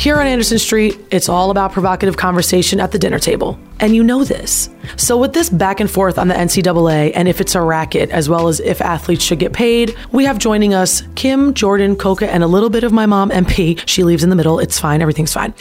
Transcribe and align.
Here 0.00 0.18
on 0.18 0.26
Anderson 0.26 0.58
Street, 0.58 0.98
it's 1.10 1.28
all 1.28 1.50
about 1.50 1.72
provocative 1.72 2.16
conversation 2.16 2.80
at 2.80 2.90
the 2.90 2.98
dinner 2.98 3.18
table. 3.18 3.60
And 3.80 3.94
you 3.94 4.02
know 4.02 4.24
this. 4.24 4.70
So, 4.96 5.18
with 5.18 5.34
this 5.34 5.50
back 5.50 5.78
and 5.78 5.90
forth 5.90 6.18
on 6.18 6.28
the 6.28 6.32
NCAA 6.32 7.12
and 7.14 7.28
if 7.28 7.38
it's 7.38 7.54
a 7.54 7.60
racket, 7.60 8.08
as 8.08 8.26
well 8.26 8.48
as 8.48 8.60
if 8.60 8.80
athletes 8.80 9.22
should 9.22 9.40
get 9.40 9.52
paid, 9.52 9.94
we 10.10 10.24
have 10.24 10.38
joining 10.38 10.72
us 10.72 11.02
Kim, 11.16 11.52
Jordan, 11.52 11.96
Coco, 11.96 12.24
and 12.24 12.42
a 12.42 12.46
little 12.46 12.70
bit 12.70 12.82
of 12.82 12.92
my 12.92 13.04
mom, 13.04 13.28
MP. 13.28 13.78
She 13.86 14.02
leaves 14.02 14.24
in 14.24 14.30
the 14.30 14.36
middle. 14.36 14.58
It's 14.58 14.78
fine. 14.78 15.02
Everything's 15.02 15.34
fine. 15.34 15.52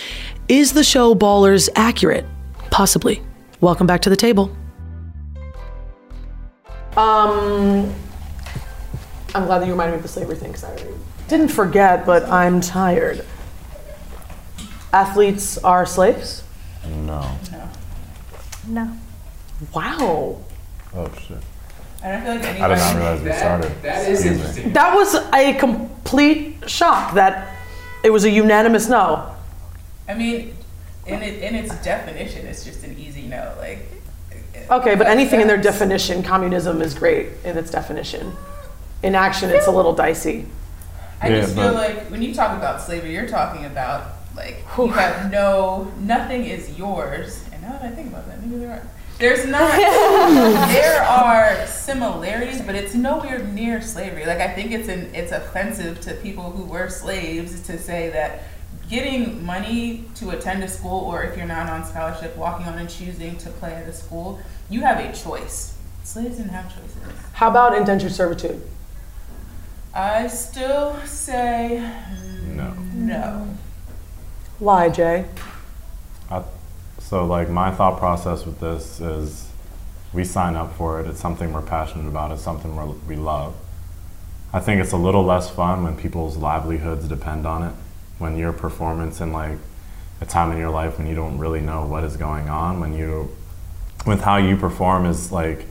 Is 0.48 0.72
the 0.72 0.86
show 0.86 1.14
Ballers 1.14 1.68
accurate? 1.76 2.26
Possibly. 2.72 3.22
Welcome 3.60 3.88
back 3.88 4.04
to 4.04 4.10
the 4.10 4.16
table. 4.16 4.56
Um, 6.96 7.94
I'm 9.36 9.46
glad 9.48 9.60
that 9.60 9.66
you 9.66 9.74
reminded 9.74 9.92
me 9.92 9.98
of 9.98 10.04
the 10.04 10.08
slavery 10.08 10.38
thing 10.38 10.54
because 10.54 10.64
I 10.64 10.82
didn't 11.28 11.50
forget, 11.50 12.06
but 12.06 12.24
I'm 12.30 12.62
tired. 12.62 13.26
Athletes 14.92 15.58
are 15.60 15.86
slaves? 15.86 16.44
No. 16.88 17.30
No. 17.52 17.70
No. 18.68 18.98
Wow. 19.74 20.38
Oh 20.96 21.12
shit. 21.28 21.38
I 22.04 22.12
don't 22.12 22.22
feel 22.24 22.36
like 22.36 22.46
anybody. 22.46 22.62
I 22.62 22.68
did 22.70 22.78
not 22.78 22.96
realize 22.96 23.20
we 23.22 23.28
That- 23.28 23.40
started. 23.40 23.82
that 23.84 24.08
is 24.10 24.20
Excuse 24.20 24.24
me. 24.24 24.32
interesting. 24.40 24.74
That 24.74 24.96
was 24.96 25.16
a 25.34 25.54
complete 25.56 26.58
shock 26.68 27.14
that 27.16 27.50
it 28.04 28.10
was 28.10 28.24
a 28.24 28.30
unanimous 28.30 28.88
no. 28.88 29.36
I 30.08 30.14
mean, 30.14 30.56
in 31.06 31.22
it, 31.22 31.44
in 31.44 31.56
its 31.56 31.76
definition, 31.84 32.48
it's 32.48 32.64
just 32.64 32.84
an 32.84 32.98
easy 32.98 33.24
no. 33.24 33.54
Like. 33.60 33.80
Uh, 34.70 34.78
okay, 34.80 34.96
but 34.96 35.08
anything 35.08 35.42
in 35.42 35.48
their 35.48 35.58
definition, 35.62 36.24
communism 36.24 36.82
is 36.82 36.94
great 36.94 37.28
in 37.44 37.58
its 37.58 37.70
definition. 37.70 38.34
In 39.04 39.14
action, 39.16 39.50
it's 39.50 39.68
a 39.68 39.72
little 39.72 39.94
dicey. 39.94 40.46
I 41.22 41.28
Yeah, 41.30 41.42
just 41.42 41.56
feel 41.56 41.74
like 41.74 42.10
when 42.10 42.22
you 42.22 42.34
talk 42.34 42.58
about 42.58 42.82
slavery, 42.82 43.14
you're 43.14 43.28
talking 43.28 43.66
about 43.66 44.04
like 44.40 44.64
you 44.78 44.88
have 44.88 45.32
no, 45.32 45.92
nothing 46.00 46.46
is 46.46 46.78
yours. 46.78 47.44
And 47.52 47.62
now 47.62 47.74
that 47.74 47.84
I 47.84 47.90
think 47.92 48.10
about 48.10 48.28
that, 48.28 48.42
maybe 48.42 48.58
there 48.58 48.72
are. 48.72 48.88
There's 49.20 49.46
not. 49.46 49.70
there 50.70 51.02
are 51.04 51.68
similarities, 51.68 52.62
but 52.62 52.74
it's 52.74 52.96
nowhere 52.96 53.40
near 53.44 53.82
slavery. 53.82 54.26
Like 54.26 54.40
I 54.40 54.48
think 54.54 54.72
it's 54.72 54.88
an 54.88 55.14
it's 55.14 55.34
offensive 55.34 56.00
to 56.02 56.14
people 56.16 56.52
who 56.52 56.64
were 56.64 56.90
slaves 56.90 57.62
to 57.68 57.78
say 57.78 58.10
that 58.12 58.44
getting 58.90 59.46
money 59.46 60.06
to 60.16 60.30
attend 60.32 60.64
a 60.64 60.68
school, 60.68 61.02
or 61.02 61.24
if 61.24 61.38
you're 61.38 61.46
not 61.46 61.70
on 61.70 61.86
scholarship, 61.86 62.36
walking 62.38 62.66
on 62.66 62.80
and 62.80 62.90
choosing 62.90 63.36
to 63.38 63.50
play 63.52 63.74
at 63.74 63.88
a 63.88 63.94
school, 63.94 64.40
you 64.70 64.82
have 64.82 65.00
a 65.00 65.12
choice. 65.14 65.78
Slaves 66.04 66.38
didn't 66.38 66.52
have 66.52 66.74
choices. 66.74 66.96
How 67.34 67.50
about 67.50 67.78
indentured 67.78 68.14
servitude? 68.14 68.62
I 69.94 70.28
still 70.28 70.96
say 71.06 71.80
No. 72.48 72.74
no. 72.94 73.48
Why, 74.60 74.90
Jay? 74.90 75.26
I, 76.30 76.44
so 77.00 77.26
like 77.26 77.50
my 77.50 77.72
thought 77.72 77.98
process 77.98 78.46
with 78.46 78.60
this 78.60 79.00
is, 79.00 79.50
we 80.12 80.26
sign 80.26 80.56
up 80.56 80.74
for 80.74 81.00
it. 81.00 81.08
It's 81.08 81.20
something 81.20 81.54
we're 81.54 81.62
passionate 81.62 82.08
about. 82.08 82.32
It's 82.32 82.42
something 82.42 82.76
we're, 82.76 82.88
we 83.08 83.16
love. 83.16 83.56
I 84.52 84.60
think 84.60 84.82
it's 84.82 84.92
a 84.92 84.98
little 84.98 85.24
less 85.24 85.50
fun 85.50 85.84
when 85.84 85.96
people's 85.96 86.36
livelihoods 86.36 87.08
depend 87.08 87.46
on 87.46 87.64
it. 87.64 87.74
When 88.18 88.38
your 88.38 88.52
performance 88.52 89.22
in 89.22 89.32
like 89.32 89.58
a 90.20 90.26
time 90.26 90.52
in 90.52 90.58
your 90.58 90.72
life 90.72 90.98
when 90.98 91.08
you 91.08 91.16
don't 91.16 91.38
really 91.38 91.62
know 91.62 91.86
what 91.86 92.04
is 92.04 92.18
going 92.18 92.50
on, 92.50 92.80
when 92.82 92.94
you, 92.94 93.34
with 94.06 94.22
how 94.22 94.38
you 94.38 94.58
perform 94.58 95.06
is 95.06 95.32
like 95.32 95.66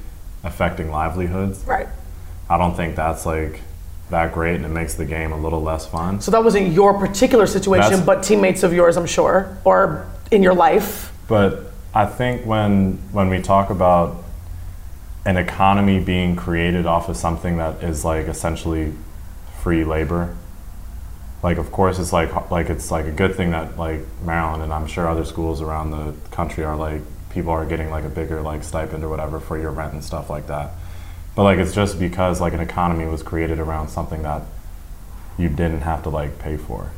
affecting 0.45 0.91
livelihoods. 0.91 1.65
Right. 1.65 1.89
I 2.49 2.57
don't 2.57 2.75
think 2.75 2.97
that's 2.97 3.27
like 3.27 3.61
that 4.11 4.33
great, 4.33 4.57
and 4.57 4.65
it 4.65 4.71
makes 4.71 4.95
the 4.95 5.05
game 5.05 5.33
a 5.33 5.37
little 5.37 5.63
less 5.63 5.87
fun. 5.87 6.21
So 6.21 6.31
that 6.31 6.43
wasn't 6.43 6.73
your 6.73 6.95
particular 6.99 7.47
situation, 7.47 7.91
That's- 7.91 8.07
but 8.07 8.23
teammates 8.23 8.63
of 8.63 8.73
yours, 8.73 8.97
I'm 8.97 9.07
sure, 9.07 9.57
or 9.65 10.07
in 10.31 10.43
your 10.43 10.55
life. 10.55 11.13
But 11.29 11.73
I 11.95 12.07
think 12.07 12.47
when 12.47 12.99
when 13.13 13.29
we 13.29 13.41
talk 13.43 13.71
about 13.71 14.17
an 15.25 15.37
economy 15.37 16.01
being 16.01 16.37
created 16.37 16.87
off 16.87 17.09
of 17.09 17.17
something 17.17 17.59
that 17.59 17.83
is 17.83 18.05
like 18.05 18.29
essentially 18.29 18.93
free 19.63 19.85
labor, 19.85 20.35
like 21.43 21.59
of 21.59 21.71
course 21.71 21.99
it's 21.99 22.13
like 22.13 22.51
like 22.51 22.71
it's 22.71 22.91
like 22.91 23.07
a 23.07 23.11
good 23.11 23.35
thing 23.35 23.51
that 23.51 23.79
like 23.79 24.01
Maryland 24.25 24.63
and 24.63 24.73
I'm 24.73 24.87
sure 24.87 25.07
other 25.09 25.25
schools 25.25 25.61
around 25.61 25.91
the 25.91 26.15
country 26.31 26.65
are 26.65 26.77
like 26.77 27.03
people 27.31 27.51
are 27.53 27.67
getting 27.67 27.91
like 27.91 28.05
a 28.05 28.09
bigger 28.09 28.41
like 28.41 28.65
stipend 28.65 29.05
or 29.05 29.09
whatever 29.09 29.39
for 29.39 29.59
your 29.59 29.71
rent 29.71 29.93
and 29.93 30.03
stuff 30.03 30.31
like 30.31 30.47
that. 30.47 30.71
But 31.39 31.45
like 31.45 31.59
it's 31.61 31.73
just 31.73 32.01
because 32.01 32.41
like 32.41 32.53
an 32.53 32.59
economy 32.59 33.05
was 33.05 33.23
created 33.23 33.61
around 33.61 33.91
something 33.91 34.25
that 34.25 34.43
you 35.37 35.49
didn't 35.49 35.83
have 35.83 36.03
to 36.03 36.09
like 36.09 36.41
pay 36.41 36.57
for. 36.57 36.91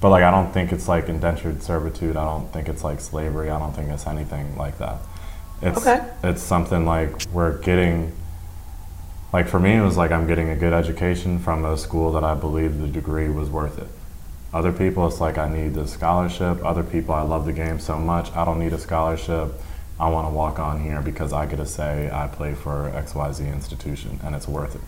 But 0.00 0.08
like 0.08 0.22
I 0.22 0.30
don't 0.30 0.50
think 0.50 0.72
it's 0.72 0.88
like 0.88 1.10
indentured 1.10 1.62
servitude. 1.62 2.16
I 2.16 2.24
don't 2.24 2.50
think 2.54 2.70
it's 2.70 2.82
like 2.82 3.02
slavery. 3.02 3.50
I 3.50 3.58
don't 3.58 3.74
think 3.74 3.90
it's 3.90 4.06
anything 4.06 4.56
like 4.56 4.78
that. 4.78 4.96
It's 5.60 5.86
Okay. 5.86 6.02
it's 6.24 6.42
something 6.42 6.86
like 6.86 7.10
we're 7.34 7.58
getting 7.58 8.12
like 9.30 9.46
for 9.46 9.60
me 9.60 9.74
it 9.74 9.82
was 9.82 9.98
like 9.98 10.10
I'm 10.10 10.26
getting 10.26 10.48
a 10.48 10.56
good 10.56 10.72
education 10.72 11.38
from 11.38 11.62
a 11.66 11.76
school 11.76 12.12
that 12.12 12.24
I 12.24 12.34
believe 12.34 12.78
the 12.80 12.88
degree 12.88 13.28
was 13.28 13.50
worth 13.50 13.78
it. 13.78 13.88
Other 14.54 14.72
people 14.72 15.06
it's 15.06 15.20
like 15.20 15.36
I 15.36 15.50
need 15.50 15.74
the 15.74 15.86
scholarship. 15.86 16.64
Other 16.64 16.82
people 16.82 17.14
I 17.14 17.20
love 17.20 17.44
the 17.44 17.52
game 17.52 17.78
so 17.78 17.98
much 17.98 18.34
I 18.34 18.46
don't 18.46 18.58
need 18.58 18.72
a 18.72 18.78
scholarship. 18.78 19.52
I 20.00 20.08
want 20.08 20.26
to 20.28 20.32
walk 20.32 20.58
on 20.58 20.82
here 20.82 21.02
because 21.02 21.34
I 21.34 21.44
get 21.44 21.56
to 21.56 21.66
say 21.66 22.10
I 22.10 22.26
play 22.26 22.54
for 22.54 22.90
XYZ 22.94 23.52
institution 23.52 24.18
and 24.24 24.34
it's 24.34 24.48
worth 24.48 24.74
it. 24.74 24.80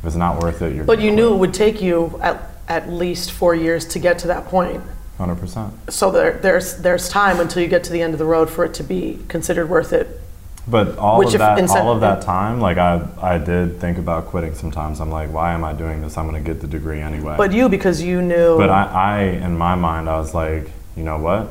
If 0.00 0.04
it's 0.04 0.16
not 0.16 0.42
worth 0.42 0.60
it, 0.60 0.74
you're 0.74 0.84
But 0.84 1.00
you 1.00 1.10
knew 1.10 1.32
it 1.32 1.38
would 1.38 1.54
take 1.54 1.80
you 1.80 2.20
at, 2.22 2.42
at 2.68 2.90
least 2.90 3.32
four 3.32 3.54
years 3.54 3.86
to 3.86 3.98
get 3.98 4.18
to 4.20 4.26
that 4.28 4.46
point. 4.46 4.82
hundred 5.16 5.36
percent. 5.36 5.72
So 5.90 6.10
there, 6.10 6.32
there's, 6.32 6.76
there's 6.76 7.08
time 7.08 7.40
until 7.40 7.62
you 7.62 7.68
get 7.68 7.84
to 7.84 7.92
the 7.92 8.02
end 8.02 8.12
of 8.12 8.18
the 8.18 8.26
road 8.26 8.50
for 8.50 8.64
it 8.66 8.74
to 8.74 8.82
be 8.82 9.18
considered 9.28 9.70
worth 9.70 9.94
it. 9.94 10.20
But 10.68 10.98
all 10.98 11.18
Which 11.18 11.32
of 11.32 11.38
that, 11.38 11.70
all 11.70 11.92
of 11.92 12.02
that 12.02 12.20
time, 12.20 12.60
like 12.60 12.76
I, 12.76 13.06
I 13.20 13.38
did 13.38 13.80
think 13.80 13.96
about 13.96 14.26
quitting. 14.26 14.54
Sometimes 14.54 15.00
I'm 15.00 15.10
like, 15.10 15.32
why 15.32 15.54
am 15.54 15.64
I 15.64 15.72
doing 15.72 16.02
this? 16.02 16.18
I'm 16.18 16.28
going 16.28 16.42
to 16.42 16.46
get 16.46 16.60
the 16.60 16.68
degree 16.68 17.00
anyway. 17.00 17.34
But 17.38 17.52
you, 17.52 17.70
because 17.70 18.02
you 18.02 18.20
knew. 18.20 18.58
But 18.58 18.68
I, 18.68 18.84
I, 18.84 19.20
in 19.22 19.56
my 19.56 19.74
mind, 19.74 20.08
I 20.08 20.18
was 20.18 20.34
like, 20.34 20.70
you 20.96 21.02
know 21.02 21.16
what? 21.16 21.48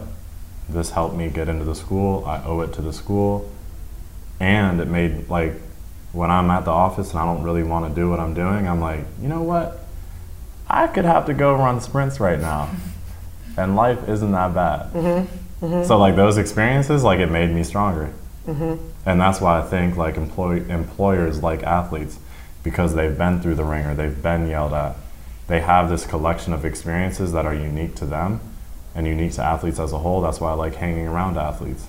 This 0.69 0.91
helped 0.91 1.15
me 1.15 1.29
get 1.29 1.49
into 1.49 1.65
the 1.65 1.75
school. 1.75 2.23
I 2.25 2.43
owe 2.43 2.61
it 2.61 2.73
to 2.73 2.81
the 2.81 2.93
school, 2.93 3.49
and 4.39 4.79
it 4.79 4.87
made 4.87 5.29
like 5.29 5.53
when 6.11 6.29
I'm 6.29 6.49
at 6.51 6.65
the 6.65 6.71
office 6.71 7.11
and 7.11 7.19
I 7.19 7.25
don't 7.25 7.43
really 7.43 7.63
want 7.63 7.87
to 7.87 7.99
do 7.99 8.09
what 8.09 8.19
I'm 8.19 8.33
doing. 8.33 8.67
I'm 8.67 8.79
like, 8.79 9.05
you 9.21 9.27
know 9.27 9.41
what? 9.41 9.79
I 10.67 10.87
could 10.87 11.05
have 11.05 11.25
to 11.25 11.33
go 11.33 11.55
run 11.55 11.81
sprints 11.81 12.19
right 12.19 12.39
now, 12.39 12.69
and 13.57 13.75
life 13.75 14.07
isn't 14.07 14.31
that 14.31 14.53
bad. 14.53 14.93
Mm-hmm. 14.93 15.83
So 15.83 15.97
like 15.97 16.15
those 16.15 16.37
experiences, 16.37 17.03
like 17.03 17.19
it 17.19 17.31
made 17.31 17.49
me 17.49 17.63
stronger. 17.63 18.13
Mm-hmm. 18.47 18.87
And 19.05 19.19
that's 19.19 19.41
why 19.41 19.59
I 19.59 19.63
think 19.63 19.97
like 19.97 20.17
employ- 20.17 20.65
employers 20.65 21.41
like 21.41 21.63
athletes 21.63 22.19
because 22.63 22.93
they've 22.93 23.17
been 23.17 23.41
through 23.41 23.55
the 23.55 23.63
wringer, 23.63 23.95
they've 23.95 24.21
been 24.21 24.47
yelled 24.47 24.73
at. 24.73 24.95
They 25.47 25.61
have 25.61 25.89
this 25.89 26.05
collection 26.05 26.53
of 26.53 26.63
experiences 26.63 27.31
that 27.31 27.45
are 27.45 27.55
unique 27.55 27.95
to 27.95 28.05
them 28.05 28.39
and 28.95 29.07
unique 29.07 29.33
to 29.33 29.43
athletes 29.43 29.79
as 29.79 29.93
a 29.93 29.99
whole. 29.99 30.21
That's 30.21 30.39
why 30.39 30.51
I 30.51 30.53
like 30.53 30.75
hanging 30.75 31.07
around 31.07 31.37
athletes 31.37 31.85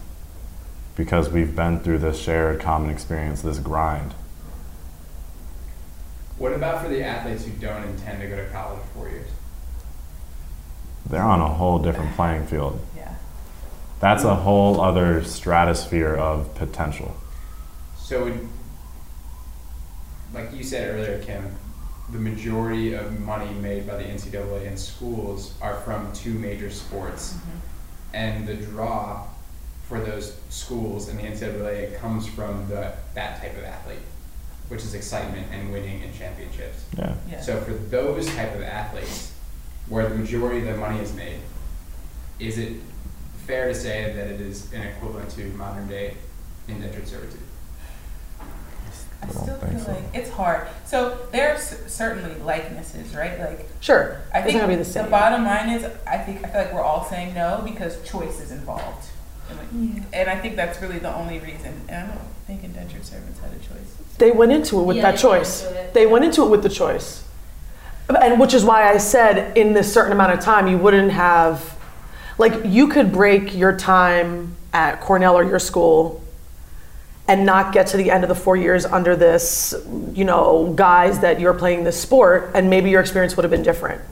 because 0.97 1.31
we've 1.31 1.56
been 1.56 1.81
through 1.81 1.99
this 1.99 2.21
shared 2.21 2.61
common 2.61 2.91
experience, 2.91 3.41
this 3.43 3.59
grind. 3.59 4.12
What 6.37 6.53
about 6.53 6.83
for 6.83 6.89
the 6.89 7.03
athletes 7.03 7.44
who 7.44 7.53
don't 7.53 7.84
intend 7.84 8.21
to 8.21 8.28
go 8.28 8.37
to 8.37 8.50
college 8.50 8.81
for 8.81 8.89
four 8.89 9.09
years? 9.09 9.28
They're 11.09 11.22
on 11.22 11.41
a 11.41 11.49
whole 11.49 11.78
different 11.78 12.15
playing 12.16 12.47
field. 12.47 12.81
Yeah. 12.97 13.15
That's 14.00 14.25
a 14.25 14.34
whole 14.34 14.81
other 14.81 15.25
stratosphere 15.25 16.15
of 16.15 16.54
potential. 16.54 17.16
So, 17.98 18.39
like 20.33 20.54
you 20.54 20.63
said 20.63 20.95
earlier, 20.95 21.22
Kim, 21.22 21.54
the 22.12 22.18
majority 22.18 22.95
of 22.95 23.21
money 23.21 23.53
made 23.54 23.86
by 23.86 23.97
the 23.97 24.04
NCAA 24.04 24.66
in 24.66 24.77
schools 24.77 25.54
are 25.60 25.77
from 25.80 26.12
two 26.12 26.34
major 26.34 26.71
sports, 26.71 27.34
mm-hmm. 27.34 27.59
and 28.15 28.47
the 28.47 28.54
draw 28.54 29.27
for 29.89 30.01
those 30.01 30.36
schools 30.51 31.09
in 31.09 31.16
the 31.16 31.22
NCAA 31.24 31.98
comes 31.98 32.27
from 32.27 32.68
the 32.68 32.92
that 33.15 33.41
type 33.41 33.57
of 33.57 33.65
athlete, 33.65 33.98
which 34.68 34.83
is 34.83 34.95
excitement 34.95 35.47
and 35.53 35.72
winning 35.72 36.03
and 36.03 36.15
championships. 36.15 36.84
Yeah. 36.97 37.15
Yeah. 37.28 37.41
So 37.41 37.60
for 37.60 37.72
those 37.72 38.27
type 38.34 38.54
of 38.54 38.62
athletes, 38.62 39.33
where 39.89 40.09
the 40.09 40.15
majority 40.15 40.60
of 40.60 40.66
the 40.66 40.77
money 40.77 41.01
is 41.01 41.12
made, 41.12 41.41
is 42.39 42.57
it 42.59 42.77
fair 43.47 43.68
to 43.68 43.74
say 43.74 44.12
that 44.15 44.28
it 44.28 44.41
is 44.41 44.72
an 44.72 44.83
equivalent 44.83 45.28
to 45.30 45.45
modern 45.54 45.89
day 45.89 46.16
indentured 46.68 47.09
servitude? 47.09 47.41
I 49.22 49.27
I 49.27 49.31
still 49.31 49.55
think 49.57 49.72
feel 49.72 49.81
so. 49.84 49.93
like 49.93 50.05
it's 50.15 50.31
hard. 50.31 50.67
So 50.87 51.19
there's 51.33 51.63
certainly 51.87 52.34
likenesses, 52.43 53.15
right? 53.15 53.39
Like 53.39 53.69
Sure. 53.81 54.21
I 54.33 54.39
it's 54.39 54.47
think 54.47 54.55
not 54.59 54.67
gonna 54.67 54.77
be 54.78 54.83
the 54.83 55.03
the, 55.03 55.11
bottom 55.11 55.45
line 55.45 55.71
is 55.71 55.84
I 56.07 56.19
think 56.19 56.45
I 56.45 56.49
feel 56.49 56.63
like 56.63 56.72
we're 56.72 56.83
all 56.83 57.05
saying 57.05 57.34
no 57.34 57.63
because 57.65 58.01
choice 58.03 58.41
is 58.41 58.51
involved, 58.51 59.07
and, 59.49 59.59
like, 59.59 60.05
and 60.13 60.31
I 60.31 60.37
think 60.39 60.57
that's 60.57 60.81
really 60.81 60.99
the 60.99 61.15
only 61.15 61.39
reason. 61.41 61.83
And 61.89 62.11
I 62.11 62.15
don't 62.15 62.21
think 62.47 62.65
indentured 62.65 63.05
servants 63.05 63.41
had 63.41 63.53
a 63.53 63.59
choice. 63.59 63.97
they 64.19 64.31
went 64.31 64.53
into 64.53 64.81
it 64.81 64.84
with 64.84 64.97
Yeah, 64.97 65.03
that 65.03 65.17
they 65.17 65.22
choice. 65.22 65.67
They 65.93 66.07
went 66.07 66.25
into 66.25 66.43
it 66.45 66.49
with 66.51 66.63
the 66.63 66.69
choice. 66.69 67.25
And 68.22 68.41
which 68.41 68.55
is 68.55 68.65
why 68.65 68.89
I 68.91 68.97
said 68.99 69.57
in 69.57 69.72
this 69.72 69.93
certain 69.93 70.13
amount 70.13 70.33
of 70.33 70.41
time, 70.41 70.67
you 70.67 70.78
wouldn't 70.78 71.13
have 71.13 71.77
Like 72.39 72.55
you 72.65 72.89
could 72.89 73.13
break 73.13 73.55
your 73.55 73.77
time 73.77 74.57
at 74.72 75.01
Cornell 75.01 75.37
or 75.37 75.45
your 75.45 75.59
school 75.59 76.22
and 77.30 77.47
not 77.47 77.72
get 77.72 77.86
to 77.86 77.97
the 77.97 78.10
end 78.10 78.24
of 78.24 78.28
the 78.28 78.34
four 78.34 78.56
years 78.56 78.84
under 78.84 79.15
this, 79.15 79.72
you 80.12 80.24
know, 80.24 80.72
guise 80.74 81.21
that 81.21 81.38
you're 81.38 81.54
playing 81.54 81.84
this 81.84 81.97
sport, 81.97 82.50
and 82.56 82.68
maybe 82.68 82.91
your 82.91 83.00
experience 83.00 83.36
would 83.36 83.44
have 83.44 83.53
been 83.53 83.62
different. 83.62 84.03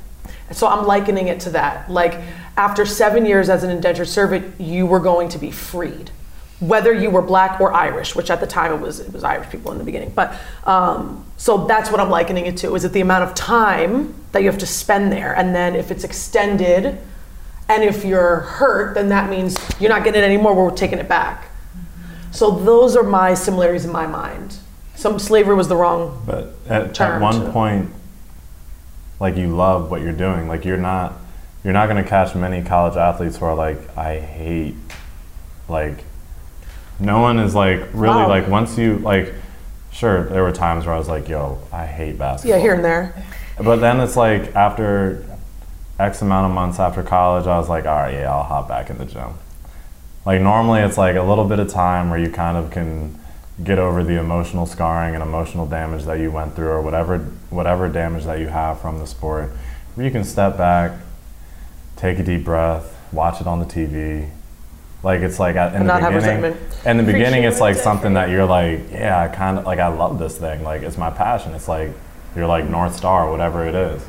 So 0.53 0.69
I'm 0.69 0.87
likening 0.87 1.27
it 1.27 1.41
to 1.41 1.51
that. 1.51 1.91
Like 1.91 2.15
after 2.57 2.87
seven 2.87 3.27
years 3.27 3.49
as 3.49 3.65
an 3.65 3.71
indentured 3.71 4.07
servant, 4.07 4.61
you 4.61 4.87
were 4.87 5.01
going 5.01 5.29
to 5.31 5.39
be 5.39 5.51
freed, 5.51 6.13
whether 6.61 6.93
you 6.93 7.11
were 7.11 7.21
black 7.21 7.61
or 7.61 7.73
Irish, 7.73 8.15
which 8.15 8.31
at 8.31 8.39
the 8.39 8.47
time 8.47 8.73
it 8.73 8.81
was 8.81 9.01
it 9.01 9.13
was 9.13 9.25
Irish 9.25 9.51
people 9.51 9.73
in 9.73 9.79
the 9.79 9.85
beginning. 9.85 10.13
But 10.15 10.39
um, 10.63 11.27
so 11.37 11.67
that's 11.67 11.91
what 11.91 11.99
I'm 11.99 12.11
likening 12.11 12.47
it 12.47 12.57
to. 12.59 12.77
Is 12.77 12.85
it 12.85 12.93
the 12.93 13.01
amount 13.01 13.25
of 13.25 13.35
time 13.35 14.15
that 14.31 14.43
you 14.43 14.49
have 14.49 14.59
to 14.59 14.67
spend 14.67 15.11
there, 15.11 15.35
and 15.35 15.53
then 15.53 15.75
if 15.75 15.91
it's 15.91 16.05
extended, 16.05 17.01
and 17.69 17.83
if 17.83 18.05
you're 18.05 18.37
hurt, 18.37 18.95
then 18.95 19.09
that 19.09 19.29
means 19.29 19.59
you're 19.81 19.91
not 19.91 20.05
getting 20.05 20.23
it 20.23 20.25
anymore. 20.25 20.55
We're 20.55 20.71
taking 20.71 21.01
it 21.01 21.09
back. 21.09 21.48
So 22.31 22.51
those 22.51 22.97
are 22.97 23.03
my 23.03 23.35
similarities 23.35 23.85
in 23.85 23.93
my 23.93 24.07
mind. 24.07 24.57
Some 24.95 25.19
slavery 25.19 25.55
was 25.55 25.69
the 25.69 25.77
wrong. 25.77 26.23
But 26.27 26.55
at, 26.69 27.01
at 27.01 27.21
one 27.21 27.41
to- 27.47 27.51
point, 27.53 27.91
like 29.21 29.37
you 29.37 29.55
love 29.55 29.91
what 29.91 30.03
you're 30.03 30.13
doing. 30.13 30.49
Like 30.49 30.65
you're 30.65 30.77
not, 30.77 31.15
you're 31.65 31.73
not 31.73 31.89
going 31.89 32.03
to 32.03 32.09
catch 32.09 32.35
many 32.35 32.63
college 32.63 32.97
athletes 32.97 33.37
who 33.37 33.45
are 33.47 33.55
like, 33.55 33.97
I 33.97 34.19
hate, 34.19 34.75
like, 35.69 36.05
no 37.01 37.21
one 37.21 37.39
is 37.39 37.55
like 37.55 37.81
really 37.93 38.17
Wow. 38.17 38.29
like 38.29 38.49
once 38.49 38.77
you 38.77 38.99
like, 38.99 39.33
sure 39.93 40.25
there 40.29 40.43
were 40.43 40.53
times 40.53 40.85
where 40.87 40.95
I 40.95 40.99
was 40.99 41.09
like, 41.09 41.29
yo, 41.29 41.59
I 41.73 41.87
hate 41.87 42.19
basketball. 42.19 42.57
Yeah, 42.57 42.63
here 42.63 42.75
and 42.75 42.85
there. 42.85 43.25
But 43.61 43.77
then 43.77 44.01
it's 44.01 44.17
like 44.17 44.55
after 44.57 45.25
X 45.99 46.23
amount 46.23 46.47
of 46.47 46.53
months 46.55 46.79
after 46.79 47.03
college, 47.03 47.47
I 47.47 47.57
was 47.59 47.69
like, 47.69 47.87
all 47.87 47.97
right, 47.97 48.15
yeah, 48.15 48.33
I'll 48.33 48.43
hop 48.43 48.69
back 48.69 48.91
in 48.91 48.99
the 48.99 49.05
gym. 49.05 49.35
Like 50.27 50.41
normally, 50.41 50.81
it's 50.81 50.99
like 50.99 51.17
a 51.17 51.23
little 51.23 51.45
bit 51.45 51.59
of 51.59 51.69
time 51.69 52.11
where 52.11 52.19
you 52.19 52.31
kind 52.31 52.57
of 52.57 52.71
can 52.71 53.19
get 53.65 53.79
over 53.79 54.05
the 54.05 54.19
emotional 54.19 54.67
scarring 54.67 55.15
and 55.15 55.23
emotional 55.23 55.67
damage 55.67 56.05
that 56.05 56.21
you 56.21 56.31
went 56.31 56.55
through, 56.55 56.69
or 56.69 56.83
whatever 56.83 57.19
whatever 57.51 57.89
damage 57.89 58.25
that 58.25 58.39
you 58.39 58.49
have 58.49 58.81
from 58.81 58.99
the 58.99 59.07
sport. 59.07 59.51
Where 59.95 60.07
you 60.07 60.13
can 60.13 60.25
step 60.25 60.57
back, 60.57 60.93
take 61.97 62.19
a 62.19 62.23
deep 62.23 62.45
breath, 62.45 62.97
watch 63.13 63.41
it 63.41 63.47
on 63.47 63.59
the 63.59 63.65
TV. 63.65 64.31
Like 65.03 65.21
it's 65.21 65.39
like 65.39 65.57
at, 65.57 65.75
in 65.75 65.87
the 65.87 65.99
not 65.99 66.13
beginning. 66.13 66.57
In 66.85 66.97
the 66.97 67.05
beginning, 67.05 67.45
it's 67.45 67.61
like 67.61 67.77
something 67.77 68.15
that 68.15 68.31
you're 68.31 68.47
like, 68.47 68.91
yeah, 68.91 69.21
I 69.21 69.29
kind 69.29 69.59
of 69.59 69.65
like 69.65 69.79
I 69.79 69.89
love 69.89 70.19
this 70.19 70.37
thing. 70.39 70.63
Like 70.65 70.83
it's 70.83 70.99
my 70.99 71.11
passion. 71.11 71.55
It's 71.55 71.69
like 71.69 71.91
you're 72.35 72.47
like 72.47 72.69
North 72.69 72.97
Star, 72.97 73.31
whatever 73.31 73.67
it 73.67 73.75
is. 73.75 74.05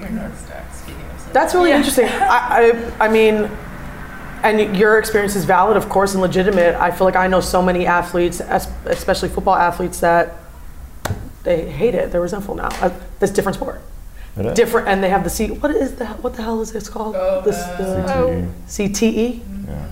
Your 0.00 0.10
North 0.10 0.46
Star, 0.46 0.64
speaking 0.72 1.02
of 1.02 1.18
slavery. 1.18 1.32
That's 1.32 1.54
really 1.54 1.72
interesting. 1.72 2.06
I, 2.08 2.92
I, 3.00 3.06
I 3.06 3.08
mean, 3.08 3.50
and 4.42 4.76
your 4.76 4.98
experience 4.98 5.36
is 5.36 5.44
valid, 5.44 5.76
of 5.76 5.88
course, 5.88 6.12
and 6.14 6.22
legitimate. 6.22 6.74
I 6.74 6.90
feel 6.90 7.06
like 7.06 7.16
I 7.16 7.26
know 7.28 7.40
so 7.40 7.62
many 7.62 7.86
athletes, 7.86 8.40
especially 8.40 9.28
football 9.28 9.54
athletes, 9.56 10.00
that 10.00 10.34
they 11.44 11.70
hate 11.70 11.94
it. 11.94 12.10
They're 12.12 12.20
resentful 12.20 12.54
now. 12.54 12.68
Uh, 12.80 12.90
this 13.20 13.30
different 13.30 13.56
sport, 13.56 13.80
It 14.36 14.46
is. 14.46 14.54
different, 14.56 14.88
and 14.88 15.02
they 15.02 15.08
have 15.08 15.24
the 15.24 15.30
C. 15.30 15.48
What 15.48 15.70
is 15.70 15.96
the 15.96 16.06
what 16.06 16.34
the 16.34 16.42
hell 16.42 16.60
is 16.60 16.72
this 16.72 16.88
called? 16.88 17.16
Oh, 17.16 17.40
this 17.42 17.56
uh, 17.56 17.76
the 17.78 18.48
CTE. 18.66 18.92
CTE. 18.92 19.40
Yeah. 19.66 19.86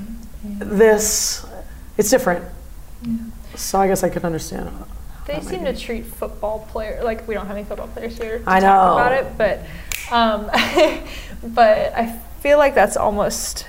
This, 0.58 1.44
it's 1.98 2.10
different. 2.10 2.44
So 3.54 3.78
I 3.80 3.86
guess 3.88 4.02
I 4.04 4.08
could 4.08 4.24
understand. 4.24 4.70
They 5.26 5.40
seem 5.40 5.64
to 5.64 5.76
treat 5.76 6.06
football 6.06 6.66
players 6.70 7.02
like 7.02 7.26
we 7.26 7.34
don't 7.34 7.46
have 7.46 7.56
any 7.56 7.64
football 7.66 7.88
players 7.88 8.16
here 8.16 8.38
to 8.38 8.44
I 8.46 8.60
talk 8.60 8.62
know. 8.62 8.92
about 8.92 9.12
it, 9.12 9.36
but 9.36 9.60
um, 10.12 10.46
but 11.54 11.92
I 11.94 12.18
feel 12.40 12.58
like 12.58 12.74
that's 12.74 12.96
almost 12.96 13.66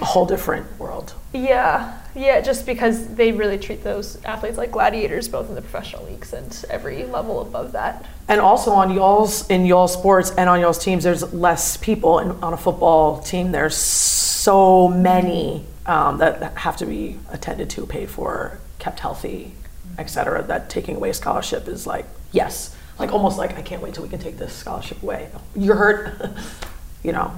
A 0.00 0.04
whole 0.04 0.26
different 0.26 0.66
world. 0.78 1.14
yeah 1.32 2.00
yeah 2.14 2.40
just 2.40 2.64
because 2.66 3.08
they 3.14 3.32
really 3.32 3.58
treat 3.58 3.82
those 3.82 4.22
athletes 4.24 4.56
like 4.56 4.70
gladiators 4.70 5.28
both 5.28 5.48
in 5.48 5.54
the 5.54 5.60
professional 5.60 6.04
leagues 6.04 6.32
and 6.32 6.64
every 6.70 7.04
level 7.06 7.40
above 7.40 7.72
that. 7.72 8.04
And 8.28 8.40
also 8.40 8.70
on 8.72 8.92
y'all's 8.92 9.48
in 9.50 9.66
y'all 9.66 9.88
sports 9.88 10.30
and 10.38 10.48
on 10.48 10.60
y'all's 10.60 10.78
teams, 10.82 11.04
there's 11.04 11.32
less 11.34 11.76
people. 11.76 12.18
And 12.20 12.42
on 12.42 12.52
a 12.52 12.56
football 12.56 13.20
team, 13.20 13.52
there's 13.52 13.76
so 13.76 14.88
many 14.88 15.64
um, 15.86 16.18
that 16.18 16.56
have 16.58 16.76
to 16.78 16.86
be 16.86 17.18
attended 17.30 17.68
to, 17.70 17.84
paid 17.86 18.08
for, 18.08 18.58
kept 18.78 19.00
healthy, 19.00 19.52
et 19.98 20.06
cetera. 20.06 20.42
That 20.42 20.70
taking 20.70 20.96
away 20.96 21.12
scholarship 21.12 21.68
is 21.68 21.86
like 21.86 22.06
yes, 22.32 22.74
like 22.98 23.12
almost 23.12 23.36
like 23.38 23.58
I 23.58 23.62
can't 23.62 23.82
wait 23.82 23.94
till 23.94 24.04
we 24.04 24.08
can 24.08 24.20
take 24.20 24.38
this 24.38 24.52
scholarship 24.54 25.02
away. 25.02 25.28
You're 25.56 25.76
hurt, 25.76 26.30
you 27.02 27.12
know. 27.12 27.34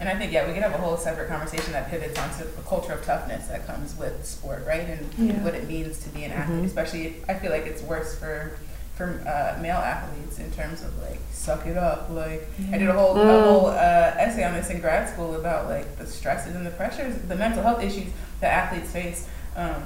And 0.00 0.08
I 0.08 0.16
think, 0.16 0.32
yeah, 0.32 0.46
we 0.46 0.54
could 0.54 0.62
have 0.62 0.72
a 0.74 0.78
whole 0.78 0.96
separate 0.96 1.28
conversation 1.28 1.72
that 1.74 1.90
pivots 1.90 2.18
onto 2.18 2.44
the 2.44 2.62
culture 2.66 2.94
of 2.94 3.04
toughness 3.04 3.46
that 3.48 3.66
comes 3.66 3.94
with 3.98 4.24
sport, 4.24 4.64
right? 4.66 4.88
And 4.88 5.12
Yeah. 5.18 5.44
what 5.44 5.54
it 5.54 5.68
means 5.68 5.98
to 6.04 6.08
be 6.08 6.24
an 6.24 6.32
athlete, 6.32 6.64
especially, 6.64 7.16
I 7.28 7.34
feel 7.34 7.50
like 7.50 7.66
it's 7.66 7.82
worse 7.82 8.18
for 8.18 8.52
for 8.96 9.22
uh, 9.26 9.58
male 9.62 9.78
athletes 9.78 10.38
in 10.38 10.50
terms 10.50 10.82
of 10.82 10.94
like 11.02 11.18
suck 11.32 11.66
it 11.66 11.76
up. 11.76 12.10
Like 12.10 12.46
I 12.72 12.76
did 12.78 12.88
a 12.88 12.92
whole 12.92 13.16
a 13.16 13.40
whole 13.40 13.66
uh, 13.66 14.14
essay 14.18 14.44
on 14.44 14.52
this 14.54 14.68
in 14.70 14.80
grad 14.80 15.08
school 15.08 15.36
about 15.36 15.68
like 15.68 15.96
the 15.98 16.06
stresses 16.06 16.54
and 16.54 16.66
the 16.66 16.70
pressures, 16.70 17.16
the 17.28 17.36
mental 17.36 17.62
health 17.62 17.82
issues 17.82 18.10
that 18.40 18.52
athletes 18.52 18.90
face. 18.92 19.26
Um, 19.56 19.82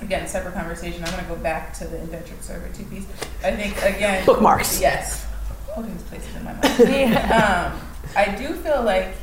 again, 0.00 0.26
separate 0.28 0.54
conversation. 0.54 1.02
I'm 1.04 1.10
gonna 1.10 1.28
go 1.28 1.36
back 1.36 1.72
to 1.74 1.86
the 1.86 1.98
indentured 2.00 2.42
servitude 2.44 2.88
piece. 2.90 3.06
I 3.42 3.52
think 3.56 3.76
again, 3.82 4.24
Bookmarks. 4.26 4.80
Yes, 4.80 5.26
holding 5.68 5.92
these 5.94 6.02
places 6.04 6.34
in 6.36 6.44
my 6.44 6.52
mind 6.54 6.64
um, 7.32 7.80
I 8.16 8.34
do 8.36 8.54
feel 8.54 8.82
like, 8.84 9.14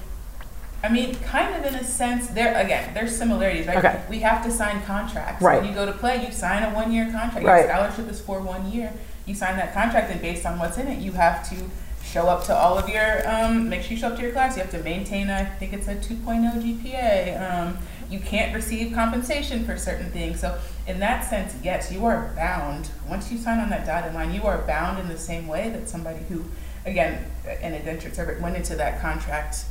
I 0.83 0.89
mean, 0.89 1.15
kind 1.15 1.55
of 1.55 1.65
in 1.65 1.79
a 1.79 1.83
sense, 1.83 2.27
there 2.27 2.55
again, 2.59 2.93
there's 2.93 3.15
similarities, 3.15 3.67
right? 3.67 3.77
Okay. 3.77 4.03
We 4.09 4.19
have 4.19 4.43
to 4.45 4.51
sign 4.51 4.81
contracts. 4.83 5.41
Right. 5.41 5.61
When 5.61 5.69
you 5.69 5.75
go 5.75 5.85
to 5.85 5.93
play, 5.93 6.25
you 6.25 6.31
sign 6.31 6.63
a 6.63 6.73
one-year 6.73 7.11
contract. 7.11 7.45
Right. 7.45 7.65
Your 7.65 7.69
scholarship 7.69 8.09
is 8.09 8.19
for 8.19 8.41
one 8.41 8.71
year. 8.71 8.91
You 9.25 9.35
sign 9.35 9.57
that 9.57 9.73
contract, 9.73 10.11
and 10.11 10.19
based 10.21 10.45
on 10.45 10.57
what's 10.57 10.77
in 10.77 10.87
it, 10.87 10.99
you 10.99 11.11
have 11.11 11.47
to 11.49 11.55
show 12.03 12.27
up 12.27 12.43
to 12.45 12.55
all 12.55 12.79
of 12.79 12.89
your. 12.89 13.21
Um, 13.29 13.69
make 13.69 13.83
sure 13.83 13.91
you 13.91 13.97
show 13.97 14.07
up 14.07 14.15
to 14.15 14.21
your 14.23 14.31
class. 14.31 14.55
You 14.55 14.63
have 14.63 14.71
to 14.71 14.81
maintain. 14.81 15.29
I 15.29 15.45
think 15.45 15.73
it's 15.73 15.87
a 15.87 15.95
2.0 15.95 16.61
GPA. 16.61 17.51
Um, 17.51 17.77
you 18.09 18.19
can't 18.19 18.53
receive 18.53 18.93
compensation 18.93 19.63
for 19.63 19.77
certain 19.77 20.11
things. 20.11 20.39
So, 20.39 20.59
in 20.87 20.99
that 20.99 21.23
sense, 21.29 21.55
yes, 21.63 21.91
you 21.91 22.05
are 22.05 22.33
bound. 22.35 22.89
Once 23.07 23.31
you 23.31 23.37
sign 23.37 23.59
on 23.59 23.69
that 23.69 23.85
dotted 23.85 24.15
line, 24.15 24.33
you 24.33 24.43
are 24.43 24.57
bound 24.63 24.97
in 24.99 25.07
the 25.07 25.17
same 25.17 25.47
way 25.47 25.69
that 25.69 25.87
somebody 25.87 26.19
who, 26.27 26.43
again, 26.87 27.25
an 27.45 27.75
indentured 27.75 28.15
servant 28.15 28.41
went 28.41 28.57
into 28.57 28.75
that 28.75 28.99
contract 28.99 29.65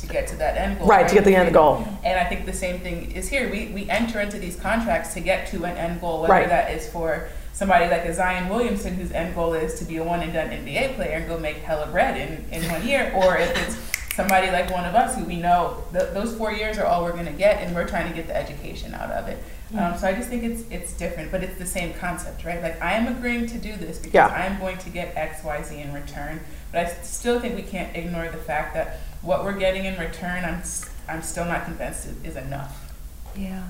to 0.00 0.06
get 0.06 0.26
to 0.28 0.36
that 0.36 0.56
end 0.56 0.78
goal. 0.78 0.88
Right, 0.88 1.06
to 1.08 1.14
get 1.14 1.24
the 1.24 1.34
end 1.36 1.52
goal. 1.52 1.86
And 2.04 2.18
I 2.18 2.24
think 2.24 2.46
the 2.46 2.52
same 2.52 2.80
thing 2.80 3.12
is 3.12 3.28
here. 3.28 3.50
We, 3.50 3.68
we 3.68 3.88
enter 3.90 4.20
into 4.20 4.38
these 4.38 4.56
contracts 4.56 5.14
to 5.14 5.20
get 5.20 5.46
to 5.48 5.64
an 5.64 5.76
end 5.76 6.00
goal, 6.00 6.22
whether 6.22 6.32
Right. 6.32 6.48
that 6.48 6.72
is 6.72 6.88
for 6.88 7.28
somebody 7.52 7.86
like 7.88 8.04
a 8.04 8.14
Zion 8.14 8.48
Williamson, 8.48 8.94
whose 8.94 9.12
end 9.12 9.34
goal 9.34 9.54
is 9.54 9.78
to 9.78 9.84
be 9.84 9.98
a 9.98 10.04
one 10.04 10.20
and 10.20 10.32
done 10.32 10.48
NBA 10.48 10.94
player 10.96 11.16
and 11.18 11.28
go 11.28 11.38
make 11.38 11.56
hella 11.58 11.86
bread 11.88 12.16
in, 12.16 12.44
in 12.62 12.70
one 12.70 12.86
year, 12.86 13.12
or 13.14 13.36
if 13.36 13.50
it's 13.68 14.14
somebody 14.14 14.50
like 14.50 14.70
one 14.70 14.84
of 14.84 14.94
us 14.94 15.16
who 15.16 15.24
we 15.24 15.36
know 15.36 15.82
th- 15.92 16.12
those 16.14 16.34
four 16.36 16.52
years 16.52 16.78
are 16.78 16.86
all 16.86 17.02
we're 17.04 17.12
going 17.12 17.26
to 17.26 17.32
get, 17.32 17.62
and 17.62 17.74
we're 17.74 17.86
trying 17.86 18.08
to 18.08 18.14
get 18.14 18.26
the 18.26 18.36
education 18.36 18.94
out 18.94 19.10
of 19.10 19.28
it. 19.28 19.42
Um, 19.76 19.96
so 19.96 20.08
I 20.08 20.14
just 20.14 20.28
think 20.28 20.42
it's 20.42 20.62
it's 20.70 20.92
different, 20.94 21.30
but 21.30 21.44
it's 21.44 21.56
the 21.56 21.64
same 21.66 21.94
concept, 21.94 22.44
right? 22.44 22.60
Like 22.60 22.82
I 22.82 22.94
am 22.94 23.06
agreeing 23.06 23.46
to 23.46 23.58
do 23.58 23.76
this 23.76 23.98
because 23.98 24.14
Yeah. 24.14 24.26
I 24.26 24.46
am 24.46 24.58
going 24.58 24.78
to 24.78 24.90
get 24.90 25.14
X, 25.16 25.44
Y, 25.44 25.62
Z 25.62 25.78
in 25.78 25.92
return, 25.92 26.40
but 26.72 26.86
I 26.86 26.90
still 27.02 27.40
think 27.40 27.56
we 27.56 27.62
can't 27.62 27.96
ignore 27.96 28.28
the 28.28 28.38
fact 28.38 28.74
that 28.74 28.98
what 29.22 29.44
we're 29.44 29.58
getting 29.58 29.84
in 29.84 29.98
return, 29.98 30.44
I'm 30.44 30.60
s- 30.60 30.88
I'm 31.08 31.22
still 31.22 31.44
not 31.44 31.64
convinced 31.64 32.06
is, 32.06 32.24
is 32.24 32.36
enough. 32.36 32.92
Yeah, 33.36 33.68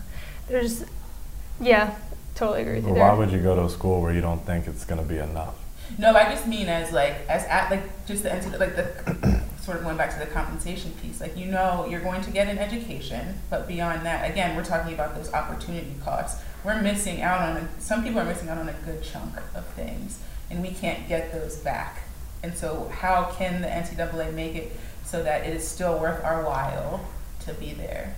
there's 0.48 0.84
yeah 1.60 1.94
totally 2.34 2.62
agree 2.62 2.74
with 2.76 2.84
you 2.84 2.90
But 2.90 2.94
there. 2.94 3.08
why 3.08 3.14
would 3.18 3.30
you 3.30 3.38
go 3.40 3.54
to 3.54 3.64
a 3.64 3.70
school 3.70 4.00
where 4.00 4.12
you 4.14 4.20
don't 4.22 4.44
think 4.46 4.66
it's 4.66 4.84
going 4.84 5.00
to 5.02 5.06
be 5.06 5.18
enough? 5.18 5.56
No, 5.98 6.14
I 6.14 6.24
just 6.32 6.46
mean 6.46 6.68
as 6.68 6.92
like 6.92 7.14
as 7.28 7.44
at 7.44 7.70
like 7.70 8.06
just 8.06 8.22
the 8.22 8.28
NC 8.30 8.58
like 8.58 8.76
the 8.76 9.42
sort 9.62 9.76
of 9.78 9.82
going 9.82 9.96
back 9.96 10.12
to 10.12 10.18
the 10.20 10.26
compensation 10.26 10.92
piece. 11.02 11.20
Like 11.20 11.36
you 11.36 11.46
know 11.46 11.86
you're 11.90 12.00
going 12.00 12.22
to 12.22 12.30
get 12.30 12.48
an 12.48 12.58
education, 12.58 13.40
but 13.50 13.66
beyond 13.66 14.06
that, 14.06 14.30
again, 14.30 14.56
we're 14.56 14.64
talking 14.64 14.94
about 14.94 15.14
those 15.16 15.32
opportunity 15.32 15.94
costs. 16.04 16.40
We're 16.64 16.80
missing 16.80 17.22
out 17.22 17.40
on 17.40 17.56
a, 17.56 17.68
some 17.80 18.02
people 18.04 18.20
are 18.20 18.24
missing 18.24 18.48
out 18.50 18.58
on 18.58 18.68
a 18.68 18.74
good 18.84 19.02
chunk 19.02 19.34
of 19.54 19.66
things, 19.74 20.20
and 20.50 20.62
we 20.62 20.70
can't 20.70 21.08
get 21.08 21.32
those 21.32 21.56
back. 21.56 22.02
And 22.42 22.54
so, 22.54 22.90
how 22.94 23.30
can 23.36 23.60
the 23.60 23.68
NCAA 23.68 24.32
make 24.32 24.54
it 24.54 24.72
so 25.04 25.22
that 25.22 25.46
it 25.46 25.54
is 25.54 25.66
still 25.66 25.98
worth 25.98 26.24
our 26.24 26.44
while 26.44 27.04
to 27.40 27.54
be 27.54 27.74
there? 27.74 28.16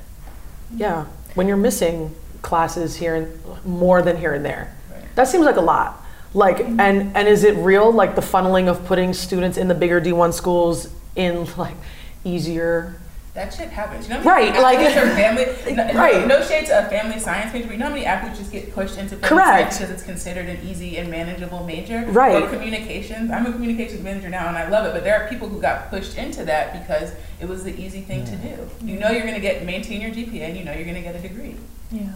Yeah, 0.75 1.07
when 1.35 1.49
you're 1.49 1.57
missing 1.57 2.14
classes 2.43 2.97
here 2.97 3.14
and 3.14 3.64
more 3.64 4.02
than 4.02 4.17
here 4.17 4.35
and 4.35 4.45
there. 4.45 4.75
Right. 4.91 5.02
That 5.14 5.29
seems 5.29 5.45
like 5.45 5.57
a 5.57 5.61
lot. 5.61 6.05
Like, 6.35 6.61
and 6.61 7.17
and 7.17 7.29
is 7.29 7.45
it 7.45 7.57
real? 7.57 7.93
Like 7.93 8.14
the 8.14 8.23
funneling 8.23 8.69
of 8.69 8.85
putting 8.87 9.12
students 9.12 9.59
in 9.59 9.69
the 9.69 9.75
bigger 9.75 10.00
D1 10.00 10.33
schools 10.33 10.88
in 11.14 11.47
like 11.57 11.76
easier 12.25 12.97
that 13.35 13.53
shit 13.55 13.69
happens. 13.71 14.07
You 14.07 14.15
know, 14.15 14.21
how 14.21 14.35
many 14.35 14.51
Right, 14.51 14.62
like- 14.62 14.79
athletes 14.79 14.97
are 14.97 15.17
family. 15.17 15.47
No, 15.75 15.95
Right. 15.99 16.27
No 16.27 16.43
shade 16.43 16.67
to 16.67 16.87
a 16.87 16.91
family 16.91 17.19
science 17.19 17.51
major, 17.55 17.67
but 17.67 17.73
you 17.73 17.79
know 17.79 17.87
how 17.87 17.93
many 17.95 18.05
athletes 18.05 18.39
just 18.39 18.53
get 18.53 18.75
pushed 18.75 18.99
into 18.99 19.17
family 19.17 19.29
Correct. 19.29 19.73
science 19.73 19.79
because 19.79 19.91
it's 19.91 20.03
considered 20.03 20.49
an 20.51 20.59
easy 20.69 20.99
and 20.99 21.11
manageable 21.11 21.65
major. 21.65 22.05
Right. 22.09 22.43
Or 22.43 22.49
communications. 22.49 23.31
I'm 23.31 23.47
a 23.47 23.53
communications 23.53 24.03
manager 24.03 24.29
now, 24.29 24.49
and 24.49 24.59
I 24.59 24.69
love 24.69 24.85
it. 24.85 24.93
But 24.93 25.03
there 25.05 25.23
are 25.23 25.29
people 25.31 25.49
who 25.49 25.61
got 25.62 25.89
pushed 25.89 26.19
into 26.19 26.45
that 26.45 26.79
because 26.83 27.12
it 27.41 27.49
was 27.49 27.65
the 27.65 27.75
easy 27.81 28.03
thing 28.03 28.27
to 28.27 28.37
do. 28.37 28.69
You 28.85 28.99
know, 28.99 29.11
you're 29.11 29.23
going 29.23 29.35
to 29.35 29.41
get 29.41 29.65
maintain 29.65 30.03
your 30.03 30.11
GPA, 30.11 30.43
and 30.49 30.57
you 30.59 30.65
know 30.65 30.73
you're 30.75 30.85
going 30.85 30.97
to 30.97 31.01
get 31.03 31.17
a 31.17 31.21
degree. 31.21 31.57
Yeah. 31.91 32.12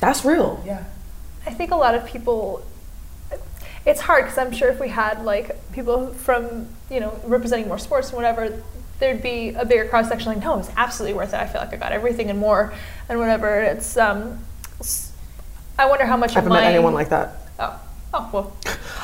That's 0.00 0.24
real. 0.24 0.62
Yeah. 0.64 0.84
I 1.44 1.50
think 1.50 1.72
a 1.72 1.76
lot 1.76 1.94
of 1.94 2.06
people. 2.06 2.64
It's 3.84 4.00
hard 4.00 4.24
because 4.24 4.38
I'm 4.38 4.52
sure 4.52 4.68
if 4.70 4.78
we 4.80 4.88
had 4.88 5.24
like 5.24 5.58
people 5.72 6.14
from 6.14 6.68
you 6.90 7.00
know 7.00 7.20
representing 7.24 7.68
more 7.68 7.78
sports 7.78 8.08
and 8.08 8.16
whatever, 8.16 8.62
there'd 9.02 9.20
be 9.20 9.48
a 9.50 9.64
bigger 9.66 9.84
cross 9.86 10.08
section. 10.08 10.32
Like, 10.32 10.42
no, 10.42 10.60
it's 10.60 10.70
absolutely 10.76 11.14
worth 11.16 11.34
it. 11.34 11.40
I 11.40 11.46
feel 11.46 11.60
like 11.60 11.74
I 11.74 11.76
got 11.76 11.90
everything 11.92 12.30
and 12.30 12.38
more 12.38 12.72
and 13.08 13.18
whatever. 13.18 13.60
It's 13.60 13.96
um, 13.96 14.38
I 15.78 15.86
wonder 15.86 16.06
how 16.06 16.16
much 16.16 16.30
I 16.30 16.34
haven't 16.34 16.52
met 16.52 16.64
anyone 16.64 16.94
like 16.94 17.08
that. 17.10 17.36
oh 17.58 17.80
oh 18.14 18.30
well. 18.32 18.56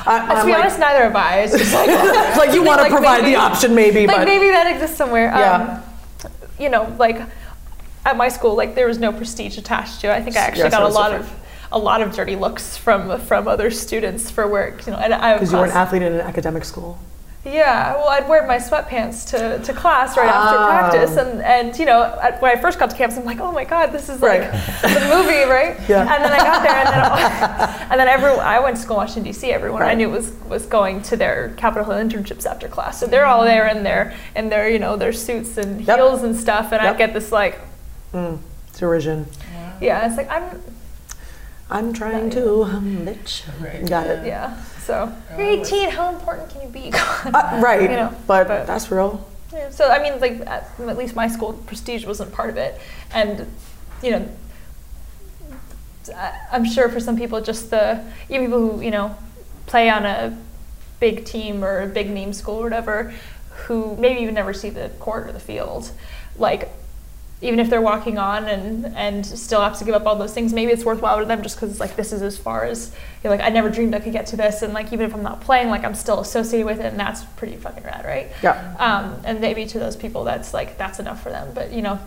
I, 0.05 0.39
to 0.39 0.45
be 0.45 0.51
like, 0.53 0.61
honest, 0.61 0.79
neither 0.79 1.03
have 1.03 1.15
I. 1.15 1.41
It's 1.41 1.57
just 1.57 1.73
like 1.73 1.87
like 2.37 2.53
you 2.55 2.63
want 2.69 2.79
to 2.79 2.83
like 2.83 2.91
provide 2.91 3.21
maybe- 3.23 3.33
the 3.33 3.39
option, 3.39 3.75
maybe, 3.75 4.07
like 4.07 4.17
but 4.17 4.25
maybe 4.25 4.47
that 4.47 4.67
exists 4.73 4.97
somewhere. 4.97 5.25
Yeah. 5.25 5.83
Um, 6.23 6.29
you 6.57 6.69
know, 6.69 6.95
like 6.97 7.21
at 8.05 8.15
my 8.15 8.29
school, 8.29 8.55
like 8.55 8.75
there 8.75 8.87
was 8.87 8.97
no 8.97 9.11
prestige 9.11 9.57
attached 9.57 9.99
to 10.01 10.07
it. 10.07 10.11
I 10.11 10.21
think 10.21 10.37
I 10.37 10.39
actually 10.39 10.63
Yes, 10.63 10.71
got 10.71 10.83
a 10.83 10.87
lot 10.87 11.11
different. 11.11 11.33
of 11.33 11.39
a 11.71 11.77
lot 11.77 12.01
of 12.01 12.15
dirty 12.15 12.37
looks 12.37 12.77
from 12.77 13.19
from 13.19 13.49
other 13.49 13.69
students 13.69 14.31
for 14.31 14.47
work. 14.47 14.87
You 14.87 14.93
know, 14.93 14.99
and 14.99 15.13
I 15.13 15.33
because 15.33 15.51
you 15.51 15.57
were 15.57 15.65
an 15.65 15.71
athlete 15.71 16.01
in 16.03 16.13
an 16.13 16.21
academic 16.21 16.63
school. 16.63 16.97
Yeah, 17.51 17.95
well, 17.95 18.09
I'd 18.09 18.27
wear 18.29 18.45
my 18.47 18.57
sweatpants 18.57 19.27
to, 19.31 19.59
to 19.63 19.73
class 19.73 20.15
right 20.17 20.29
after 20.29 20.57
Ah. 20.57 20.67
practice, 20.89 21.17
and, 21.17 21.41
and 21.41 21.77
you 21.77 21.85
know, 21.85 22.03
at, 22.21 22.41
when 22.41 22.55
I 22.57 22.61
first 22.61 22.79
got 22.79 22.89
to 22.91 22.95
campus, 22.95 23.17
I'm 23.17 23.25
like, 23.25 23.39
oh 23.39 23.51
my 23.51 23.63
god, 23.65 23.91
this 23.91 24.09
is 24.09 24.21
like 24.21 24.41
the 24.81 25.07
movie, 25.13 25.43
right? 25.49 25.77
Yeah. 25.89 26.01
And 26.01 26.23
then 26.23 26.31
I 26.31 26.37
got 26.37 26.61
there, 26.63 26.75
and 26.75 26.87
then, 26.87 27.69
and 27.91 27.99
then 27.99 28.07
everyone, 28.07 28.39
I 28.39 28.59
went 28.59 28.75
to 28.77 28.81
school 28.81 28.97
in 28.97 29.01
Washington 29.01 29.23
D.C. 29.23 29.51
Everyone 29.51 29.81
I 29.81 29.93
knew 29.95 30.09
was 30.09 30.31
was 30.47 30.65
going 30.65 31.01
to 31.03 31.17
their 31.17 31.53
Capitol 31.57 31.85
Hill 31.91 31.95
internships 32.03 32.45
after 32.45 32.67
class, 32.67 32.99
so 32.99 33.07
they're 33.07 33.25
all 33.25 33.43
there 33.43 33.67
in 33.67 33.83
their 33.83 34.15
in 34.35 34.49
their 34.49 34.69
you 34.69 34.79
know 34.79 34.95
their 34.95 35.13
suits 35.13 35.57
and 35.57 35.81
Yep. 35.85 35.97
heels 35.97 36.23
and 36.23 36.35
stuff, 36.35 36.71
and 36.71 36.81
Yep. 36.83 36.95
I 36.95 36.97
get 36.97 37.13
this 37.13 37.31
like, 37.31 37.59
Mm, 38.13 38.39
derision. 38.77 39.27
yeah, 39.81 40.07
it's 40.07 40.17
like 40.17 40.29
I'm 40.31 40.61
I'm 41.69 41.93
trying 41.93 42.29
to, 42.31 42.63
um, 42.63 43.05
bitch. 43.05 43.43
Right. 43.63 43.87
Got 43.87 44.07
it. 44.07 44.25
yeah. 44.25 44.59
So 44.79 45.13
you're 45.37 45.41
18. 45.47 45.91
How 45.91 46.09
important 46.13 46.49
can 46.49 46.61
you 46.63 46.67
be? 46.69 46.91
Uh, 46.93 47.59
right, 47.63 47.81
You 47.83 47.89
know, 47.89 48.15
but, 48.27 48.47
but- 48.47 48.65
that's 48.67 48.89
real. 48.91 49.25
Yeah, 49.53 49.69
so 49.71 49.89
I 49.89 50.01
mean, 50.01 50.19
like 50.19 50.41
at, 50.47 50.69
at 50.79 50.97
least 50.97 51.15
my 51.15 51.27
school, 51.27 51.53
prestige 51.53 52.05
wasn't 52.05 52.31
part 52.31 52.51
of 52.51 52.57
it, 52.57 52.79
and 53.11 53.47
you 54.03 54.11
know, 54.11 54.29
I- 56.15 56.39
I'm 56.51 56.65
sure 56.65 56.87
for 56.89 56.99
some 56.99 57.17
people, 57.17 57.41
just 57.41 57.69
the 57.71 58.03
even 58.29 58.45
people 58.45 58.59
who 58.59 58.81
you 58.81 58.91
know 58.91 59.15
play 59.65 59.89
on 59.89 60.05
a 60.05 60.37
big 60.99 61.25
team 61.25 61.63
or 61.63 61.81
a 61.81 61.87
big 61.87 62.09
name 62.11 62.31
school 62.33 62.57
or 62.59 62.63
whatever, 62.63 63.13
who 63.65 63.95
maybe 63.97 64.21
even 64.21 64.35
never 64.35 64.53
see 64.53 64.69
the 64.69 64.89
court 64.99 65.27
or 65.27 65.31
the 65.31 65.39
field, 65.39 65.91
like 66.37 66.69
even 67.41 67.59
if 67.59 67.69
they're 67.69 67.81
walking 67.81 68.17
on 68.17 68.47
and 68.49 68.85
and 68.97 69.25
still 69.25 69.61
have 69.61 69.77
to 69.79 69.85
give 69.85 69.95
up 69.95 70.05
all 70.05 70.15
those 70.15 70.33
things, 70.33 70.51
maybe 70.53 70.71
it's 70.73 70.83
worthwhile 70.83 71.19
to 71.19 71.25
them 71.25 71.41
just 71.41 71.55
because 71.55 71.79
like 71.79 71.95
this 71.95 72.11
is 72.11 72.21
as 72.21 72.37
far 72.37 72.65
as 72.65 72.91
you're 73.23 73.31
like 73.31 73.41
I 73.41 73.49
never 73.49 73.69
dreamed 73.69 73.95
I 73.95 73.99
could 74.01 74.11
get 74.13 74.25
to 74.27 74.35
this, 74.37 74.61
and 74.61 74.73
like 74.73 74.91
even 74.91 75.05
if 75.05 75.13
I'm 75.13 75.23
not 75.23 75.39
playing, 75.41 75.69
like 75.69 75.83
I'm 75.85 75.95
still 75.95 76.19
associated 76.19 76.65
with 76.65 76.79
it, 76.79 76.87
and 76.87 76.99
that's 76.99 77.23
pretty 77.23 77.55
fucking 77.55 77.83
rad, 77.83 78.03
right? 78.05 78.27
Yeah. 78.43 78.75
Um, 78.77 79.21
and 79.23 79.39
maybe 79.39 79.65
to 79.67 79.79
those 79.79 79.95
people, 79.95 80.23
that's 80.25 80.53
like 80.53 80.77
that's 80.77 80.99
enough 80.99 81.23
for 81.23 81.29
them. 81.29 81.51
But 81.53 81.71
you 81.71 81.81
know, 81.81 81.99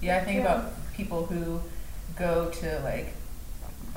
Yeah, 0.00 0.18
I 0.18 0.24
think 0.24 0.36
Yeah. 0.36 0.42
about 0.42 0.92
people 0.92 1.26
who 1.26 1.60
go 2.16 2.50
to 2.50 2.80
like 2.84 3.14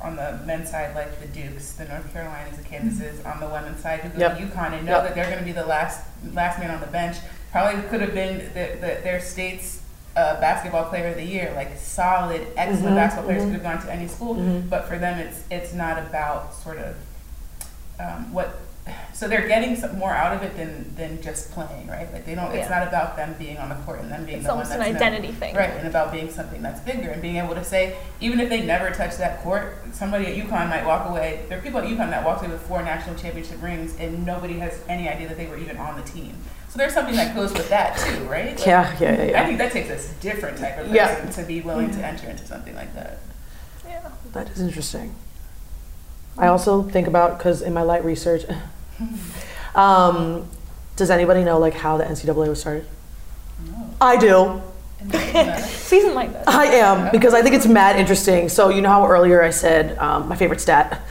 on 0.01 0.15
the 0.15 0.39
men's 0.45 0.71
side, 0.71 0.95
like 0.95 1.19
the 1.21 1.27
Dukes, 1.27 1.73
the 1.73 1.85
North 1.85 2.11
Carolinas, 2.11 2.57
the 2.57 2.63
Kansases. 2.63 3.23
On 3.23 3.39
the 3.39 3.47
women's 3.47 3.81
side, 3.83 3.99
who 3.99 4.09
go 4.09 4.17
Yep. 4.19 4.37
to 4.37 4.43
UConn 4.45 4.73
and 4.73 4.85
know 4.85 4.93
Yep. 4.93 5.03
that 5.03 5.15
they're 5.15 5.25
going 5.25 5.37
to 5.37 5.43
be 5.45 5.51
the 5.51 5.65
last 5.65 6.01
last 6.33 6.59
man 6.59 6.71
on 6.71 6.79
the 6.81 6.87
bench. 6.87 7.17
Probably 7.51 7.81
could 7.89 8.01
have 8.01 8.13
been 8.13 8.37
the, 8.53 8.77
the, 8.79 8.99
their 9.03 9.19
state's 9.19 9.81
uh, 10.15 10.39
basketball 10.39 10.85
player 10.85 11.07
of 11.09 11.15
the 11.15 11.23
year, 11.23 11.51
like 11.55 11.77
solid, 11.77 12.45
excellent 12.57 12.93
Mhm, 12.93 12.95
basketball 12.95 13.25
players 13.25 13.43
mhm. 13.43 13.45
could 13.51 13.61
have 13.61 13.63
gone 13.63 13.81
to 13.85 13.91
any 13.93 14.07
school. 14.07 14.35
Mhm. 14.35 14.69
But 14.69 14.87
for 14.87 14.97
them, 14.97 15.19
it's 15.19 15.43
it's 15.49 15.73
not 15.73 15.97
about 15.99 16.53
sort 16.53 16.77
of 16.77 16.95
um, 17.99 18.33
what. 18.33 18.57
So 19.13 19.27
they're 19.27 19.47
getting 19.47 19.75
some 19.75 19.99
more 19.99 20.11
out 20.11 20.35
of 20.35 20.41
it 20.41 20.57
than 20.57 20.95
than 20.95 21.21
just 21.21 21.51
playing, 21.51 21.87
right? 21.87 22.11
Like 22.11 22.25
they 22.25 22.33
don't. 22.33 22.51
It's 22.53 22.69
not 22.69 22.87
about 22.87 23.15
them 23.15 23.35
being 23.37 23.59
on 23.59 23.69
the 23.69 23.75
court 23.75 23.99
and 23.99 24.09
them 24.09 24.25
being 24.25 24.39
it's 24.39 24.47
the 24.47 24.55
one 24.55 24.65
almost 24.65 24.73
an 24.73 24.79
that's 24.79 24.93
known. 24.93 25.01
identity 25.03 25.31
thing. 25.33 25.55
Right, 25.55 25.69
and 25.69 25.87
about 25.87 26.11
being 26.11 26.31
something 26.31 26.61
that's 26.63 26.79
bigger 26.81 27.09
and 27.09 27.21
being 27.21 27.35
able 27.37 27.53
to 27.53 27.63
say, 27.63 27.97
even 28.19 28.39
if 28.39 28.49
they 28.49 28.65
never 28.65 28.89
touch 28.89 29.17
that 29.17 29.43
court, 29.43 29.77
somebody 29.91 30.25
at 30.25 30.35
UConn 30.35 30.69
might 30.69 30.85
walk 30.85 31.07
away. 31.07 31.45
There 31.49 31.59
are 31.59 31.61
people 31.61 31.79
at 31.79 31.85
UConn 31.87 32.09
that 32.09 32.25
walked 32.25 32.41
away 32.41 32.51
with 32.53 32.63
four 32.63 32.81
national 32.81 33.15
championship 33.15 33.61
rings, 33.61 33.95
and 33.99 34.25
nobody 34.25 34.57
has 34.57 34.81
any 34.87 35.07
idea 35.07 35.27
that 35.27 35.37
they 35.37 35.45
were 35.45 35.57
even 35.57 35.77
on 35.77 35.97
the 35.97 36.03
team. 36.03 36.35
So 36.69 36.77
there's 36.77 36.93
something 36.93 37.15
that 37.15 37.35
goes 37.35 37.51
with 37.51 37.69
that 37.69 37.97
too, 37.97 38.23
right? 38.23 38.55
Like, 38.55 38.65
Yeah, 38.65 38.97
yeah, 38.99 39.23
yeah, 39.25 39.43
I 39.43 39.45
think 39.45 39.57
that 39.57 39.73
takes 39.73 39.89
a 39.89 40.13
different 40.21 40.57
type 40.57 40.77
of 40.77 40.85
person 40.87 40.95
Yeah. 40.95 41.29
to 41.29 41.43
be 41.43 41.59
willing 41.59 41.89
to 41.89 41.95
mm-hmm. 41.95 42.05
enter 42.05 42.29
into 42.29 42.47
something 42.47 42.73
like 42.73 42.95
that. 42.95 43.19
Yeah. 43.85 44.09
That 44.31 44.49
is 44.49 44.61
interesting. 44.61 45.13
I 46.37 46.47
also 46.47 46.81
think 46.81 47.07
about, 47.07 47.37
because 47.37 47.61
in 47.61 47.73
my 47.73 47.81
light 47.81 48.05
research, 48.05 48.45
um, 49.75 50.47
does 50.95 51.09
anybody 51.09 51.43
know 51.43 51.59
like 51.59 51.73
how 51.73 51.97
the 51.97 52.03
NCAA 52.03 52.47
was 52.47 52.59
started? 52.59 52.85
No. 53.65 53.89
I 53.99 54.17
do. 54.17 54.61
And 54.99 55.63
Season 55.65 56.13
like 56.13 56.31
this. 56.31 56.47
I 56.47 56.65
am 56.65 57.11
because 57.11 57.33
I 57.33 57.41
think 57.41 57.55
it's 57.55 57.67
mad 57.67 57.97
interesting. 57.97 58.49
So 58.49 58.69
you 58.69 58.81
know 58.81 58.89
how 58.89 59.07
earlier 59.07 59.41
I 59.41 59.49
said 59.49 59.97
um, 59.97 60.27
my 60.27 60.35
favorite 60.35 60.61
stat: 60.61 61.01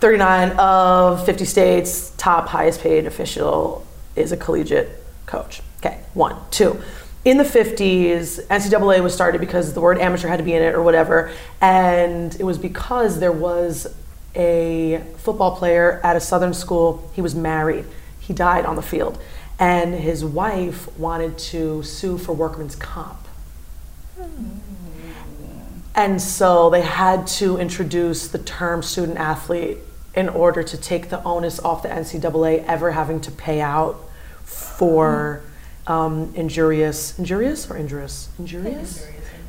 39 0.00 0.50
of 0.58 1.24
50 1.24 1.44
states, 1.44 2.12
top 2.16 2.48
highest 2.48 2.80
paid 2.80 3.06
official 3.06 3.86
is 4.16 4.32
a 4.32 4.36
collegiate 4.36 5.02
coach. 5.26 5.62
Okay, 5.78 6.00
one, 6.14 6.36
two. 6.50 6.80
In 7.24 7.38
the 7.38 7.44
50s, 7.44 8.44
NCAA 8.48 9.00
was 9.00 9.14
started 9.14 9.40
because 9.40 9.74
the 9.74 9.80
word 9.80 9.98
amateur 9.98 10.26
had 10.26 10.38
to 10.38 10.42
be 10.42 10.54
in 10.54 10.62
it 10.62 10.74
or 10.74 10.82
whatever, 10.82 11.30
and 11.60 12.34
it 12.34 12.42
was 12.42 12.58
because 12.58 13.20
there 13.20 13.32
was 13.32 13.94
a 14.34 15.02
football 15.18 15.56
player 15.56 16.00
at 16.02 16.16
a 16.16 16.20
southern 16.20 16.54
school. 16.54 17.10
He 17.14 17.20
was 17.20 17.34
married. 17.34 17.84
He 18.20 18.32
died 18.32 18.64
on 18.64 18.76
the 18.76 18.82
field, 18.82 19.22
and 19.58 19.94
his 19.94 20.24
wife 20.24 20.96
wanted 20.98 21.38
to 21.38 21.82
sue 21.82 22.18
for 22.18 22.32
workman's 22.32 22.76
comp. 22.76 23.18
And 25.94 26.22
so 26.22 26.70
they 26.70 26.80
had 26.80 27.26
to 27.38 27.58
introduce 27.58 28.28
the 28.28 28.38
term 28.38 28.82
student 28.82 29.18
athlete 29.18 29.78
in 30.14 30.28
order 30.28 30.62
to 30.62 30.76
take 30.76 31.10
the 31.10 31.22
onus 31.22 31.60
off 31.60 31.82
the 31.82 31.88
NCAA 31.88 32.64
ever 32.64 32.92
having 32.92 33.20
to 33.22 33.30
pay 33.30 33.60
out 33.60 34.00
for 34.44 35.42
um, 35.86 36.32
injurious, 36.34 37.18
injurious 37.18 37.70
or 37.70 37.76
injurious, 37.76 38.28
injurious. 38.38 39.06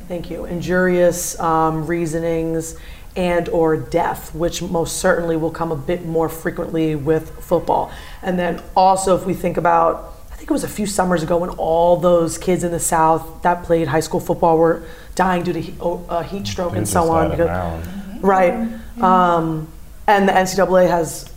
Thank 0.08 0.30
you. 0.30 0.44
Injurious 0.44 1.38
um, 1.40 1.86
reasonings 1.86 2.76
and 3.16 3.48
or 3.50 3.76
death, 3.76 4.34
which 4.34 4.60
most 4.62 4.96
certainly 4.98 5.36
will 5.36 5.50
come 5.50 5.70
a 5.70 5.76
bit 5.76 6.04
more 6.04 6.28
frequently 6.28 6.94
with 6.96 7.30
football. 7.44 7.92
And 8.22 8.38
then 8.38 8.60
also, 8.76 9.14
if 9.16 9.24
we 9.24 9.34
think 9.34 9.56
about, 9.56 10.14
I 10.32 10.36
think 10.36 10.50
it 10.50 10.52
was 10.52 10.64
a 10.64 10.68
few 10.68 10.86
summers 10.86 11.22
ago 11.22 11.36
when 11.38 11.50
all 11.50 11.96
those 11.96 12.38
kids 12.38 12.64
in 12.64 12.72
the 12.72 12.80
South 12.80 13.42
that 13.42 13.62
played 13.62 13.86
high 13.88 14.00
school 14.00 14.18
football 14.20 14.58
were 14.58 14.82
dying 15.14 15.44
due 15.44 15.52
to 15.52 15.60
he- 15.60 15.74
oh, 15.80 16.04
uh, 16.08 16.22
heat 16.22 16.46
stroke 16.46 16.74
and 16.74 16.88
so 16.88 17.10
on. 17.10 17.30
because- 17.30 17.46
Maryland. 17.46 18.22
Right. 18.22 19.02
Um, 19.02 19.68
and 20.06 20.28
the 20.28 20.32
NCAA 20.32 20.88
has, 20.88 21.30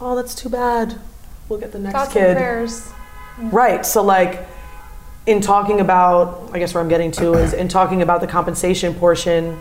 oh, 0.00 0.16
that's 0.16 0.34
too 0.34 0.48
bad. 0.48 0.94
We'll 1.48 1.58
get 1.60 1.72
the 1.72 1.78
next 1.78 1.94
Thoughts 1.94 2.12
kid. 2.12 2.24
and 2.30 2.36
prayers. 2.38 2.90
Right. 3.40 3.86
So, 3.86 4.02
like, 4.02 4.46
in 5.26 5.40
talking 5.40 5.80
about, 5.80 6.50
I 6.52 6.58
guess 6.58 6.74
where 6.74 6.82
I'm 6.82 6.88
getting 6.88 7.10
to 7.12 7.34
is 7.34 7.52
in 7.52 7.68
talking 7.68 8.02
about 8.02 8.20
the 8.20 8.26
compensation 8.26 8.94
portion, 8.94 9.58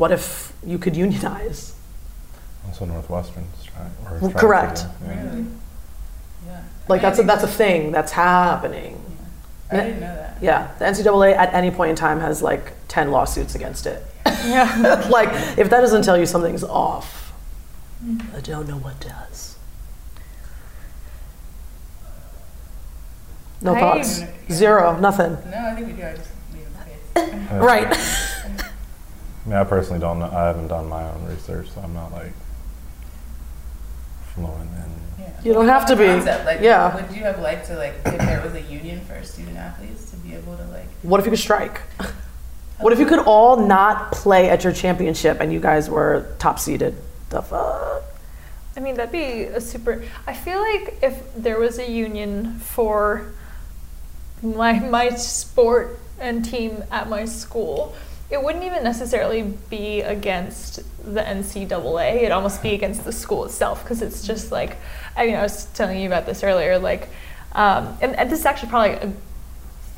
what 0.00 0.10
if 0.10 0.54
you 0.66 0.78
could 0.78 0.96
unionize? 0.96 1.74
Also, 2.66 2.86
Northwestern's 2.86 3.64
trying. 3.64 3.92
Or 4.06 4.18
trying 4.18 4.32
to 4.32 4.38
Correct. 4.38 4.86
yeah. 5.04 5.24
Really? 5.24 5.46
Yeah. 6.46 6.62
Like, 6.88 7.04
I 7.04 7.10
mean, 7.10 7.16
that's 7.16 7.18
a, 7.18 7.22
I 7.22 7.26
that's 7.26 7.44
a 7.44 7.48
thing 7.48 7.92
that's 7.92 8.12
happening. 8.12 8.98
I 9.70 9.76
didn't 9.76 10.00
know 10.00 10.14
that. 10.14 10.38
Yeah. 10.40 10.72
The 10.78 10.86
NCAA 10.86 11.36
at 11.36 11.52
any 11.52 11.70
point 11.70 11.90
in 11.90 11.96
time 11.96 12.18
has 12.20 12.42
like 12.42 12.72
10 12.88 13.10
lawsuits 13.10 13.54
against 13.54 13.86
it. 13.86 14.02
Yeah. 14.24 15.06
like, 15.10 15.28
if 15.58 15.68
that 15.68 15.82
doesn't 15.82 16.02
tell 16.02 16.18
you 16.18 16.24
something's 16.24 16.64
off, 16.64 17.34
mm-hmm. 18.02 18.34
I 18.34 18.40
don't 18.40 18.66
know 18.66 18.78
what 18.78 18.98
does. 19.00 19.58
No 23.60 23.74
I- 23.74 23.80
thoughts? 23.80 24.22
Zero. 24.50 24.98
Nothing. 24.98 25.36
No, 25.50 25.58
I 25.58 25.74
think 25.74 25.88
we 25.88 25.92
do. 25.92 26.04
I 26.04 26.16
just 26.16 26.30
leave 26.54 26.62
it 26.62 27.26
in 27.26 27.26
space. 27.26 27.50
Yeah. 27.50 27.58
Right. 27.62 28.66
I 29.50 29.52
mean, 29.52 29.60
I 29.62 29.64
personally 29.64 29.98
don't 29.98 30.20
know. 30.20 30.30
I 30.30 30.46
haven't 30.46 30.68
done 30.68 30.88
my 30.88 31.02
own 31.10 31.26
research, 31.26 31.70
so 31.70 31.80
I'm 31.80 31.92
not 31.92 32.12
like 32.12 32.30
fluent 34.32 34.60
in. 34.60 34.92
Yeah. 35.18 35.40
You 35.42 35.52
don't 35.52 35.66
have 35.66 35.86
to 35.86 35.96
be. 35.96 36.04
Concept, 36.04 36.44
like, 36.44 36.60
Yeah. 36.60 36.94
Would 36.94 37.16
you 37.16 37.24
have 37.24 37.40
liked 37.40 37.66
to 37.66 37.76
like 37.76 37.94
if 38.06 38.18
there 38.18 38.40
was 38.42 38.54
a 38.54 38.60
union 38.60 39.00
for 39.00 39.20
student 39.24 39.56
athletes 39.56 40.08
to 40.12 40.16
be 40.18 40.34
able 40.36 40.56
to 40.56 40.64
like? 40.66 40.86
What 41.02 41.18
if 41.18 41.26
you 41.26 41.30
could 41.30 41.40
strike? 41.40 41.80
What 42.78 42.92
if 42.92 43.00
you 43.00 43.06
could 43.06 43.18
all 43.18 43.56
not 43.56 44.12
play 44.12 44.50
at 44.50 44.62
your 44.62 44.72
championship 44.72 45.40
and 45.40 45.52
you 45.52 45.58
guys 45.58 45.90
were 45.90 46.32
top 46.38 46.60
seeded? 46.60 46.94
The 47.30 47.42
fuck? 47.42 48.04
I 48.76 48.80
mean, 48.80 48.94
that'd 48.94 49.10
be 49.10 49.42
a 49.42 49.60
super. 49.60 50.04
I 50.28 50.32
feel 50.32 50.60
like 50.60 50.96
if 51.02 51.34
there 51.34 51.58
was 51.58 51.80
a 51.80 51.90
union 51.90 52.60
for 52.60 53.32
my 54.42 54.78
my 54.78 55.08
sport 55.10 55.98
and 56.20 56.44
team 56.44 56.84
at 56.92 57.08
my 57.08 57.24
school, 57.24 57.96
it 58.30 58.42
wouldn't 58.42 58.64
even 58.64 58.84
necessarily 58.84 59.42
be 59.42 60.02
against 60.02 60.76
the 61.04 61.20
NCAA. 61.20 62.16
It'd 62.16 62.30
almost 62.30 62.62
be 62.62 62.74
against 62.74 63.04
the 63.04 63.12
school 63.12 63.44
itself 63.44 63.82
because 63.82 64.02
it's 64.02 64.24
just 64.24 64.52
like, 64.52 64.76
I 65.16 65.26
mean, 65.26 65.34
I 65.34 65.42
was 65.42 65.64
telling 65.74 65.98
you 65.98 66.06
about 66.06 66.26
this 66.26 66.44
earlier. 66.44 66.78
Like, 66.78 67.08
um, 67.52 67.96
and, 68.00 68.14
and 68.14 68.30
this 68.30 68.40
is 68.40 68.46
actually 68.46 68.68
probably 68.68 68.92
a 68.92 69.12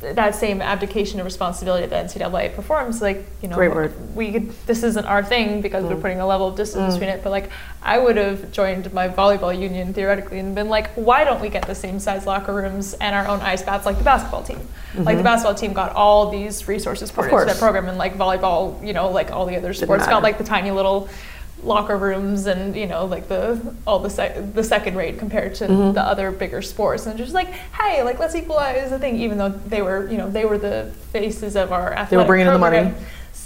that 0.02 0.34
same 0.34 0.60
abdication 0.60 1.20
of 1.20 1.24
responsibility 1.24 1.86
that 1.86 2.08
the 2.08 2.18
NCAA 2.18 2.54
performs, 2.54 3.00
like 3.00 3.24
you 3.40 3.48
know, 3.48 3.56
Great 3.56 3.74
word. 3.74 3.92
we 4.16 4.32
could, 4.32 4.50
this 4.66 4.82
isn't 4.82 5.04
our 5.06 5.22
thing 5.22 5.60
because 5.60 5.84
we're 5.84 5.94
Mm. 5.96 6.00
putting 6.02 6.20
a 6.20 6.26
level 6.26 6.48
of 6.48 6.56
distance 6.56 6.94
Mm. 6.94 6.98
between 6.98 7.10
it. 7.10 7.22
But 7.22 7.30
like, 7.30 7.50
I 7.82 7.98
would 7.98 8.16
have 8.16 8.52
joined 8.52 8.92
my 8.92 9.08
volleyball 9.08 9.56
union 9.58 9.94
theoretically 9.94 10.38
and 10.38 10.54
been 10.54 10.68
like, 10.68 10.90
why 10.94 11.24
don't 11.24 11.40
we 11.40 11.48
get 11.48 11.66
the 11.66 11.74
same 11.74 11.98
size 11.98 12.26
locker 12.26 12.52
rooms 12.52 12.94
and 12.94 13.14
our 13.14 13.26
own 13.26 13.40
ice 13.40 13.62
baths 13.62 13.86
like 13.86 13.98
the 13.98 14.04
basketball 14.04 14.42
team? 14.42 14.60
Like 14.96 15.16
the 15.16 15.22
Mhm. 15.22 15.24
basketball 15.24 15.54
team 15.54 15.72
got 15.72 15.94
all 15.94 16.28
these 16.30 16.68
resources 16.68 17.10
poured 17.10 17.30
into 17.32 17.44
that 17.46 17.58
program, 17.58 17.88
and 17.88 17.96
like 17.96 18.16
volleyball, 18.18 18.84
you 18.86 18.92
know, 18.92 19.08
like 19.10 19.30
all 19.32 19.46
the 19.46 19.56
other 19.56 19.72
sports 19.72 20.06
got 20.06 20.22
like 20.22 20.36
the 20.38 20.44
tiny 20.44 20.70
little 20.70 21.08
locker 21.62 21.96
rooms 21.96 22.46
and 22.46 22.74
you 22.74 22.86
know 22.86 23.04
like 23.04 23.28
the 23.28 23.58
all 23.86 23.98
the 24.00 24.10
sec- 24.10 24.52
the 24.54 24.64
second 24.64 24.96
rate 24.96 25.18
compared 25.18 25.54
to 25.54 25.66
Mhm. 25.68 25.94
the 25.94 26.02
other 26.02 26.30
bigger 26.32 26.60
sports 26.62 27.06
and 27.06 27.16
just 27.16 27.32
like 27.34 27.48
hey 27.80 28.02
like 28.02 28.18
let's 28.18 28.34
equalize 28.34 28.90
the 28.90 28.98
thing 28.98 29.16
even 29.16 29.38
though 29.38 29.48
they 29.50 29.80
were 29.80 30.08
you 30.10 30.18
know 30.18 30.28
they 30.28 30.44
were 30.44 30.58
the 30.58 30.90
faces 31.12 31.54
of 31.56 31.72
our 31.72 31.92
athletic 31.92 32.10
They 32.10 32.16
were 32.16 32.24
bringing 32.24 32.46
in 32.48 32.52
the 32.52 32.58
money, 32.58 32.92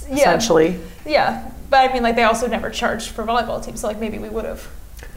yeah 0.09 0.17
Essentially. 0.17 0.81
yeah 1.05 1.51
but 1.69 1.89
i 1.91 1.93
mean 1.93 2.03
like 2.03 2.17
they 2.17 2.23
also 2.25 2.47
never 2.47 2.71
charged 2.71 3.11
for 3.11 3.25
volleyball 3.25 3.63
teams 3.63 3.81
so 3.81 3.87
like 3.89 4.01
maybe 4.01 4.19
we 4.19 4.29
would 4.31 4.45
have 4.47 4.67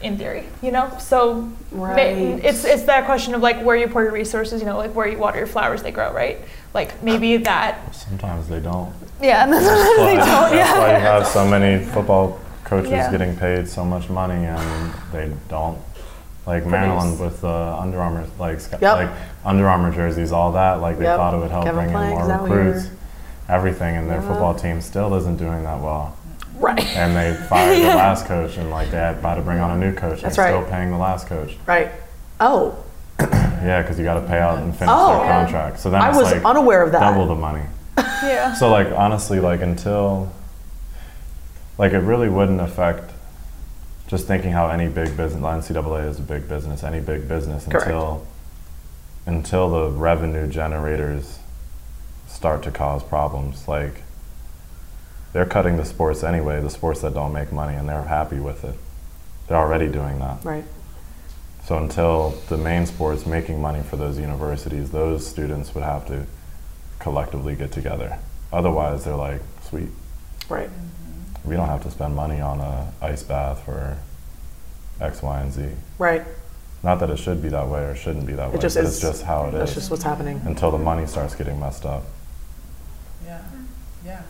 in 0.02 0.18
theory 0.18 0.44
you 0.60 0.70
know 0.70 0.90
so 0.98 1.48
ma- 1.72 1.84
Right. 1.86 2.06
it's 2.44 2.64
it's 2.66 2.82
that 2.82 3.06
question 3.06 3.34
of 3.34 3.40
like 3.40 3.62
where 3.62 3.76
you 3.76 3.86
pour 3.88 4.02
your 4.02 4.12
resources 4.12 4.60
you 4.60 4.66
know 4.66 4.76
like 4.76 4.94
where 4.94 5.08
you 5.08 5.16
water 5.16 5.38
your 5.38 5.46
flowers 5.46 5.82
they 5.82 5.90
grow 5.90 6.12
right 6.12 6.38
like 6.74 7.02
maybe 7.02 7.38
that 7.38 7.94
Sometimes 7.94 8.46
they 8.48 8.60
don't. 8.60 8.92
yeah 9.22 9.42
and 9.44 9.52
then 9.54 9.62
That's 9.64 9.96
they 9.96 10.16
don't 10.16 10.26
that's 10.26 10.54
yeah 10.54 10.78
why 10.78 10.92
you 10.92 11.00
have 11.00 11.26
so 11.26 11.46
many 11.46 11.82
football 11.82 12.38
coaches 12.70 12.90
Yeah. 12.92 13.10
getting 13.10 13.36
paid 13.36 13.68
so 13.68 13.84
much 13.84 14.08
money 14.08 14.46
and 14.46 14.92
they 15.12 15.30
don't. 15.48 15.76
Like 16.46 16.64
Maryland 16.64 17.18
with 17.20 17.42
the 17.42 17.48
Under 17.78 18.00
Armour, 18.00 18.24
like 18.38 18.60
Yep. 18.72 18.82
like 18.82 19.08
Under 19.44 19.68
Armour 19.68 19.90
jerseys, 19.92 20.32
all 20.32 20.52
that. 20.52 20.80
Like 20.80 20.98
they 20.98 21.04
Yep. 21.04 21.16
thought 21.16 21.34
it 21.34 21.38
would 21.38 21.50
help 21.50 21.64
Kevin 21.64 21.92
bring 21.92 22.12
in 22.12 22.18
more 22.18 22.38
recruits. 22.38 22.88
Everything, 23.48 23.96
and 23.96 24.08
their 24.08 24.20
Yeah. 24.20 24.28
football 24.28 24.54
team 24.54 24.80
still 24.80 25.14
isn't 25.16 25.36
doing 25.36 25.64
that 25.64 25.80
well. 25.80 26.14
Right. 26.58 26.86
And 26.96 27.16
they 27.16 27.34
fired 27.34 27.76
the 27.82 27.88
last 28.06 28.26
coach, 28.26 28.56
and 28.56 28.70
like 28.70 28.90
they 28.90 28.96
had 28.98 29.16
about 29.16 29.34
to 29.36 29.42
bring 29.42 29.58
on 29.60 29.70
a 29.72 29.76
new 29.76 29.92
coach. 29.92 30.22
That's 30.22 30.38
and 30.38 30.44
right. 30.46 30.54
Still 30.62 30.70
paying 30.70 30.90
the 30.92 30.98
last 30.98 31.26
coach. 31.28 31.56
Right. 31.66 31.90
Oh, 32.40 32.74
Yeah, 33.20 33.82
because 33.82 33.98
you 33.98 34.04
got 34.04 34.14
to 34.14 34.26
pay 34.26 34.38
out 34.38 34.58
and 34.58 34.74
finish 34.74 34.94
Oh. 34.96 35.18
their 35.18 35.26
contract. 35.32 35.80
So 35.80 35.90
then 35.90 36.00
I 36.00 36.08
was 36.16 36.32
like 36.32 36.44
unaware 36.44 36.82
of 36.82 36.92
that. 36.92 37.00
double 37.00 37.26
the 37.26 37.34
money. 37.34 37.62
yeah 37.98 38.54
So 38.54 38.70
like 38.70 38.88
honestly, 38.96 39.38
like 39.40 39.60
until 39.60 40.28
like 41.80 41.92
it 41.94 42.00
really 42.00 42.28
wouldn't 42.28 42.60
affect 42.60 43.10
just 44.06 44.26
thinking 44.26 44.52
how 44.52 44.68
any 44.68 44.86
big 44.86 45.16
business 45.16 45.42
NCAA 45.42 46.10
is 46.10 46.18
a 46.18 46.22
big 46.22 46.46
business, 46.46 46.84
any 46.84 47.00
big 47.00 47.26
business 47.26 47.64
Correct. 47.64 47.86
until 47.86 48.26
until 49.24 49.70
the 49.70 49.88
revenue 49.96 50.46
generators 50.46 51.38
start 52.28 52.62
to 52.64 52.70
cause 52.70 53.02
problems. 53.02 53.66
Like 53.66 54.02
they're 55.32 55.46
cutting 55.46 55.78
the 55.78 55.86
sports 55.86 56.22
anyway, 56.22 56.60
the 56.60 56.68
sports 56.68 57.00
that 57.00 57.14
don't 57.14 57.32
make 57.32 57.50
money 57.50 57.78
and 57.78 57.88
they're 57.88 58.02
happy 58.02 58.40
with 58.40 58.62
it. 58.62 58.74
They're 59.48 59.56
already 59.56 59.88
doing 59.88 60.18
that. 60.18 60.44
right. 60.44 60.64
So 61.64 61.78
until 61.78 62.30
the 62.50 62.58
main 62.58 62.84
sports 62.84 63.24
making 63.24 63.58
money 63.58 63.82
for 63.82 63.96
those 63.96 64.18
universities, 64.18 64.90
those 64.90 65.26
students 65.26 65.74
would 65.74 65.84
have 65.84 66.06
to 66.08 66.26
collectively 66.98 67.54
get 67.54 67.72
together. 67.72 68.18
Otherwise, 68.52 69.04
they're 69.04 69.16
like, 69.16 69.40
sweet, 69.62 69.88
Right. 70.50 70.68
We 71.44 71.56
don't 71.56 71.68
have 71.68 71.82
to 71.84 71.90
spend 71.90 72.14
money 72.14 72.40
on 72.40 72.60
a 72.60 72.92
ice 73.00 73.22
bath 73.22 73.64
for 73.64 73.96
X, 75.00 75.22
Y, 75.22 75.40
and 75.40 75.52
Z. 75.52 75.68
Right. 75.98 76.22
Not 76.82 77.00
that 77.00 77.10
it 77.10 77.18
should 77.18 77.42
be 77.42 77.48
that 77.50 77.68
way 77.68 77.82
or 77.84 77.94
shouldn't 77.94 78.26
be 78.26 78.32
that 78.34 78.52
way, 78.52 78.58
just 78.58 78.76
but 78.76 78.84
is. 78.84 78.94
it's 78.94 79.00
just 79.00 79.22
how 79.22 79.46
it 79.46 79.52
That's 79.52 79.70
is. 79.70 79.76
just 79.76 79.90
what's 79.90 80.02
happening. 80.02 80.40
until 80.44 80.70
the 80.70 80.78
money 80.78 81.06
starts 81.06 81.34
getting 81.34 81.60
messed 81.60 81.84
up. 81.84 82.04
Yeah, 83.24 83.42
yeah. 84.04 84.22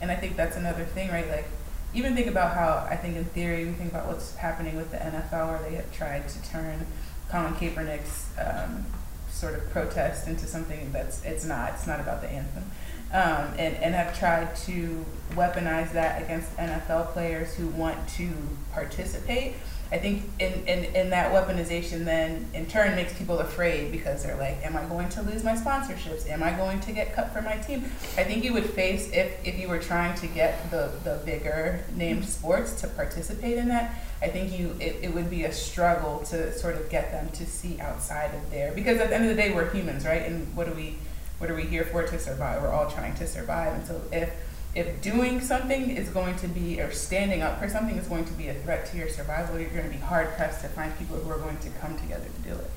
And 0.00 0.10
I 0.10 0.16
think 0.16 0.36
that's 0.36 0.56
another 0.56 0.84
thing, 0.84 1.10
right? 1.10 1.28
Like, 1.28 1.46
even 1.94 2.14
think 2.14 2.28
about 2.28 2.54
how 2.54 2.86
I 2.90 2.96
think 2.96 3.16
in 3.16 3.24
theory 3.26 3.66
we 3.66 3.72
think 3.72 3.90
about 3.90 4.06
what's 4.06 4.36
happening 4.36 4.76
with 4.76 4.90
the 4.90 4.98
NFL, 4.98 5.48
where 5.48 5.70
they 5.70 5.76
have 5.76 5.92
tried 5.92 6.28
to 6.28 6.42
turn 6.44 6.86
Colin 7.28 7.54
Kaepernick's 7.54 8.30
um, 8.38 8.86
sort 9.30 9.54
of 9.54 9.68
protest 9.70 10.26
into 10.28 10.46
something 10.46 10.92
that's 10.92 11.22
it's 11.24 11.44
not. 11.44 11.74
It's 11.74 11.86
not 11.86 12.00
about 12.00 12.22
the 12.22 12.28
anthem, 12.30 12.70
um, 13.12 13.54
and 13.58 13.76
and 13.76 13.94
have 13.94 14.18
tried 14.18 14.54
to 14.56 15.04
weaponize 15.32 15.92
that 15.92 16.22
against 16.22 16.56
NFL 16.56 17.12
players 17.12 17.54
who 17.54 17.68
want 17.68 18.08
to 18.10 18.30
participate. 18.72 19.54
I 19.92 19.98
think 19.98 20.24
in, 20.40 20.52
in, 20.66 20.84
in 20.96 21.10
that 21.10 21.32
weaponization 21.32 22.04
then 22.04 22.48
in 22.54 22.66
turn 22.66 22.96
makes 22.96 23.16
people 23.16 23.38
afraid 23.38 23.92
because 23.92 24.24
they're 24.24 24.36
like, 24.36 24.58
Am 24.64 24.76
I 24.76 24.84
going 24.86 25.08
to 25.10 25.22
lose 25.22 25.44
my 25.44 25.52
sponsorships? 25.52 26.28
Am 26.28 26.42
I 26.42 26.50
going 26.52 26.80
to 26.80 26.92
get 26.92 27.14
cut 27.14 27.32
from 27.32 27.44
my 27.44 27.56
team? 27.56 27.84
I 28.16 28.24
think 28.24 28.42
you 28.42 28.52
would 28.52 28.68
face 28.68 29.08
if, 29.12 29.46
if 29.46 29.58
you 29.58 29.68
were 29.68 29.78
trying 29.78 30.16
to 30.16 30.26
get 30.26 30.70
the, 30.72 30.90
the 31.04 31.20
bigger 31.24 31.84
named 31.94 32.24
sports 32.24 32.80
to 32.80 32.88
participate 32.88 33.58
in 33.58 33.68
that, 33.68 33.94
I 34.20 34.26
think 34.28 34.58
you 34.58 34.74
it, 34.80 34.98
it 35.02 35.14
would 35.14 35.30
be 35.30 35.44
a 35.44 35.52
struggle 35.52 36.18
to 36.30 36.52
sort 36.58 36.74
of 36.74 36.90
get 36.90 37.12
them 37.12 37.28
to 37.30 37.46
see 37.46 37.78
outside 37.78 38.34
of 38.34 38.50
there. 38.50 38.72
Because 38.72 38.98
at 38.98 39.10
the 39.10 39.14
end 39.14 39.30
of 39.30 39.36
the 39.36 39.40
day 39.40 39.54
we're 39.54 39.70
humans, 39.70 40.04
right? 40.04 40.22
And 40.22 40.54
what 40.56 40.66
do 40.66 40.72
we 40.72 40.96
what 41.38 41.50
are 41.50 41.54
we 41.54 41.64
here 41.64 41.84
for 41.84 42.02
to 42.02 42.18
survive? 42.18 42.62
We're 42.62 42.72
all 42.72 42.90
trying 42.90 43.14
to 43.16 43.26
survive. 43.26 43.74
And 43.74 43.86
so 43.86 44.00
if 44.12 44.30
if 44.76 45.00
doing 45.00 45.40
something 45.40 45.90
is 45.90 46.10
going 46.10 46.36
to 46.36 46.48
be, 46.48 46.82
or 46.82 46.90
standing 46.90 47.40
up 47.40 47.58
for 47.58 47.66
something 47.66 47.96
is 47.96 48.06
going 48.06 48.26
to 48.26 48.32
be 48.34 48.48
a 48.48 48.54
threat 48.54 48.84
to 48.86 48.98
your 48.98 49.08
survival, 49.08 49.58
you're 49.58 49.70
going 49.70 49.84
to 49.84 49.90
be 49.90 49.96
hard 49.96 50.36
pressed 50.36 50.60
to 50.60 50.68
find 50.68 50.96
people 50.98 51.16
who 51.16 51.30
are 51.30 51.38
going 51.38 51.56
to 51.58 51.70
come 51.80 51.96
together 51.98 52.26
to 52.26 52.48
do 52.48 52.54
it. 52.54 52.70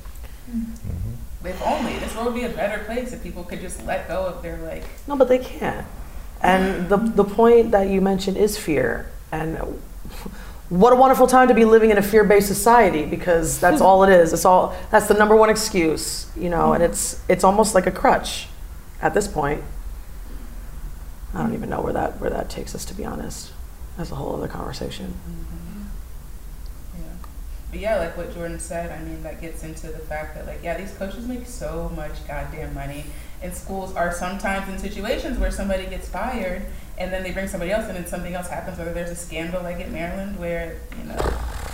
Mm-hmm. 0.50 1.46
If 1.46 1.62
only 1.68 2.00
this 2.00 2.16
world 2.16 2.28
would 2.28 2.36
be 2.36 2.46
a 2.46 2.50
better 2.50 2.84
place 2.86 3.12
if 3.12 3.22
people 3.22 3.44
could 3.44 3.60
just 3.60 3.86
let 3.86 4.08
go 4.08 4.26
of 4.26 4.42
their 4.42 4.58
like. 4.60 4.84
No, 5.08 5.18
but 5.18 5.28
they 5.28 5.40
can't. 5.40 5.86
And 6.42 6.88
the 6.88 6.98
the 6.98 7.26
point 7.26 7.72
that 7.72 7.90
you 7.90 8.00
mentioned 8.00 8.38
is 8.38 8.58
fear. 8.58 9.12
And 9.32 9.58
what 10.70 10.94
a 10.94 10.96
wonderful 10.96 11.28
time 11.28 11.50
to 11.50 11.54
be 11.54 11.66
living 11.66 11.92
in 11.92 11.98
a 11.98 12.02
fear-based 12.02 12.48
society 12.48 13.06
because 13.06 13.60
that's 13.60 13.82
all 13.88 14.04
it 14.04 14.10
is. 14.10 14.32
It's 14.32 14.46
all 14.46 14.76
that's 14.90 15.08
the 15.08 15.16
number 15.16 15.36
one 15.36 15.50
excuse, 15.50 16.32
you 16.38 16.50
know, 16.50 16.74
and 16.74 16.82
it's 16.84 17.22
it's 17.28 17.44
almost 17.44 17.76
like 17.76 17.88
a 17.88 17.92
crutch 17.92 18.48
at 19.02 19.14
this 19.14 19.28
point. 19.28 19.64
I 21.34 21.42
don't 21.44 21.54
even 21.54 21.70
know 21.70 21.82
where 21.82 21.94
that 21.94 22.20
where 22.20 22.30
that 22.32 22.50
takes 22.50 22.74
us 22.74 22.86
to 22.86 22.94
be 22.94 23.06
honest. 23.06 23.52
That's 23.98 24.12
a 24.12 24.16
whole 24.16 24.36
other 24.36 24.48
conversation. 24.48 25.14
Mm-hmm. 25.30 25.82
Yeah. 27.02 27.04
But 27.72 27.80
yeah, 27.80 27.98
like 28.00 28.18
what 28.18 28.34
Jordan 28.34 28.60
said, 28.60 28.92
I 28.92 29.04
mean, 29.04 29.22
that 29.24 29.42
gets 29.42 29.64
into 29.64 29.88
the 29.88 30.00
fact 30.00 30.36
that, 30.36 30.48
like, 30.48 30.62
yeah, 30.64 30.78
these 30.78 30.94
coaches 30.94 31.28
make 31.28 31.46
so 31.46 31.92
much 31.96 32.26
goddamn 32.28 32.74
money. 32.74 33.06
And 33.42 33.54
schools 33.54 33.96
are 33.96 34.12
sometimes 34.14 34.70
in 34.70 34.80
situations 34.80 35.38
where 35.38 35.52
somebody 35.52 35.86
gets 35.86 36.08
fired 36.10 36.66
and 36.98 37.12
then 37.14 37.24
they 37.24 37.32
bring 37.32 37.48
somebody 37.48 37.72
else 37.72 37.90
in 37.90 37.96
and 37.96 38.08
something 38.08 38.34
else 38.34 38.48
happens, 38.50 38.78
whether 38.78 38.94
there's 38.94 39.12
a 39.12 39.16
scandal 39.16 39.62
like 39.64 39.80
at 39.80 39.92
Maryland 39.92 40.38
where, 40.40 40.78
you 40.98 41.06
know, 41.06 41.18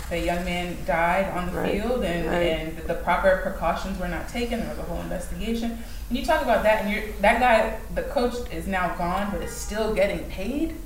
the 0.08 0.18
young 0.20 0.44
man 0.44 0.76
died 0.86 1.26
on 1.36 1.46
the 1.46 1.60
Right. 1.60 1.72
field 1.82 2.04
and, 2.04 2.26
Right. 2.26 2.42
and 2.42 2.76
the 2.88 2.94
proper 2.94 3.38
precautions 3.42 3.98
were 3.98 4.06
not 4.08 4.28
taken. 4.28 4.60
There 4.60 4.68
was 4.68 4.78
a 4.78 4.82
whole 4.82 5.00
investigation. 5.00 5.82
And 6.08 6.18
you 6.18 6.24
talk 6.24 6.42
about 6.42 6.62
that, 6.62 6.84
and 6.84 6.94
you're, 6.94 7.12
that 7.20 7.40
guy, 7.40 7.78
the 7.94 8.02
coach, 8.02 8.34
is 8.52 8.66
now 8.66 8.96
gone, 8.96 9.30
but 9.32 9.42
is 9.42 9.50
still 9.50 9.94
getting 9.94 10.24
paid. 10.30 10.76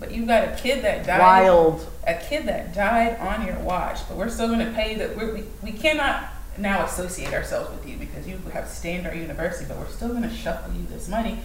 But 0.00 0.10
you've 0.10 0.26
got 0.26 0.48
a 0.48 0.56
kid 0.56 0.82
that 0.82 1.06
died 1.06 1.20
Wild. 1.20 1.86
a 2.06 2.14
kid 2.14 2.46
that 2.46 2.74
died 2.74 3.18
on 3.20 3.46
your 3.46 3.58
watch, 3.60 4.00
but 4.08 4.16
we're 4.16 4.30
still 4.30 4.48
going 4.48 4.64
to 4.66 4.72
pay 4.72 4.96
that. 4.96 5.16
We 5.16 5.44
we 5.62 5.70
cannot 5.70 6.24
now 6.58 6.84
associate 6.84 7.32
ourselves 7.32 7.70
with 7.70 7.88
you 7.88 7.96
because 7.96 8.26
you 8.26 8.38
have 8.52 8.66
stained 8.68 9.06
our 9.06 9.14
university, 9.14 9.66
but 9.68 9.78
we're 9.78 9.88
still 9.88 10.08
going 10.08 10.22
to 10.22 10.34
shuffle 10.34 10.74
you 10.74 10.84
this 10.86 11.08
money. 11.08 11.38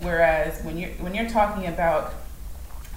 Whereas 0.00 0.62
when 0.62 0.78
you're 0.78 0.90
when 0.90 1.14
you're 1.14 1.28
talking 1.28 1.66
about 1.66 2.14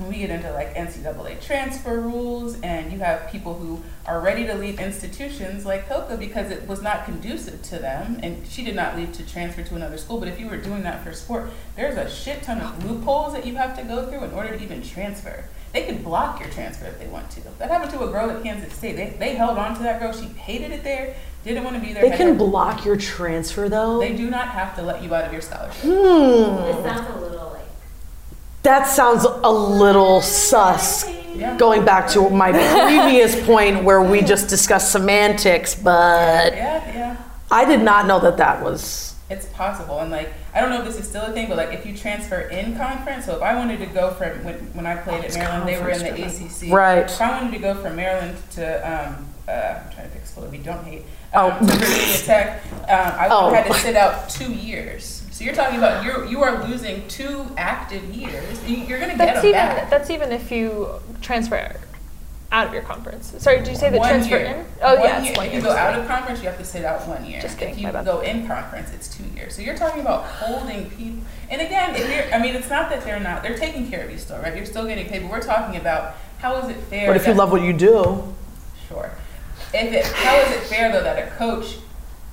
when 0.01 0.11
we 0.11 0.17
get 0.19 0.29
into 0.29 0.51
like 0.53 0.73
NCAA 0.75 1.41
transfer 1.41 1.99
rules, 1.99 2.59
and 2.61 2.91
you 2.91 2.99
have 2.99 3.29
people 3.31 3.53
who 3.53 3.81
are 4.05 4.19
ready 4.19 4.45
to 4.45 4.53
leave 4.55 4.79
institutions 4.79 5.65
like 5.65 5.87
Coco 5.87 6.17
because 6.17 6.51
it 6.51 6.67
was 6.67 6.81
not 6.81 7.05
conducive 7.05 7.61
to 7.63 7.79
them, 7.79 8.19
and 8.23 8.45
she 8.47 8.63
did 8.63 8.75
not 8.75 8.97
leave 8.97 9.11
to 9.13 9.27
transfer 9.27 9.63
to 9.63 9.75
another 9.75 9.97
school. 9.97 10.19
But 10.19 10.27
if 10.27 10.39
you 10.39 10.47
were 10.47 10.57
doing 10.57 10.83
that 10.83 11.03
for 11.03 11.13
sport, 11.13 11.51
there's 11.75 11.97
a 11.97 12.09
shit 12.09 12.43
ton 12.43 12.59
of 12.59 12.83
loopholes 12.83 13.33
that 13.33 13.45
you 13.45 13.55
have 13.55 13.77
to 13.77 13.83
go 13.83 14.07
through 14.07 14.23
in 14.23 14.31
order 14.31 14.57
to 14.57 14.63
even 14.63 14.81
transfer. 14.81 15.45
They 15.73 15.85
could 15.85 16.03
block 16.03 16.41
your 16.41 16.49
transfer 16.49 16.85
if 16.85 16.99
they 16.99 17.07
want 17.07 17.29
to. 17.31 17.41
That 17.59 17.69
happened 17.69 17.91
to 17.91 18.03
a 18.03 18.11
girl 18.11 18.29
at 18.29 18.43
Kansas 18.43 18.73
State. 18.73 18.97
They, 18.97 19.15
they 19.17 19.35
held 19.35 19.57
on 19.57 19.75
to 19.77 19.83
that 19.83 20.01
girl. 20.01 20.11
She 20.11 20.25
hated 20.25 20.71
it 20.71 20.83
there, 20.83 21.15
didn't 21.43 21.63
want 21.63 21.75
to 21.77 21.81
be 21.81 21.93
there. 21.93 22.07
They 22.07 22.15
can 22.17 22.27
her- 22.27 22.33
block 22.33 22.85
your 22.85 22.97
transfer 22.97 23.69
though. 23.69 23.99
They 23.99 24.15
do 24.15 24.29
not 24.29 24.49
have 24.49 24.75
to 24.75 24.81
let 24.81 25.01
you 25.01 25.13
out 25.13 25.25
of 25.25 25.31
your 25.31 25.41
scholarship. 25.41 25.81
Hmm. 25.81 25.89
It 25.89 26.83
sounds 26.83 27.09
a 27.09 27.19
little 27.19 27.37
like. 27.37 27.40
That 28.63 28.87
sounds 28.87 29.25
a 29.25 29.51
little 29.51 30.21
sus. 30.21 31.09
Yeah. 31.35 31.57
Going 31.57 31.83
back 31.85 32.09
to 32.09 32.29
my 32.29 32.51
previous 32.85 33.41
point 33.45 33.83
where 33.83 34.01
we 34.01 34.21
just 34.21 34.49
discussed 34.49 34.91
semantics, 34.91 35.73
but 35.75 36.53
Yeah, 36.53 36.93
yeah. 36.93 37.17
I 37.49 37.65
did 37.65 37.81
not 37.81 38.05
know 38.05 38.19
that 38.19 38.37
that 38.37 38.61
was. 38.63 39.15
It's 39.29 39.45
possible, 39.47 39.99
and 39.99 40.11
like 40.11 40.29
I 40.53 40.59
don't 40.59 40.69
know 40.71 40.79
if 40.79 40.85
this 40.85 40.99
is 40.99 41.07
still 41.07 41.23
a 41.23 41.31
thing, 41.31 41.47
but 41.47 41.55
like 41.55 41.71
if 41.71 41.85
you 41.85 41.95
transfer 41.95 42.41
in 42.41 42.75
conference, 42.75 43.25
so 43.25 43.37
if 43.37 43.41
I 43.41 43.55
wanted 43.55 43.79
to 43.79 43.85
go 43.85 44.11
from 44.11 44.43
when, 44.43 44.55
when 44.73 44.85
I 44.85 44.95
played 44.95 45.23
at 45.23 45.33
Maryland, 45.33 45.69
they 45.69 45.81
were 45.81 45.89
in 45.89 45.99
the 45.99 46.23
ACC. 46.25 46.69
Right. 46.73 47.05
If 47.09 47.21
I 47.21 47.31
wanted 47.39 47.53
to 47.53 47.59
go 47.59 47.73
from 47.75 47.95
Maryland 47.95 48.37
to 48.51 48.65
um, 48.85 49.25
uh, 49.47 49.51
I'm 49.85 49.93
trying 49.93 50.09
to 50.09 50.13
pick 50.13 50.25
school 50.25 50.43
that 50.43 50.51
we 50.51 50.57
don't 50.57 50.83
hate. 50.83 51.03
Oh. 51.33 51.51
Um, 51.51 51.65
to 51.65 51.73
Virginia 51.73 52.17
Tech, 52.17 52.61
um, 52.71 52.79
I 52.89 53.27
would 53.29 53.31
Oh. 53.31 53.53
had 53.53 53.67
to 53.67 53.73
sit 53.75 53.95
out 53.95 54.29
two 54.29 54.51
years. 54.51 55.20
So 55.41 55.45
you're 55.45 55.55
talking 55.55 55.79
about 55.79 56.05
you 56.05 56.27
you 56.29 56.43
are 56.43 56.63
losing 56.67 57.07
two 57.07 57.47
active 57.57 58.03
years. 58.13 58.63
You- 58.69 58.77
You're 58.77 58.99
gonna 58.99 59.13
get 59.17 59.17
That's 59.17 59.37
them 59.41 59.45
even 59.47 59.53
back. 59.59 59.89
that's 59.89 60.09
even 60.11 60.31
if 60.31 60.51
you 60.51 60.87
transfer 61.23 61.75
out 62.51 62.67
of 62.67 62.73
your 62.73 62.83
conference. 62.83 63.33
Sorry, 63.39 63.57
did 63.57 63.69
you 63.69 63.75
say 63.75 63.89
the 63.89 63.97
One 63.97 64.07
transfer 64.09 64.37
year. 64.37 64.45
in? 64.45 64.65
Oh 64.83 64.97
One 64.97 65.03
yeah, 65.03 65.23
year. 65.23 65.33
one 65.33 65.45
If 65.47 65.53
year. 65.53 65.61
you 65.61 65.67
go 65.67 65.71
out 65.75 65.97
of 65.99 66.05
conference, 66.07 66.41
you 66.43 66.47
have 66.49 66.59
to 66.59 66.63
sit 66.65 66.85
out 66.85 67.07
one 67.07 67.25
year. 67.25 67.41
Just 67.41 67.57
kidding, 67.57 67.73
If 67.73 67.79
you 67.79 67.87
my 67.87 67.91
bad. 67.91 68.05
go 68.05 68.19
in 68.19 68.45
conference, 68.45 68.91
it's 68.93 69.07
two 69.07 69.23
years. 69.35 69.55
So 69.55 69.63
you're 69.63 69.75
talking 69.75 70.01
about 70.01 70.25
holding 70.25 70.91
people. 70.91 71.23
And 71.49 71.59
again, 71.59 71.95
if 71.95 72.07
you're, 72.07 72.31
I 72.35 72.39
mean, 72.39 72.55
it's 72.55 72.69
not 72.69 72.91
that 72.91 73.03
they're 73.03 73.19
not, 73.19 73.41
they're 73.41 73.57
taking 73.57 73.89
care 73.89 74.05
of 74.05 74.11
you 74.11 74.19
still, 74.19 74.37
right? 74.37 74.55
You're 74.55 74.67
still 74.67 74.85
getting 74.85 75.07
paid, 75.07 75.23
but 75.23 75.31
we're 75.31 75.41
talking 75.41 75.75
about 75.81 76.17
how 76.37 76.57
is 76.57 76.69
it 76.69 76.77
fair? 76.83 77.07
But 77.07 77.15
if 77.15 77.25
you 77.25 77.33
love 77.33 77.51
what 77.51 77.63
you 77.63 77.73
do, 77.73 78.31
Sure. 78.87 79.09
If 79.73 79.91
it, 79.91 80.05
how 80.05 80.35
is 80.35 80.51
it 80.51 80.63
fair 80.67 80.91
though 80.91 81.01
that 81.03 81.17
a 81.17 81.31
coach 81.37 81.77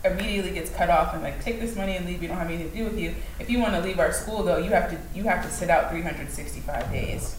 immediately 0.05 0.53
gets 0.53 0.71
cut 0.71 0.91
off 0.91 1.15
and 1.15 1.23
like 1.23 1.43
take 1.43 1.61
this 1.61 1.77
money 1.77 1.97
and 1.97 2.07
leave? 2.07 2.21
We 2.21 2.27
don't 2.27 2.37
have 2.37 2.49
anything 2.49 2.71
to 2.71 2.77
do 2.77 2.85
with 2.85 2.99
you. 2.99 3.15
If 3.39 3.51
you 3.51 3.59
want 3.59 3.75
to 3.75 3.81
leave 3.81 3.99
our 3.99 4.13
school 4.13 4.43
though, 4.43 4.59
you 4.59 4.71
have 4.71 4.91
to 4.91 4.99
you 5.17 5.25
have 5.25 5.45
to 5.45 5.51
sit 5.51 5.71
out 5.71 5.91
365 5.91 6.91
days. 6.93 7.37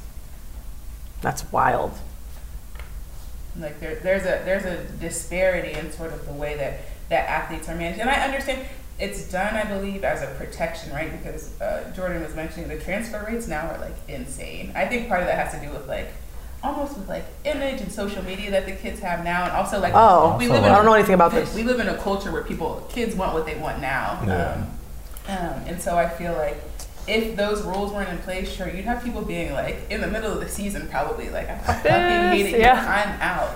that's 1.22 1.52
wild. 1.52 1.94
Like 3.60 3.80
there, 3.80 3.96
there's 3.96 4.24
a 4.24 4.44
there's 4.46 4.66
a 4.66 4.84
disparity 5.00 5.78
in 5.78 5.92
sort 5.92 6.14
of 6.14 6.26
the 6.26 6.34
way 6.34 6.56
that 6.56 6.82
that 7.10 7.28
athletes 7.28 7.68
are 7.68 7.76
managed, 7.76 8.00
and 8.00 8.10
I 8.10 8.24
understand 8.26 8.68
it's 9.00 9.32
done, 9.32 9.56
I 9.56 9.64
believe, 9.64 10.04
as 10.04 10.22
a 10.22 10.28
protection, 10.36 10.92
right? 10.92 11.12
Because 11.12 11.60
uh, 11.62 11.92
Jordan 11.96 12.22
was 12.22 12.36
mentioning 12.36 12.68
the 12.68 12.78
transfer 12.78 13.26
rates 13.26 13.48
now 13.48 13.68
are 13.68 13.80
like 13.80 13.96
insane. 14.08 14.74
I 14.76 14.86
think 14.88 15.08
part 15.08 15.22
of 15.22 15.28
that 15.28 15.38
has 15.38 15.60
to 15.60 15.66
do 15.66 15.72
with 15.72 15.88
like 15.88 16.12
almost 16.64 16.98
with 16.98 17.08
like 17.08 17.26
image 17.46 17.82
and 17.82 17.92
social 17.92 18.24
media 18.24 18.52
that 18.52 18.66
the 18.66 18.74
kids 18.74 19.00
have 19.00 19.24
now, 19.24 19.44
and 19.44 19.52
also 19.54 19.80
like 19.80 19.94
Oh, 19.96 20.36
we 20.38 20.46
Also, 20.46 20.56
live 20.56 20.64
in 20.66 20.72
I 20.72 20.76
don't 20.76 20.86
know 20.86 20.94
anything 20.94 21.16
about 21.16 21.32
this. 21.32 21.54
we 21.56 21.64
live 21.64 21.80
in 21.80 21.88
a 21.88 21.98
culture 21.98 22.32
where 22.32 22.44
people 22.44 22.86
kids 22.90 23.16
want 23.16 23.34
what 23.34 23.46
they 23.46 23.56
want 23.56 23.80
now, 23.82 24.22
Yeah. 24.26 24.54
um, 24.54 25.38
um, 25.38 25.62
and 25.68 25.82
so 25.82 25.98
I 25.98 26.10
feel 26.10 26.34
like 26.34 26.58
if 27.08 27.36
those 27.36 27.64
rules 27.64 27.92
weren't 27.92 28.10
in 28.10 28.18
place, 28.20 28.52
sure, 28.52 28.70
you'd 28.70 28.86
have 28.86 29.04
people 29.04 29.22
being 29.24 29.54
like 29.54 29.78
in 29.90 30.02
the 30.02 30.08
middle 30.08 30.32
of 30.32 30.40
the 30.42 30.50
season, 30.50 30.88
probably 30.90 31.30
like 31.30 31.50
I 31.50 31.58
fucking 31.58 31.92
hate 31.92 32.54
it, 32.54 32.60
yeah. 32.60 32.76
yeah. 32.84 33.16
I'm 33.16 33.22
out. 33.22 33.56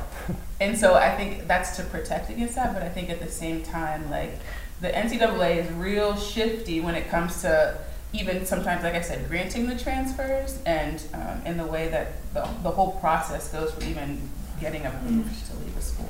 And 0.61 0.77
so 0.77 0.93
I 0.95 1.15
think 1.15 1.45
that's 1.47 1.75
to 1.77 1.83
protect 1.83 2.29
against 2.29 2.55
that, 2.55 2.73
but 2.73 2.83
I 2.83 2.89
think 2.89 3.09
at 3.09 3.19
the 3.19 3.29
same 3.29 3.61
time, 3.63 4.09
like 4.09 4.39
the 4.81 4.87
NCAA 4.89 5.57
is 5.57 5.71
real 5.73 6.15
shifty 6.15 6.79
when 6.79 6.95
it 6.95 7.09
comes 7.09 7.41
to 7.41 7.77
even 8.13 8.45
sometimes, 8.45 8.83
like 8.83 8.93
I 8.93 9.01
said, 9.01 9.27
granting 9.27 9.65
the 9.65 9.77
transfers 9.77 10.59
and 10.65 11.03
um, 11.13 11.41
in 11.45 11.57
the 11.57 11.65
way 11.65 11.89
that 11.89 12.13
the, 12.33 12.41
the 12.61 12.69
whole 12.69 12.91
process 12.99 13.51
goes 13.51 13.73
for 13.73 13.83
even 13.83 14.29
getting 14.59 14.85
approved 14.85 15.47
to 15.47 15.57
leave 15.57 15.75
a 15.75 15.81
school. 15.81 16.09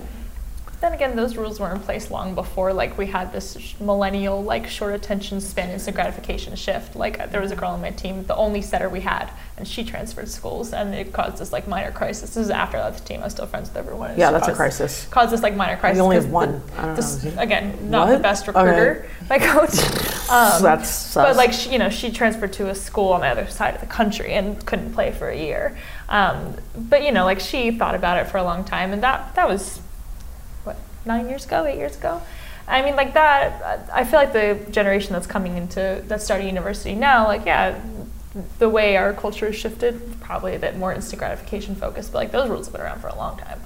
Then 0.84 0.92
again, 0.92 1.16
those 1.16 1.38
rules 1.38 1.62
were 1.62 1.72
in 1.72 1.80
place 1.80 2.12
long 2.12 2.36
before 2.36 2.74
like 2.74 2.98
we 2.98 3.06
had 3.08 3.32
this 3.32 3.80
millennial 3.80 4.44
like 4.44 4.68
short 4.68 4.94
attention 4.94 5.40
span 5.40 5.70
instant 5.70 5.96
gratification 5.96 6.58
shift. 6.58 6.98
Like 6.98 7.32
there 7.32 7.40
was 7.40 7.52
a 7.52 7.56
girl 7.56 7.70
on 7.70 7.80
my 7.80 7.92
team, 7.92 8.26
the 8.26 8.36
only 8.36 8.62
setter 8.62 8.90
we 8.90 9.00
had, 9.00 9.30
and 9.56 9.66
she 9.66 9.86
transferred 9.86 10.28
schools, 10.28 10.74
and 10.74 10.94
it 10.94 11.14
caused 11.14 11.38
this 11.38 11.54
like 11.54 11.70
minor 11.70 11.94
crisis. 11.94 12.32
This 12.32 12.44
is 12.46 12.50
after 12.50 12.76
I 12.76 12.82
left 12.84 13.00
the 13.00 13.06
team. 13.08 13.22
I 13.22 13.24
was 13.24 13.32
still 13.32 13.46
friends 13.48 13.70
with 13.70 13.78
everyone. 13.78 14.12
It 14.12 14.18
Yeah, 14.18 14.32
that's 14.32 14.44
a 14.44 14.48
caused- 14.48 14.58
crisis. 14.58 15.08
Caused 15.10 15.32
this 15.32 15.42
like 15.42 15.56
minor 15.56 15.78
crisis. 15.78 15.96
We 16.00 16.02
only 16.02 16.18
have 16.18 16.30
one. 16.30 16.62
the- 16.76 16.94
this- 16.96 17.24
is? 17.24 17.38
Again, 17.38 17.90
not 17.90 18.08
the 18.08 18.14
What? 18.16 18.22
best 18.22 18.50
Okay. 18.50 18.60
recruiter, 18.60 19.06
my 19.30 19.40
coach. 19.40 19.80
Um, 20.30 20.64
that's 20.64 20.90
sus. 20.90 21.14
but 21.28 21.36
like 21.36 21.54
she, 21.54 21.70
you 21.72 21.78
know, 21.78 21.90
she 21.90 22.10
transferred 22.10 22.54
to 22.54 22.70
a 22.70 22.76
school 22.76 23.12
on 23.14 23.22
the 23.22 23.28
other 23.28 23.46
side 23.48 23.76
of 23.76 23.82
the 23.82 23.88
country 23.88 24.34
and 24.34 24.66
couldn't 24.66 24.94
play 24.94 25.12
for 25.12 25.30
a 25.30 25.38
year. 25.38 25.78
Um, 26.10 26.56
but 26.76 27.04
you 27.04 27.12
know, 27.12 27.24
like 27.26 27.40
she 27.40 27.72
thought 27.72 27.94
about 27.94 28.18
it 28.18 28.28
for 28.28 28.38
a 28.38 28.44
long 28.44 28.64
time, 28.66 28.92
and 28.94 29.04
that 29.04 29.36
that 29.36 29.48
was 29.48 29.80
nine 31.06 31.30
years 31.30 31.46
ago, 31.46 31.66
eight 31.66 31.78
years 31.78 31.98
ago. 31.98 32.22
I 32.68 32.82
mean, 32.82 32.96
like 32.96 33.14
that. 33.14 33.90
I 33.92 34.04
feel 34.06 34.20
like 34.20 34.34
the 34.34 34.60
generation 34.72 35.14
that's 35.14 35.28
coming 35.28 35.58
into 35.58 36.04
that's 36.08 36.24
starting 36.24 36.48
university 36.48 36.96
now, 36.96 37.28
like 37.28 37.46
yeah, 37.46 37.80
the 38.60 38.70
way 38.70 38.96
our 38.96 39.14
culture 39.14 39.48
has 39.48 39.56
shifted, 39.56 40.20
probably 40.22 40.56
a 40.56 40.60
bit 40.60 40.78
more 40.78 40.94
instant 40.94 41.20
gratification 41.20 41.76
focused. 41.76 42.14
But 42.14 42.20
like 42.20 42.32
those 42.32 42.50
rules 42.50 42.68
have 42.68 42.74
been 42.74 42.82
around 42.82 43.02
for 43.02 43.08
a 43.08 43.16
long 43.16 43.38
time. 43.38 43.60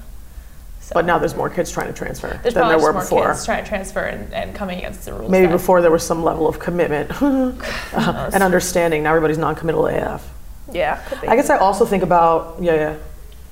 So 0.82 0.94
But 0.94 1.06
now 1.06 1.20
there's 1.20 1.36
more 1.36 1.50
kids 1.50 1.70
trying 1.70 1.88
to 1.88 1.94
transfer 1.94 2.40
there's 2.42 2.54
than 2.54 2.70
there 2.70 2.80
were 2.80 2.94
more 2.94 3.02
before. 3.02 3.28
kids 3.28 3.46
trying 3.46 3.62
to 3.62 3.68
transfer 3.68 4.00
and, 4.00 4.34
and 4.34 4.56
coming 4.56 4.78
against 4.78 5.04
the 5.04 5.14
rules. 5.14 5.30
Maybe 5.30 5.48
before 5.48 5.82
there 5.82 5.92
was 5.92 6.02
some 6.02 6.24
level 6.24 6.48
of 6.48 6.60
commitment 6.60 7.12
uh, 7.22 8.32
and 8.34 8.42
understanding. 8.42 9.04
Now 9.04 9.10
everybody's 9.10 9.38
non-committal 9.38 9.88
AF. 9.88 10.28
Yeah, 10.72 10.96
could 11.08 11.22
be. 11.22 11.28
I 11.28 11.36
guess 11.36 11.50
I 11.50 11.58
also 11.58 11.86
think 11.86 12.04
about 12.04 12.58
yeah, 12.62 12.74
yeah. 12.74 12.98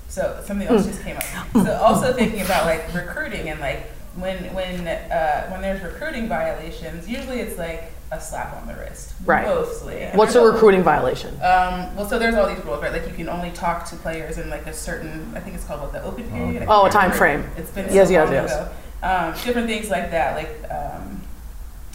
So 0.08 0.42
something 0.46 0.68
else 0.68 0.86
just 0.86 1.04
came 1.04 1.18
up. 1.18 1.24
So 1.54 1.74
also 1.78 2.14
thinking 2.14 2.42
about 2.42 2.66
like 2.66 2.94
recruiting 2.94 3.50
and 3.50 3.60
like 3.60 3.88
when 4.16 4.54
when 4.54 4.88
uh, 4.88 5.48
when 5.50 5.62
there's 5.62 5.82
recruiting 5.84 6.28
violations, 6.28 7.08
usually 7.08 7.40
it's 7.40 7.58
like 7.58 7.92
a 8.12 8.22
slap 8.22 8.56
on 8.56 8.68
the 8.68 8.74
wrist. 8.76 9.14
Right. 9.26 9.46
Mostly. 9.46 10.02
And 10.02 10.18
What's 10.18 10.36
a 10.36 10.42
recruiting 10.42 10.84
violation? 10.84 11.34
Um, 11.36 11.96
well, 11.96 12.08
so 12.08 12.20
there's 12.20 12.36
all 12.36 12.48
these 12.48 12.64
rules, 12.64 12.82
right? 12.82 12.92
Like 12.92 13.08
you 13.08 13.14
can 13.14 13.28
only 13.28 13.52
talk 13.52 13.86
to 13.88 13.96
players 13.98 14.38
in 14.38 14.50
like 14.50 14.68
a 14.68 14.74
certain, 14.74 15.34
I 15.36 15.40
think 15.40 15.56
it's 15.56 15.66
called 15.66 15.82
what 15.82 15.92
the 15.92 16.04
open 16.04 16.30
period. 16.30 16.64
I 16.64 16.66
Oh, 16.68 16.86
a 16.86 16.90
time 16.90 17.12
frame. 17.12 17.44
It's 17.58 17.72
been 17.72 17.92
Yes, 17.94 18.08
so 18.08 18.14
yes, 18.14 18.30
yes. 18.32 18.72
Um, 19.04 19.34
different 19.44 19.68
things 19.68 19.90
like 19.90 20.12
that, 20.12 20.36
like 20.36 20.72
um, 20.72 21.22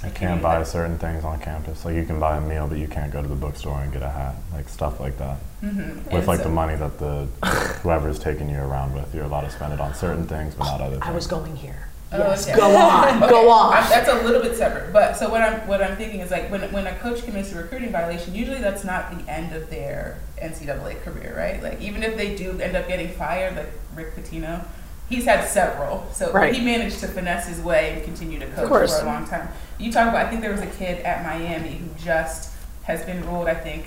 You 0.04 0.10
can't 0.10 0.40
buy 0.40 0.62
certain 0.62 0.98
things 0.98 1.24
on 1.24 1.38
campus. 1.40 1.84
Like 1.84 1.94
you 1.94 2.04
can 2.06 2.18
buy 2.18 2.38
a 2.38 2.40
meal, 2.40 2.66
but 2.66 2.78
you 2.78 2.88
can't 2.88 3.12
go 3.12 3.20
to 3.20 3.28
the 3.28 3.34
bookstore 3.34 3.80
and 3.80 3.92
get 3.92 4.02
a 4.02 4.08
hat. 4.08 4.34
Like 4.52 4.68
stuff 4.68 4.98
like 4.98 5.18
that. 5.18 5.36
mhm. 5.62 5.96
With 6.06 6.12
And 6.14 6.26
like 6.26 6.38
so- 6.38 6.44
the 6.44 6.50
money 6.50 6.74
that 6.76 6.98
the 6.98 7.26
whoever's 7.82 8.18
taking 8.18 8.48
you 8.48 8.58
around 8.58 8.94
with, 8.94 9.14
you're 9.14 9.24
allowed 9.24 9.42
to 9.42 9.50
spend 9.50 9.72
it 9.74 9.80
on 9.80 9.92
certain 9.94 10.26
things, 10.26 10.54
but 10.54 10.64
not 10.64 10.80
other 10.80 10.96
things. 10.96 11.06
I 11.06 11.10
was 11.12 11.26
going 11.26 11.54
here. 11.56 11.88
Oh, 12.12 12.18
Yes, 12.18 12.48
okay. 12.48 12.56
go 12.58 12.74
on, 12.76 13.18
Okay, 13.22 13.30
go 13.30 13.50
on. 13.50 13.72
I- 13.74 13.88
that's 13.88 14.08
a 14.08 14.22
little 14.24 14.42
bit 14.42 14.56
separate. 14.56 14.92
But 14.92 15.16
so 15.18 15.28
what 15.28 15.42
I'm 15.42 15.66
what 15.68 15.82
I'm 15.82 15.96
thinking 15.96 16.20
is 16.20 16.30
like 16.30 16.50
when 16.50 16.62
when 16.72 16.86
a 16.86 16.94
coach 16.96 17.22
commits 17.24 17.52
a 17.52 17.56
recruiting 17.56 17.92
violation, 17.92 18.34
usually 18.34 18.58
that's 18.60 18.84
not 18.84 19.16
the 19.16 19.30
end 19.30 19.54
of 19.54 19.68
their 19.70 20.18
NCAA 20.42 21.02
career, 21.02 21.34
right? 21.36 21.62
Like 21.62 21.80
even 21.82 22.02
if 22.02 22.16
they 22.16 22.34
do 22.34 22.58
end 22.58 22.74
up 22.74 22.88
getting 22.88 23.08
fired, 23.10 23.54
like 23.54 23.70
Rick 23.94 24.16
Pitino, 24.16 24.64
he's 25.10 25.26
had 25.26 25.46
several. 25.46 26.06
So 26.12 26.32
Right. 26.32 26.54
he 26.54 26.64
managed 26.64 27.00
to 27.00 27.08
finesse 27.08 27.46
his 27.48 27.60
way 27.60 27.92
and 27.94 28.04
continue 28.04 28.38
to 28.38 28.46
coach 28.46 28.68
for 28.68 28.82
a 29.02 29.04
long 29.04 29.26
time. 29.28 29.48
You 29.78 29.92
talk 29.92 30.08
about 30.08 30.24
I 30.26 30.30
think 30.30 30.40
there 30.40 30.52
was 30.52 30.60
a 30.62 30.66
kid 30.66 31.02
at 31.04 31.22
Miami 31.24 31.72
who 31.82 31.88
just 32.02 32.50
has 32.84 33.04
been 33.04 33.26
ruled, 33.28 33.48
I 33.48 33.54
think, 33.54 33.84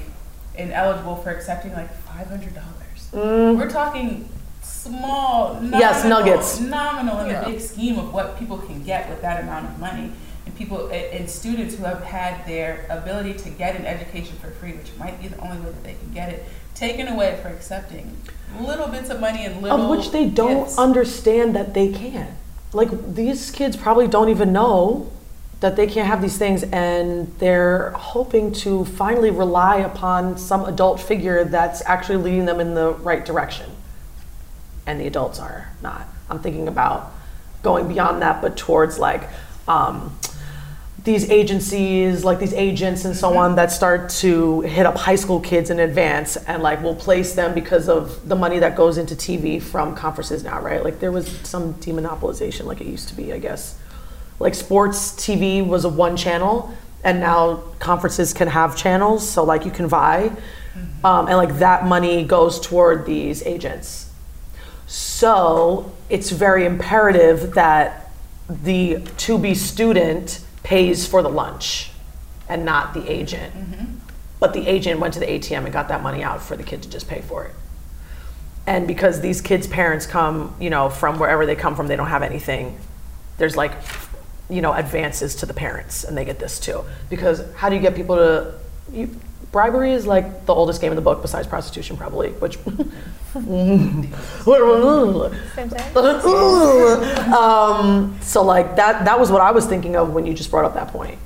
ineligible 0.56 1.16
for 1.16 1.32
accepting 1.32 1.74
like 1.74 1.92
five 2.04 2.28
hundred 2.28 2.54
dollars. 2.54 3.10
Mm, 3.14 3.58
We're 3.58 3.70
talking 3.70 4.30
small, 4.62 5.56
nominal, 5.56 5.80
Yes, 5.80 6.06
nuggets. 6.06 6.60
nominal 6.60 7.20
in 7.22 7.28
Yeah. 7.30 7.42
the 7.42 7.52
big 7.52 7.62
scheme 7.62 7.98
of 7.98 8.14
what 8.14 8.38
people 8.38 8.58
can 8.58 8.84
get 8.84 9.10
with 9.10 9.22
that 9.22 9.42
amount 9.44 9.66
of 9.68 9.80
money. 9.80 10.12
And 10.46 10.56
people 10.58 10.88
and 10.88 11.06
and 11.18 11.30
students 11.30 11.76
who 11.76 11.86
have 11.86 12.04
had 12.04 12.46
their 12.46 12.86
ability 12.90 13.34
to 13.36 13.50
get 13.50 13.76
an 13.78 13.86
education 13.86 14.36
for 14.42 14.50
free, 14.52 14.74
which 14.74 14.92
might 15.00 15.22
be 15.22 15.28
the 15.30 15.38
only 15.40 15.58
way 15.58 15.72
that 15.72 15.84
they 15.84 15.94
can 15.94 16.12
get 16.14 16.30
it, 16.30 16.44
taken 16.76 17.08
away 17.08 17.40
for 17.42 17.50
accepting 17.50 18.18
little 18.60 18.88
bits 18.88 19.10
of 19.10 19.20
money 19.20 19.46
and 19.46 19.62
little 19.62 19.82
of 19.82 19.90
which 19.90 20.12
they 20.12 20.28
don't 20.30 20.66
gifts. 20.66 20.78
understand 20.78 21.56
that 21.56 21.74
they 21.74 21.92
can. 21.92 22.36
Like 22.72 23.16
these 23.16 23.52
kids 23.52 23.76
probably 23.76 24.08
don't 24.08 24.30
even 24.30 24.52
know 24.54 25.12
that 25.60 25.76
they 25.78 25.88
can't 25.88 26.08
have 26.08 26.22
these 26.22 26.38
things, 26.38 26.64
and 26.64 27.34
they're 27.40 27.92
hoping 27.92 28.52
to 28.52 28.84
finally 28.84 29.32
rely 29.32 29.78
upon 29.78 30.38
some 30.38 30.66
adult 30.66 31.00
figure 31.00 31.46
that's 31.46 31.82
actually 31.86 32.18
leading 32.18 32.46
them 32.46 32.60
in 32.60 32.74
the 32.74 32.92
right 32.92 33.24
direction. 33.24 33.72
And 34.86 35.00
the 35.00 35.08
adults 35.08 35.40
are 35.40 35.70
not. 35.82 36.06
I'm 36.30 36.40
thinking 36.40 36.68
about 36.68 37.14
going 37.62 37.88
beyond 37.88 38.22
that, 38.22 38.42
but 38.42 38.58
towards 38.58 39.00
like 39.00 39.30
um, 39.68 40.18
these 41.04 41.30
agencies, 41.30 42.24
like 42.24 42.40
these 42.40 42.54
agents 42.54 43.04
and 43.04 43.16
so 43.16 43.36
on, 43.38 43.56
that 43.56 43.72
start 43.72 44.10
to 44.10 44.62
hit 44.62 44.86
up 44.86 44.96
high 44.96 45.16
school 45.16 45.40
kids 45.42 45.70
in 45.70 45.80
advance 45.80 46.38
and 46.38 46.64
like 46.64 46.82
will 46.82 46.96
place 46.96 47.34
them 47.36 47.54
because 47.54 47.90
of 47.90 48.28
the 48.30 48.36
money 48.36 48.60
that 48.60 48.78
goes 48.78 48.98
into 48.98 49.14
TV 49.14 49.62
from 49.62 49.96
conferences 49.96 50.44
now, 50.44 50.62
right? 50.62 50.84
Like 50.84 51.00
there 51.00 51.12
was 51.12 51.28
some 51.44 51.74
demonopolization, 51.76 52.66
like 52.66 52.80
it 52.80 52.88
used 52.88 53.10
to 53.10 53.16
be, 53.16 53.34
I 53.34 53.40
guess. 53.40 53.78
Like 54.40 54.56
sports 54.56 55.12
TV 55.12 55.66
was 55.66 55.84
a 55.84 55.90
one 55.90 56.16
channel, 56.16 56.76
and 57.04 57.20
now 57.20 57.64
conferences 57.80 58.34
can 58.34 58.48
have 58.48 58.78
channels, 58.78 59.30
so 59.30 59.44
like 59.44 59.66
you 59.66 59.72
can 59.72 59.88
vie, 59.88 60.32
um, 61.04 61.28
and 61.28 61.36
like 61.36 61.60
that 61.60 61.86
money 61.86 62.24
goes 62.24 62.60
toward 62.62 63.06
these 63.06 63.44
agents. 63.44 64.10
So 64.88 65.92
it's 66.10 66.30
very 66.30 66.66
imperative 66.66 67.54
that 67.56 68.12
the 68.50 69.02
to 69.18 69.38
be 69.38 69.54
student 69.54 70.43
pays 70.64 71.06
for 71.06 71.22
the 71.22 71.30
lunch 71.30 71.92
and 72.50 72.66
not 72.66 72.94
the 72.94 73.10
agent. 73.12 73.54
Mm-hmm. 73.54 73.96
But 74.40 74.54
the 74.54 74.68
agent 74.68 75.00
went 75.00 75.14
to 75.14 75.20
the 75.20 75.26
ATM 75.26 75.64
and 75.64 75.72
got 75.72 75.88
that 75.88 76.02
money 76.02 76.24
out 76.24 76.42
for 76.42 76.58
the 76.58 76.64
kid 76.64 76.84
to 76.84 76.90
just 76.90 77.08
pay 77.08 77.22
for 77.22 77.46
it. 77.46 77.56
And 78.66 78.88
because 78.88 79.22
these 79.22 79.42
kids' 79.42 79.68
parents 79.68 80.06
come, 80.06 80.56
you 80.60 80.70
know, 80.70 80.90
from 80.90 81.20
wherever 81.20 81.46
they 81.46 81.56
come 81.56 81.76
from, 81.76 81.88
they 81.88 81.96
don't 81.96 82.08
have 82.08 82.24
anything. 82.24 82.78
There's 83.38 83.56
like, 83.56 83.74
you 84.50 84.62
know, 84.62 84.74
advances 84.74 85.36
to 85.36 85.46
the 85.46 85.54
parents, 85.54 86.04
and 86.04 86.18
they 86.18 86.26
get 86.26 86.40
this 86.40 86.60
too. 86.60 86.84
Because 87.10 87.44
how 87.56 87.70
do 87.70 87.76
you 87.76 87.82
get 87.82 87.96
people 87.96 88.16
to? 88.16 88.54
You, 88.94 89.10
bribery 89.52 89.92
is 89.94 90.06
like 90.06 90.46
the 90.46 90.54
oldest 90.54 90.80
game 90.82 90.92
in 90.92 90.96
the 90.96 91.02
book, 91.02 91.22
besides 91.22 91.48
prostitution, 91.48 91.98
probably. 91.98 92.30
Which. 92.32 92.58
Same 95.56 95.70
thing. 95.70 95.82
um, 97.34 98.18
so 98.22 98.44
like 98.44 98.76
that 98.76 99.06
that 99.06 99.20
was 99.20 99.32
what 99.32 99.42
I 99.42 99.52
was 99.52 99.66
thinking 99.66 99.96
of 99.96 100.14
when 100.14 100.26
you 100.28 100.34
just 100.34 100.52
brought 100.52 100.66
up 100.66 100.74
that 100.76 100.90
point. 100.90 101.18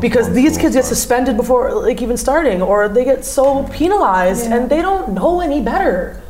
Because 0.00 0.32
these 0.32 0.56
kids 0.56 0.74
get 0.76 0.84
suspended 0.84 1.36
before 1.36 1.72
like 1.74 2.00
even 2.02 2.16
starting, 2.16 2.62
or 2.62 2.88
they 2.88 3.04
get 3.04 3.24
so 3.24 3.64
penalized 3.68 4.46
and 4.50 4.68
they 4.70 4.80
don't 4.82 5.12
know 5.14 5.40
any 5.40 5.60
better. 5.62 6.20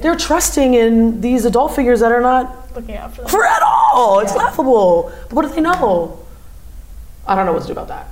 They're 0.00 0.16
trusting 0.16 0.74
in 0.74 1.20
these 1.22 1.44
adult 1.46 1.74
figures 1.74 2.00
that 2.00 2.12
are 2.12 2.20
not 2.20 2.74
Looking 2.74 2.96
out 2.96 3.14
for 3.14 3.22
them. 3.22 3.30
for 3.30 3.44
at 3.46 3.62
all. 3.62 4.20
It's 4.20 4.34
laughable. 4.34 5.12
But 5.28 5.32
what 5.32 5.42
do 5.42 5.48
they 5.54 5.60
know? 5.60 6.18
I 7.26 7.34
don't 7.34 7.46
know 7.46 7.52
what 7.52 7.62
to 7.62 7.68
do 7.68 7.72
about 7.72 7.88
that. 7.88 8.08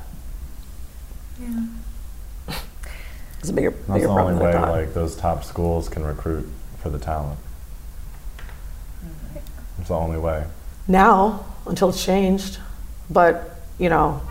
It's 3.43 3.51
a 3.51 3.53
bigger, 3.53 3.71
That's 3.73 3.87
bigger 3.89 4.07
the 4.07 4.15
problem 4.15 4.39
only 4.39 4.53
than 4.53 4.63
way 4.63 4.69
like 4.69 4.95
those 4.95 5.17
top 5.17 5.43
schools 5.43 5.89
can 5.89 6.05
recruit 6.05 6.49
for 6.79 6.91
the 6.91 6.99
talent. 6.99 7.41
It's 9.79 9.89
the 9.89 9.95
only 9.95 10.19
way. 10.19 10.45
now 10.87 11.45
until 11.67 11.89
it's 11.89 12.05
changed. 12.05 12.59
But 13.11 13.51
you 13.79 13.89
know, 13.89 14.23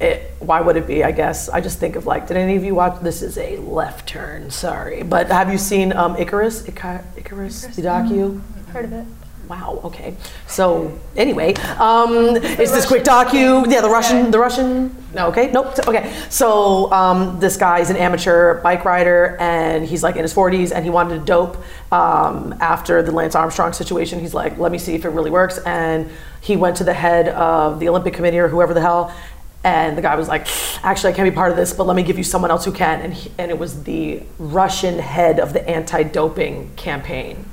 it, 0.00 0.32
why 0.40 0.60
would 0.62 0.76
it 0.76 0.86
be? 0.86 1.04
I 1.04 1.12
guess 1.12 1.48
I 1.50 1.60
just 1.60 1.78
think 1.78 1.96
of 1.96 2.06
like, 2.06 2.26
did 2.26 2.36
any 2.38 2.56
of 2.56 2.64
you 2.64 2.74
watch? 2.74 3.00
This 3.02 3.20
is 3.22 3.36
a 3.36 3.58
left 3.58 4.08
turn. 4.08 4.50
Sorry, 4.50 5.02
but 5.02 5.28
have 5.28 5.52
you 5.52 5.58
seen 5.58 5.92
um, 5.92 6.16
Icarus? 6.16 6.62
Ica- 6.62 7.04
Icarus, 7.16 7.66
the 7.76 7.82
docu. 7.82 8.40
Heard 8.68 8.86
of 8.86 8.92
it. 8.94 9.06
Wow. 9.48 9.80
Okay. 9.84 10.16
So 10.46 10.98
anyway, 11.16 11.54
um, 11.78 12.36
it's 12.36 12.72
this 12.72 12.86
quick 12.86 13.04
docu. 13.04 13.70
Yeah, 13.70 13.82
the 13.82 13.90
Russian. 13.90 14.30
The 14.30 14.38
Russian. 14.38 14.96
No. 15.14 15.28
Okay. 15.28 15.50
Nope. 15.52 15.78
Okay. 15.86 16.12
So 16.30 16.90
um, 16.92 17.38
this 17.40 17.56
guy 17.56 17.80
is 17.80 17.90
an 17.90 17.96
amateur 17.96 18.60
bike 18.62 18.84
rider, 18.84 19.36
and 19.38 19.84
he's 19.84 20.02
like 20.02 20.16
in 20.16 20.22
his 20.22 20.32
40s, 20.32 20.72
and 20.74 20.84
he 20.84 20.90
wanted 20.90 21.18
to 21.18 21.24
dope 21.24 21.58
um, 21.92 22.54
after 22.60 23.02
the 23.02 23.12
Lance 23.12 23.34
Armstrong 23.34 23.72
situation. 23.72 24.18
He's 24.18 24.34
like, 24.34 24.58
let 24.58 24.72
me 24.72 24.78
see 24.78 24.94
if 24.94 25.04
it 25.04 25.10
really 25.10 25.30
works, 25.30 25.58
and 25.58 26.10
he 26.40 26.56
went 26.56 26.76
to 26.78 26.84
the 26.84 26.94
head 26.94 27.28
of 27.28 27.80
the 27.80 27.88
Olympic 27.88 28.14
Committee 28.14 28.38
or 28.38 28.48
whoever 28.48 28.72
the 28.72 28.80
hell. 28.80 29.14
And 29.62 29.96
the 29.96 30.02
guy 30.02 30.14
was 30.14 30.28
like, 30.28 30.46
actually, 30.84 31.14
I 31.14 31.16
can't 31.16 31.30
be 31.30 31.34
part 31.34 31.50
of 31.50 31.56
this, 31.56 31.72
but 31.72 31.86
let 31.86 31.96
me 31.96 32.02
give 32.02 32.18
you 32.18 32.24
someone 32.24 32.50
else 32.50 32.66
who 32.66 32.72
can. 32.72 33.00
And, 33.00 33.14
he, 33.14 33.32
and 33.38 33.50
it 33.50 33.58
was 33.58 33.84
the 33.84 34.22
Russian 34.38 34.98
head 34.98 35.40
of 35.40 35.54
the 35.54 35.66
anti 35.66 36.02
doping 36.02 36.70
campaign 36.76 37.46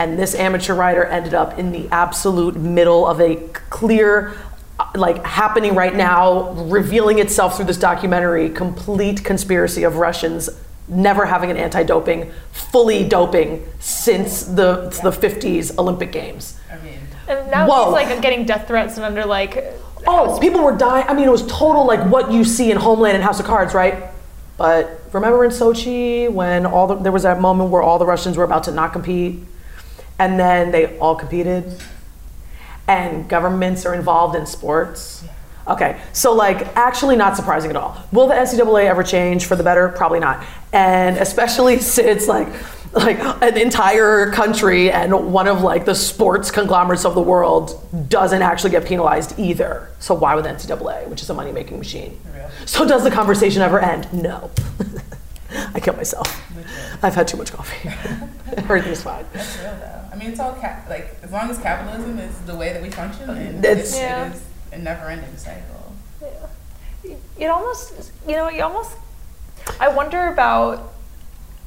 and 0.00 0.18
this 0.18 0.34
amateur 0.34 0.74
rider 0.74 1.04
ended 1.04 1.34
up 1.34 1.58
in 1.58 1.70
the 1.70 1.86
absolute 1.92 2.56
middle 2.56 3.06
of 3.06 3.20
a 3.20 3.36
clear 3.68 4.34
like 4.94 5.22
happening 5.24 5.74
right 5.74 5.94
now 5.94 6.52
revealing 6.52 7.18
itself 7.18 7.56
through 7.56 7.66
this 7.66 7.76
documentary 7.76 8.48
complete 8.48 9.22
conspiracy 9.22 9.82
of 9.82 9.96
russians 9.96 10.48
never 10.88 11.26
having 11.26 11.50
an 11.50 11.58
anti-doping 11.58 12.32
fully 12.50 13.06
doping 13.06 13.64
since 13.78 14.44
the 14.44 14.88
the 15.02 15.10
50s 15.10 15.76
olympic 15.78 16.10
games 16.10 16.58
I 16.70 16.78
mean, 16.78 16.98
And 17.28 17.50
now 17.50 17.68
Whoa. 17.68 17.84
he's 17.86 17.92
like 17.92 18.22
getting 18.22 18.46
death 18.46 18.66
threats 18.68 18.96
and 18.96 19.04
under 19.04 19.24
like. 19.24 19.64
Oh, 20.06 20.38
people 20.40 20.62
were 20.62 20.76
dying. 20.76 21.06
I 21.08 21.14
mean, 21.14 21.26
it 21.26 21.30
was 21.30 21.46
total 21.46 21.86
like 21.86 22.00
what 22.10 22.32
you 22.32 22.42
see 22.44 22.70
in 22.70 22.78
Homeland 22.78 23.16
and 23.16 23.24
House 23.24 23.38
of 23.38 23.46
Cards, 23.46 23.74
right? 23.74 24.04
But 24.56 25.00
remember 25.12 25.44
in 25.44 25.50
Sochi 25.50 26.30
when 26.30 26.64
all 26.64 26.86
the, 26.86 26.94
there 26.96 27.12
was 27.12 27.24
that 27.24 27.40
moment 27.40 27.70
where 27.70 27.82
all 27.82 27.98
the 27.98 28.06
Russians 28.06 28.36
were 28.36 28.44
about 28.44 28.64
to 28.64 28.72
not 28.72 28.92
compete, 28.92 29.40
and 30.20 30.38
then 30.38 30.70
they 30.70 30.98
all 30.98 31.16
competed, 31.16 31.64
and 32.86 33.26
governments 33.28 33.86
are 33.86 33.94
involved 33.94 34.36
in 34.36 34.44
sports. 34.44 35.24
Okay, 35.66 35.98
so 36.12 36.34
like 36.34 36.76
actually 36.76 37.16
not 37.16 37.36
surprising 37.36 37.70
at 37.70 37.76
all. 37.76 37.96
Will 38.12 38.28
the 38.28 38.34
NCAA 38.34 38.84
ever 38.84 39.02
change 39.02 39.46
for 39.46 39.56
the 39.56 39.62
better? 39.62 39.88
Probably 39.88 40.20
not. 40.20 40.44
And 40.74 41.16
especially 41.16 41.78
since 41.96 42.28
like 42.28 42.48
like 42.92 43.18
an 43.20 43.56
entire 43.56 44.30
country 44.32 44.90
and 44.90 45.32
one 45.32 45.46
of 45.46 45.62
like 45.62 45.84
the 45.84 45.94
sports 45.94 46.50
conglomerates 46.50 47.04
of 47.04 47.14
the 47.14 47.22
world 47.22 47.80
doesn't 48.08 48.42
actually 48.42 48.70
get 48.70 48.84
penalized 48.84 49.38
either. 49.38 49.88
So 50.00 50.12
why 50.12 50.34
would 50.34 50.44
the 50.44 50.48
NCAA, 50.50 51.06
which 51.06 51.22
is 51.22 51.30
a 51.30 51.34
money 51.34 51.52
making 51.52 51.78
machine? 51.78 52.20
So 52.66 52.86
does 52.86 53.04
the 53.04 53.10
conversation 53.10 53.62
ever 53.62 53.80
end? 53.80 54.12
No. 54.12 54.50
I 55.74 55.80
kill 55.80 55.94
myself. 55.96 56.28
I've 57.02 57.14
had 57.14 57.26
too 57.28 57.36
much 57.36 57.52
coffee. 57.52 57.88
Everything's 58.56 59.02
fine. 59.02 59.24
That's 59.32 59.58
real 59.58 59.70
though. 59.80 60.04
I 60.12 60.16
mean, 60.16 60.30
it's 60.30 60.40
all 60.40 60.52
cap- 60.54 60.88
like 60.88 61.16
as 61.22 61.30
long 61.32 61.50
as 61.50 61.58
capitalism 61.58 62.18
is 62.18 62.38
the 62.40 62.54
way 62.56 62.72
that 62.72 62.82
we 62.82 62.90
function, 62.90 63.26
then 63.26 63.58
It's- 63.58 63.78
it's, 63.90 63.96
Yeah. 63.98 64.26
it 64.26 64.34
is 64.34 64.42
a 64.72 64.78
never-ending 64.78 65.36
cycle. 65.36 65.92
Yeah. 66.22 67.16
It 67.38 67.46
almost, 67.46 68.12
you 68.28 68.36
know, 68.36 68.48
you 68.50 68.62
almost. 68.62 68.96
I 69.78 69.88
wonder 69.88 70.28
about 70.28 70.92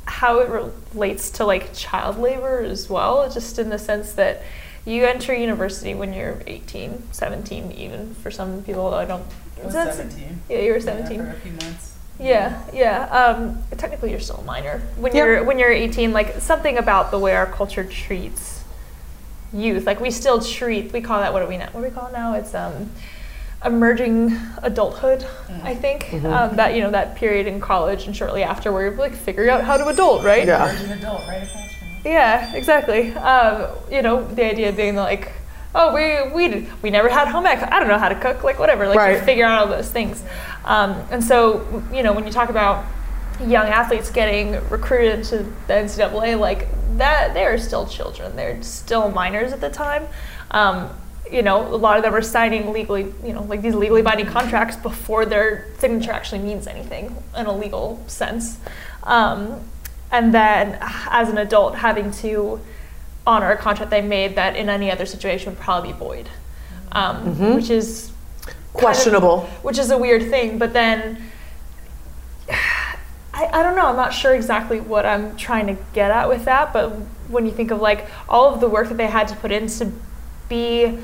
how 0.06 0.40
it 0.40 0.50
relates 0.50 1.30
to 1.32 1.46
like 1.46 1.74
child 1.74 2.18
labor 2.20 2.60
as 2.62 2.90
well, 2.90 3.30
just 3.30 3.58
in 3.60 3.70
the 3.70 3.80
sense 3.80 4.14
that 4.14 4.44
you 4.86 5.06
enter 5.06 5.34
university 5.34 5.96
when 5.96 6.14
you're 6.14 6.42
18, 6.46 7.04
17, 7.12 7.72
even 7.72 8.14
for 8.16 8.30
some 8.30 8.64
people. 8.64 8.94
I 8.94 9.06
don't. 9.06 9.24
I 9.62 9.66
was 9.66 9.74
17. 9.74 10.42
Yeah, 10.50 10.60
you 10.60 10.72
were 10.72 10.78
Yeah, 10.78 10.84
17. 10.84 11.20
for 11.20 11.30
a 11.30 11.34
few 11.36 11.52
months. 11.54 11.93
Yeah, 12.24 12.62
yeah. 12.74 13.04
Um, 13.10 13.62
technically, 13.78 14.12
you're 14.12 14.20
still 14.22 14.38
a 14.38 14.44
minor 14.44 14.82
when 14.96 15.14
Yep. 15.14 15.26
you're 15.26 15.44
when 15.44 15.60
you're 15.60 15.72
18. 15.72 16.14
Like 16.14 16.40
something 16.40 16.78
about 16.78 17.12
the 17.12 17.20
way 17.20 17.36
our 17.36 17.46
culture 17.46 17.84
treats 17.84 18.64
youth. 19.52 19.86
Like 19.86 20.00
we 20.00 20.10
still 20.10 20.40
treat. 20.42 20.94
We 20.94 21.02
call 21.02 21.20
that 21.20 21.34
what 21.34 21.42
do 21.42 21.48
we 21.48 21.58
now? 21.58 21.68
What 21.74 21.82
do 21.82 21.88
we 21.88 21.92
call 21.92 22.08
it 22.08 22.14
now? 22.14 22.34
It's 22.36 22.56
um, 22.56 22.90
emerging 23.66 24.38
adulthood. 24.62 25.26
I 25.64 25.76
think 25.76 26.04
Mm-hmm. 26.06 26.26
um, 26.28 26.56
that 26.56 26.76
you 26.76 26.82
know 26.82 26.92
that 26.92 27.16
period 27.16 27.46
in 27.48 27.60
college 27.60 28.06
and 28.08 28.16
shortly 28.16 28.44
after 28.44 28.72
where 28.72 28.84
you're 28.90 28.96
like 28.98 29.14
figuring 29.14 29.50
out 29.50 29.64
how 29.64 29.78
to 29.78 29.88
adult, 29.88 30.24
right? 30.24 30.48
Yeah. 30.48 30.72
Virgin 30.72 30.92
adult, 30.98 31.28
right 31.28 31.44
across 31.44 31.74
from 31.76 31.88
you. 31.90 32.12
Yeah, 32.12 32.54
exactly. 32.56 33.14
Um, 33.16 33.68
you 33.92 34.02
know, 34.02 34.26
the 34.28 34.46
idea 34.46 34.72
being 34.72 34.96
like, 34.96 35.32
oh, 35.76 35.94
we 35.94 36.32
we 36.34 36.68
we 36.82 36.90
never 36.90 37.10
had 37.10 37.28
home 37.28 37.46
ec. 37.46 37.62
I 37.72 37.80
don't 37.80 37.88
know 37.88 37.98
how 37.98 38.10
to 38.10 38.16
cook, 38.16 38.44
like 38.44 38.60
whatever. 38.60 38.88
Like 38.88 38.98
Right. 38.98 39.18
you 39.18 39.22
figure 39.24 39.46
out 39.46 39.62
all 39.62 39.68
those 39.68 39.90
things. 39.92 40.24
Um, 40.66 40.92
and 41.12 41.24
so, 41.24 41.84
you 41.94 42.04
know, 42.04 42.14
when 42.14 42.26
you 42.26 42.32
talk 42.32 42.50
about 42.50 42.86
young 43.40 43.66
athletes 43.68 44.10
getting 44.12 44.54
recruited 44.70 45.20
into 45.20 45.38
the 45.68 45.74
NCAA, 45.74 46.40
like 46.40 46.68
that, 46.98 47.34
they 47.34 47.44
are 47.46 47.58
still 47.58 47.86
children. 47.88 48.36
They're 48.36 48.62
still 48.62 49.10
minors 49.12 49.52
at 49.52 49.60
the 49.62 49.70
time. 49.70 50.08
Um, 50.52 50.90
you 51.32 51.42
know, 51.42 51.66
a 51.66 51.76
lot 51.76 51.98
of 51.98 52.04
them 52.04 52.14
are 52.14 52.22
signing 52.22 52.72
legally, 52.72 53.12
you 53.26 53.34
know, 53.34 53.42
like 53.44 53.62
these 53.64 53.74
legally 53.74 54.04
binding 54.04 54.28
contracts 54.28 54.76
before 54.76 55.26
their 55.26 55.68
signature 55.80 56.12
actually 56.12 56.40
means 56.40 56.68
anything 56.68 57.16
in 57.36 57.48
a 57.48 57.58
legal 57.58 58.04
sense. 58.08 58.60
Um, 59.04 59.62
and 60.12 60.32
then 60.34 60.78
as 60.82 61.30
an 61.30 61.40
adult, 61.40 61.76
having 61.76 62.12
to 62.12 62.60
honor 63.26 63.52
a 63.52 63.58
contract 63.58 63.90
they 63.92 64.02
made 64.02 64.36
that 64.36 64.56
in 64.56 64.70
any 64.70 64.92
other 64.92 65.06
situation 65.06 65.52
would 65.54 65.60
probably 65.62 65.92
be 65.94 65.98
void, 65.98 66.30
um, 66.92 67.56
which 67.56 67.70
is 67.70 68.12
kind 68.42 68.56
of- 68.56 68.74
Questionable. 68.74 69.42
which 69.62 69.78
is 69.78 69.92
a 69.92 69.98
weird 69.98 70.30
thing. 70.30 70.58
But 70.58 70.74
then 70.74 71.22
I, 73.36 73.48
I 73.52 73.64
don't 73.64 73.76
know. 73.76 73.88
I'm 73.88 73.96
not 73.96 74.14
sure 74.14 74.36
exactly 74.36 74.80
what 74.80 75.06
I'm 75.06 75.36
trying 75.38 75.68
to 75.68 75.78
get 75.94 76.12
at 76.12 76.28
with 76.30 76.46
that. 76.46 76.72
But 76.74 76.90
when 77.30 77.46
you 77.46 77.52
think 77.52 77.72
of 77.72 77.82
like 77.82 78.08
all 78.30 78.54
of 78.54 78.60
the 78.60 78.68
work 78.70 78.90
that 78.90 78.98
they 78.98 79.08
had 79.08 79.28
to 79.30 79.36
put 79.36 79.52
in 79.52 79.68
to 79.68 79.92
be 80.50 81.00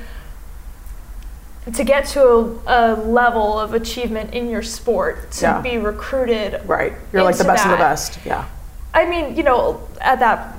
to 1.74 1.84
get 1.84 2.06
to 2.08 2.22
a, 2.24 2.56
a 2.68 2.96
level 2.96 3.60
of 3.60 3.74
achievement 3.74 4.34
in 4.34 4.50
your 4.50 4.62
sport 4.64 5.32
to 5.34 5.42
Yeah. 5.46 5.62
be 5.62 5.78
recruited 5.78 6.62
Right. 6.68 6.94
You're 7.14 7.24
like 7.24 7.38
the 7.38 7.44
best 7.44 7.66
of 7.66 7.72
the 7.72 7.78
best. 7.78 8.20
Yeah. 8.26 8.46
I 8.92 9.06
mean, 9.06 9.36
you 9.38 9.44
know, 9.44 9.88
at 10.02 10.20
that, 10.20 10.56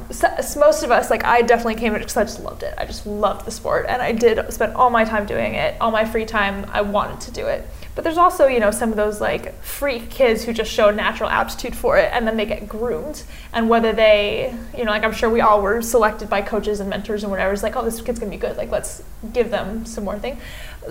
most 0.57 0.83
of 0.85 0.90
us, 0.90 1.11
like, 1.11 1.25
I 1.25 1.43
definitely 1.43 1.75
came 1.75 1.93
because 1.95 2.16
I 2.16 2.23
just 2.23 2.40
loved 2.40 2.62
it. 2.62 2.75
I 2.79 2.87
just 2.87 3.05
loved 3.05 3.45
the 3.45 3.51
sport, 3.51 3.87
and 3.88 4.01
I 4.01 4.12
did 4.12 4.53
spend 4.53 4.75
all 4.75 4.88
my 4.88 5.05
time 5.05 5.27
doing 5.27 5.55
it, 5.55 5.77
all 5.81 5.90
my 5.90 6.05
free 6.05 6.25
time. 6.25 6.64
I 6.73 6.83
wanted 6.83 7.21
to 7.23 7.33
do 7.33 7.47
it. 7.47 7.66
But 7.97 8.05
there's 8.05 8.19
also, 8.19 8.47
you 8.47 8.61
know, 8.61 8.71
some 8.71 8.90
of 8.90 8.97
those 8.97 9.21
like 9.21 9.61
freak 9.62 10.11
kids 10.11 10.45
who 10.45 10.53
just 10.53 10.73
show 10.73 10.90
natural 10.90 11.29
aptitude 11.29 11.75
for 11.75 11.99
it, 11.99 12.09
and 12.12 12.27
then 12.27 12.37
they 12.37 12.47
get 12.47 12.69
groomed. 12.69 13.25
And 13.53 13.69
whether 13.69 13.93
they, 13.93 14.55
you 14.77 14.85
know, 14.85 14.93
like 14.93 15.03
I'm 15.03 15.12
sure 15.12 15.29
we 15.29 15.40
all 15.40 15.61
were 15.61 15.83
selected 15.83 16.31
by 16.31 16.40
coaches 16.40 16.79
and 16.79 16.88
mentors 16.88 17.25
and 17.25 17.33
whatever. 17.33 17.53
It's 17.53 17.64
like, 17.64 17.75
oh, 17.75 17.85
this 17.85 18.01
kid's 18.01 18.21
gonna 18.21 18.31
be 18.31 18.37
good. 18.37 18.57
Like, 18.57 18.71
let's 18.71 19.03
give 19.33 19.51
them 19.51 19.85
some 19.85 20.05
more 20.05 20.19
thing, 20.19 20.38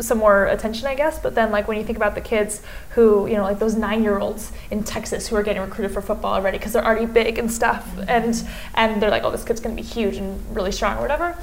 some 0.02 0.18
more 0.20 0.46
attention, 0.46 0.88
I 0.88 0.96
guess. 0.96 1.20
But 1.20 1.36
then, 1.36 1.52
like 1.52 1.68
when 1.68 1.78
you 1.78 1.84
think 1.84 1.98
about 1.98 2.16
the 2.16 2.22
kids 2.22 2.62
who, 2.92 3.28
you 3.28 3.36
know, 3.36 3.44
like 3.44 3.60
those 3.60 3.76
nine-year-olds 3.76 4.52
in 4.72 4.84
Texas 4.84 5.28
who 5.28 5.36
are 5.36 5.44
getting 5.44 5.62
recruited 5.62 5.92
for 5.94 6.02
football 6.02 6.34
already 6.36 6.58
because 6.58 6.74
they're 6.74 6.86
already 6.86 7.06
big 7.06 7.38
and 7.40 7.52
stuff, 7.52 7.88
and 8.08 8.44
and 8.76 9.02
they're 9.02 9.10
like, 9.12 9.24
oh, 9.24 9.32
this 9.32 9.44
kid's 9.44 9.60
gonna 9.60 9.76
be 9.76 9.82
huge 9.82 10.18
and 10.18 10.40
really 10.56 10.72
strong 10.72 10.98
or 10.98 11.02
whatever. 11.02 11.36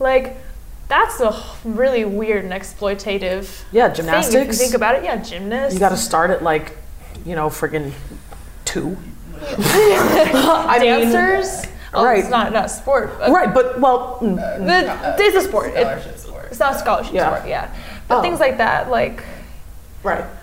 Like, 0.00 0.36
that's 0.88 1.20
a 1.20 1.42
really 1.64 2.04
weird 2.04 2.44
and 2.44 2.52
exploitative. 2.52 3.62
Yeah, 3.72 3.84
thing, 3.84 3.90
if 3.90 3.96
gymnastics. 3.96 4.46
you 4.58 4.64
think 4.66 4.74
about 4.74 4.96
it, 4.96 5.04
yeah, 5.04 5.16
gymnasts. 5.22 5.74
You 5.74 5.80
got 5.80 5.90
to 5.90 5.96
start 5.96 6.30
at 6.30 6.42
like, 6.42 6.76
you 7.24 7.34
know, 7.34 7.48
friggin' 7.48 7.92
two. 8.64 8.96
I 9.42 10.78
mean, 10.80 11.10
dancers. 11.12 11.66
oh, 11.94 12.04
right. 12.04 12.18
It's 12.20 12.28
not 12.30 12.52
not 12.52 12.66
a 12.66 12.68
sport. 12.68 13.16
But 13.18 13.30
right, 13.30 13.52
but 13.54 13.80
well, 13.80 14.18
mm, 14.20 14.36
The, 14.36 15.14
it's 15.24 15.36
a 15.36 15.48
sport. 15.48 15.70
It- 15.74 15.80
Scholarship 15.82 16.18
sport. 16.18 16.44
it's 16.50 16.60
not 16.60 16.76
a 16.76 16.78
scholarship 16.78 17.14
Yeah. 17.14 17.34
sport. 17.36 17.48
Yeah. 17.48 17.74
But 18.12 18.18
Oh. 18.18 18.22
things 18.22 18.40
like 18.40 18.58
that, 18.58 18.90
like 18.90 19.22
right. 20.02 20.24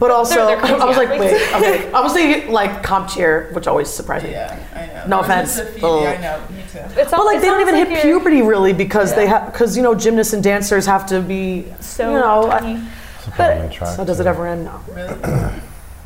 But 0.00 0.10
also, 0.10 0.46
they're 0.46 0.56
crazy 0.58 0.74
I 0.74 0.84
was 0.86 0.96
like, 0.96 1.10
wait, 1.10 1.34
okay. 1.54 1.92
I 1.92 2.00
was 2.00 2.12
thinking 2.12 2.50
like 2.52 2.82
CompTIA, 2.82 3.52
which 3.54 3.68
always 3.68 3.88
surprised 3.88 4.24
me. 4.24 4.32
Yeah, 4.32 4.58
I 4.74 4.86
know. 4.86 5.06
No 5.06 5.20
offense. 5.20 5.54
just 5.56 5.78
a 5.78 5.86
I 5.86 6.16
know. 6.20 6.42
Me 6.50 6.64
too. 6.72 6.78
it's 7.00 7.10
But 7.12 7.24
like 7.24 7.40
they 7.40 7.46
don't 7.46 7.60
even 7.60 7.74
like 7.76 7.88
hit 7.88 8.04
you're 8.04 8.18
puberty 8.18 8.42
really 8.42 8.72
because 8.72 9.14
they 9.14 9.28
have 9.28 9.52
because 9.52 9.76
you 9.76 9.84
know 9.84 9.94
gymnasts 9.94 10.32
and 10.32 10.42
dancers 10.42 10.86
have 10.86 11.06
to 11.06 11.20
be 11.20 11.72
So 11.78 12.10
you 12.12 12.18
know. 12.18 12.50
I- 12.50 12.58
tiny. 12.58 12.88
Probably 13.36 13.74
track 13.74 13.96
so 13.96 14.04
does 14.04 14.18
it 14.20 14.26
ever 14.26 14.46
end? 14.48 14.64
No. 14.64 14.80
Really? 14.92 15.14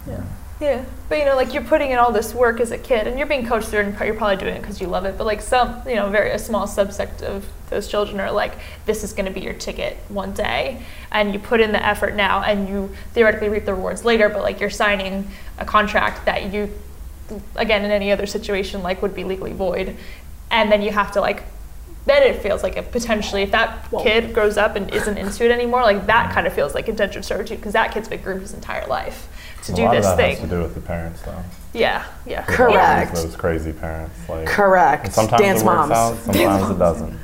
Yeah, 0.07 0.23
Yeah, 0.61 0.85
but 1.09 1.19
you 1.19 1.25
know, 1.25 1.35
like 1.37 1.53
you're 1.55 1.65
putting 1.65 1.91
in 1.91 1.99
all 1.99 2.13
this 2.13 2.35
work 2.35 2.61
as 2.61 2.71
a 2.71 2.79
kid, 2.79 3.07
and 3.07 3.19
you're 3.19 3.27
being 3.27 3.47
coached 3.47 3.69
through, 3.69 3.81
it, 3.81 3.87
and 3.87 4.01
you're 4.01 4.15
probably 4.15 4.37
doing 4.37 4.55
it 4.57 4.61
because 4.61 4.81
you 4.81 4.87
love 4.87 5.05
it. 5.07 5.17
But 5.19 5.25
like 5.27 5.41
some, 5.43 5.83
you 5.87 5.95
know, 5.97 6.09
very 6.11 6.31
a 6.31 6.39
small 6.39 6.67
subsect 6.67 7.23
of 7.23 7.45
those 7.71 7.89
children 7.89 8.21
are 8.21 8.31
like, 8.33 8.53
this 8.87 9.05
is 9.05 9.13
going 9.13 9.27
to 9.27 9.33
be 9.33 9.41
your 9.41 9.55
ticket 9.55 9.97
one 10.09 10.33
day, 10.33 10.83
and 11.13 11.33
you 11.33 11.39
put 11.39 11.61
in 11.61 11.73
the 11.73 11.85
effort 11.85 12.15
now, 12.15 12.43
and 12.43 12.69
you 12.69 12.91
theoretically 13.13 13.49
reap 13.49 13.65
the 13.65 13.75
rewards 13.75 14.05
later. 14.05 14.29
But 14.29 14.43
like 14.43 14.61
you're 14.61 14.71
signing 14.71 15.29
a 15.59 15.65
contract 15.65 16.25
that 16.27 16.53
you, 16.53 16.71
again, 17.57 17.85
in 17.85 17.91
any 17.91 18.11
other 18.13 18.27
situation, 18.27 18.83
like 18.83 19.03
would 19.03 19.15
be 19.15 19.25
legally 19.25 19.53
void, 19.53 19.97
and 20.51 20.71
then 20.73 20.83
you 20.83 20.91
have 20.93 21.13
to 21.13 21.21
like. 21.21 21.43
Then 22.07 22.23
it 22.23 22.41
feels 22.41 22.63
like 22.63 22.79
it 22.79 22.91
potentially, 22.91 23.43
if 23.43 23.51
that 23.51 23.93
Well- 23.93 24.03
kid 24.03 24.33
grows 24.33 24.57
up 24.57 24.77
and 24.77 24.89
isn't 24.95 25.19
into 25.19 25.45
it 25.45 25.51
anymore, 25.51 25.83
like 25.83 26.07
that 26.07 26.33
kind 26.33 26.47
of 26.47 26.55
feels 26.55 26.75
like 26.75 26.89
indentured 26.89 27.23
servitude 27.27 27.59
because 27.59 27.75
that 27.75 27.93
kid's 27.93 28.09
been 28.09 28.23
groomed 28.23 28.41
his 28.41 28.55
entire 28.55 28.87
life 28.87 29.29
to 29.65 29.73
a 29.73 29.77
do 29.77 29.83
lot 29.83 29.91
this 29.95 30.07
of 30.07 30.17
that 30.17 30.23
thing. 30.23 30.37
has 30.37 30.41
to 30.49 30.57
do 30.57 30.63
with 30.63 30.75
the 30.75 30.81
parents, 30.81 31.21
though. 31.21 31.43
Yeah, 31.75 32.07
yeah. 32.25 32.45
Correct. 32.45 33.15
Those 33.15 33.37
crazy 33.37 33.73
parents, 33.75 34.17
like 34.27 34.47
Correct. 34.47 35.13
sometimes 35.13 35.43
Dance 35.43 35.61
it 35.61 35.67
works 35.67 35.77
moms. 35.77 35.93
out, 35.93 36.17
sometimes 36.25 36.71
it 36.71 36.79
doesn't. 36.79 37.19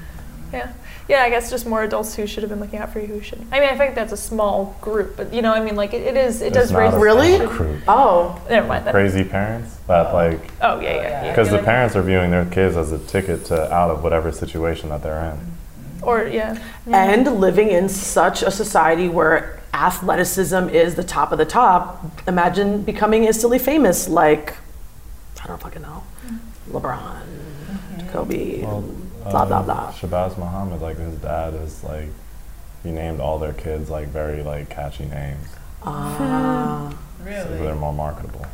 Yeah. 0.54 0.72
Yeah, 1.06 1.22
I 1.22 1.28
guess 1.28 1.50
just 1.50 1.66
more 1.66 1.82
adults 1.82 2.14
who 2.14 2.26
should 2.26 2.42
have 2.42 2.50
been 2.50 2.60
looking 2.60 2.78
out 2.78 2.90
for 2.90 2.98
you 2.98 3.06
who 3.06 3.20
shouldn't. 3.20 3.52
I 3.52 3.60
mean, 3.60 3.68
I 3.68 3.76
think 3.76 3.94
that's 3.94 4.12
a 4.12 4.16
small 4.16 4.74
group, 4.80 5.18
but 5.18 5.34
you 5.34 5.42
know, 5.42 5.52
I 5.52 5.60
mean, 5.62 5.76
like 5.76 5.92
it, 5.92 6.00
it 6.02 6.16
is, 6.16 6.40
it 6.40 6.46
It's 6.46 6.56
does 6.56 6.72
not 6.72 6.78
raise. 6.78 6.94
a 6.94 6.98
Really? 6.98 7.38
group. 7.46 7.82
Oh, 7.86 8.40
Never 8.48 8.66
mind 8.66 8.86
that. 8.86 8.92
Crazy 8.92 9.22
parents 9.22 9.76
that 9.86 10.06
oh. 10.06 10.14
like 10.14 10.40
Oh 10.62 10.80
yeah, 10.80 10.94
yeah, 10.94 10.94
yeah. 10.94 11.24
yeah. 11.24 11.30
because 11.30 11.50
the 11.50 11.56
like- 11.56 11.64
parents 11.66 11.94
are 11.94 12.02
viewing 12.02 12.30
their 12.30 12.46
kids 12.46 12.74
as 12.76 12.90
a 12.92 12.98
ticket 12.98 13.44
to 13.46 13.70
out 13.70 13.90
of 13.90 14.02
whatever 14.02 14.32
situation 14.32 14.88
that 14.88 15.02
they're 15.02 15.20
in. 15.32 15.38
Or 16.02 16.24
yeah. 16.26 16.58
and 16.86 17.26
living 17.40 17.68
in 17.68 17.88
such 17.88 18.42
a 18.42 18.50
society 18.50 19.08
where 19.08 19.60
athleticism 19.74 20.68
is 20.70 20.94
the 20.94 21.04
top 21.04 21.32
of 21.32 21.38
the 21.38 21.44
top. 21.46 22.04
Imagine 22.26 22.82
becoming 22.82 23.24
instantly 23.24 23.58
famous, 23.58 24.08
like 24.08 24.54
I 25.42 25.46
don't 25.46 25.60
fucking 25.60 25.82
know, 25.82 26.02
mm-hmm. 26.26 26.76
LeBron, 26.76 26.98
mm-hmm. 26.98 28.08
Kobe, 28.08 28.62
Well, 28.62 28.84
blah 29.30 29.44
blah 29.44 29.62
blah. 29.62 29.92
Shabazz 29.92 30.36
Muhammad, 30.38 30.80
like 30.80 30.98
his 30.98 31.16
dad 31.16 31.54
is 31.54 31.82
like 31.84 32.08
he 32.82 32.90
named 32.90 33.20
all 33.20 33.38
their 33.38 33.52
kids 33.54 33.90
like 33.90 34.08
very 34.08 34.42
like 34.42 34.68
catchy 34.70 35.04
names, 35.06 35.48
Ah. 35.82 36.92
Really? 37.22 37.42
So 37.42 37.56
they're 37.64 37.74
more 37.74 37.92
marketable. 37.92 38.44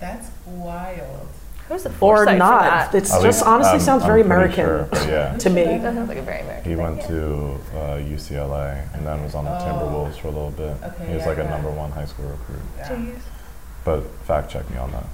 That's 0.00 0.28
wild. 0.46 1.28
Who's 1.68 1.82
the 1.82 1.88
or 1.90 1.92
foresight 1.94 2.34
for 2.34 2.38
not. 2.38 2.60
that? 2.62 2.94
It's 2.94 3.10
At 3.12 3.22
just 3.22 3.38
least, 3.40 3.42
honestly 3.44 3.70
I'm- 3.72 3.80
sounds 3.80 4.02
I'm 4.02 4.08
very 4.08 4.20
American 4.22 4.54
sure, 4.64 4.88
yeah. 5.08 5.36
to 5.36 5.50
me. 5.50 5.64
That 5.64 5.94
sounds 5.94 6.08
like 6.08 6.18
a 6.18 6.22
very 6.22 6.40
American. 6.42 6.64
He 6.70 6.76
thing, 6.76 6.84
went 6.84 7.00
yeah. 7.02 7.06
to 7.08 7.34
uh, 7.74 7.98
UCLA 7.98 8.94
and 8.94 9.06
then 9.06 9.22
was 9.24 9.34
on 9.34 9.44
the 9.44 9.50
Oh. 9.50 9.64
Timberwolves 9.64 10.16
for 10.20 10.28
a 10.28 10.30
little 10.30 10.50
bit. 10.52 10.76
Okay, 10.82 11.06
he 11.08 11.14
was 11.14 11.22
yeah, 11.22 11.28
like 11.28 11.38
a 11.38 11.44
number 11.48 11.70
one 11.70 11.90
high 11.90 12.04
school 12.04 12.26
recruit. 12.26 12.62
Yeah. 12.78 12.88
Jeez. 12.90 13.18
But 13.84 14.02
fact 14.26 14.50
check 14.50 14.68
me 14.70 14.76
on 14.78 14.92
that. 14.92 15.06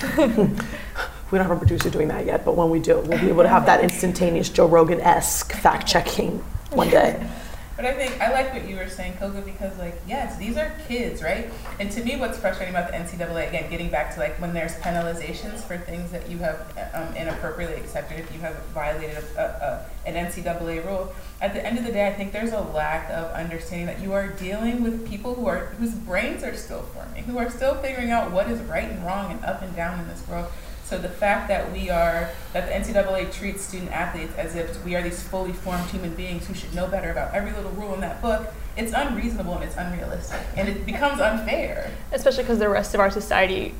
We 1.30 1.38
don't 1.38 1.46
have 1.46 1.56
a 1.56 1.60
producer 1.60 1.90
doing 1.90 2.08
that 2.08 2.24
yet, 2.24 2.44
but 2.44 2.56
when 2.56 2.70
we 2.70 2.78
do, 2.78 3.00
we'll 3.00 3.20
be 3.20 3.28
able 3.28 3.42
to 3.42 3.48
have 3.48 3.66
that 3.66 3.82
instantaneous 3.82 4.48
Joe 4.48 4.66
Rogan 4.66 5.00
esque 5.00 5.52
fact 5.52 5.86
checking 5.86 6.38
one 6.70 6.88
day. 6.88 7.24
But 7.78 7.86
I 7.86 7.94
think 7.94 8.20
I 8.20 8.32
like 8.32 8.52
what 8.52 8.68
you 8.68 8.74
were 8.74 8.88
saying, 8.88 9.18
Coco, 9.18 9.40
because 9.40 9.78
like 9.78 10.02
yes, 10.04 10.36
these 10.36 10.56
are 10.56 10.74
kids, 10.88 11.22
right? 11.22 11.48
And 11.78 11.88
to 11.92 12.02
me, 12.02 12.16
what's 12.16 12.36
frustrating 12.36 12.74
about 12.74 12.90
the 12.90 12.96
NCAA 12.96 13.50
again, 13.50 13.70
getting 13.70 13.88
back 13.88 14.12
to 14.14 14.18
like 14.18 14.40
when 14.40 14.52
there's 14.52 14.74
penalizations 14.78 15.60
for 15.60 15.78
things 15.78 16.10
that 16.10 16.28
you 16.28 16.38
have 16.38 16.76
um, 16.92 17.14
inappropriately 17.14 17.76
accepted 17.76 18.18
if 18.18 18.34
you 18.34 18.40
have 18.40 18.56
violated 18.74 19.22
a, 19.36 19.86
a, 20.04 20.08
an 20.10 20.26
NCAA 20.26 20.84
rule. 20.84 21.14
At 21.40 21.54
the 21.54 21.64
end 21.64 21.78
of 21.78 21.84
the 21.84 21.92
day, 21.92 22.08
I 22.08 22.12
think 22.14 22.32
there's 22.32 22.50
a 22.50 22.62
lack 22.62 23.10
of 23.10 23.30
understanding 23.30 23.86
that 23.86 24.00
you 24.00 24.12
are 24.12 24.26
dealing 24.26 24.82
with 24.82 25.08
people 25.08 25.36
who 25.36 25.46
are 25.46 25.66
whose 25.78 25.94
brains 25.94 26.42
are 26.42 26.56
still 26.56 26.82
forming, 26.82 27.22
who 27.22 27.38
are 27.38 27.48
still 27.48 27.76
figuring 27.76 28.10
out 28.10 28.32
what 28.32 28.50
is 28.50 28.60
right 28.62 28.90
and 28.90 29.06
wrong 29.06 29.30
and 29.30 29.44
up 29.44 29.62
and 29.62 29.76
down 29.76 30.00
in 30.00 30.08
this 30.08 30.26
world. 30.26 30.50
So 30.88 30.96
the 30.96 31.10
fact 31.10 31.48
that 31.48 31.70
we 31.70 31.90
are 31.90 32.30
that 32.54 32.66
the 32.66 32.72
NCAA 32.72 33.30
treats 33.30 33.62
student 33.62 33.92
athletes 33.92 34.32
as 34.38 34.56
if 34.56 34.82
we 34.86 34.96
are 34.96 35.02
these 35.02 35.22
fully 35.22 35.52
formed 35.52 35.84
human 35.90 36.14
beings 36.14 36.46
who 36.46 36.54
should 36.54 36.74
know 36.74 36.86
better 36.86 37.10
about 37.10 37.34
every 37.34 37.52
little 37.52 37.72
rule 37.72 37.92
in 37.92 38.00
that 38.00 38.22
book, 38.22 38.54
it's 38.74 38.94
unreasonable 38.94 39.52
and 39.52 39.64
it's 39.64 39.76
unrealistic, 39.76 40.40
and 40.56 40.66
it 40.66 40.86
becomes 40.86 41.20
unfair. 41.20 41.90
Especially 42.10 42.42
because 42.42 42.58
the 42.58 42.70
rest 42.70 42.94
of 42.94 43.00
our 43.00 43.10
society 43.10 43.74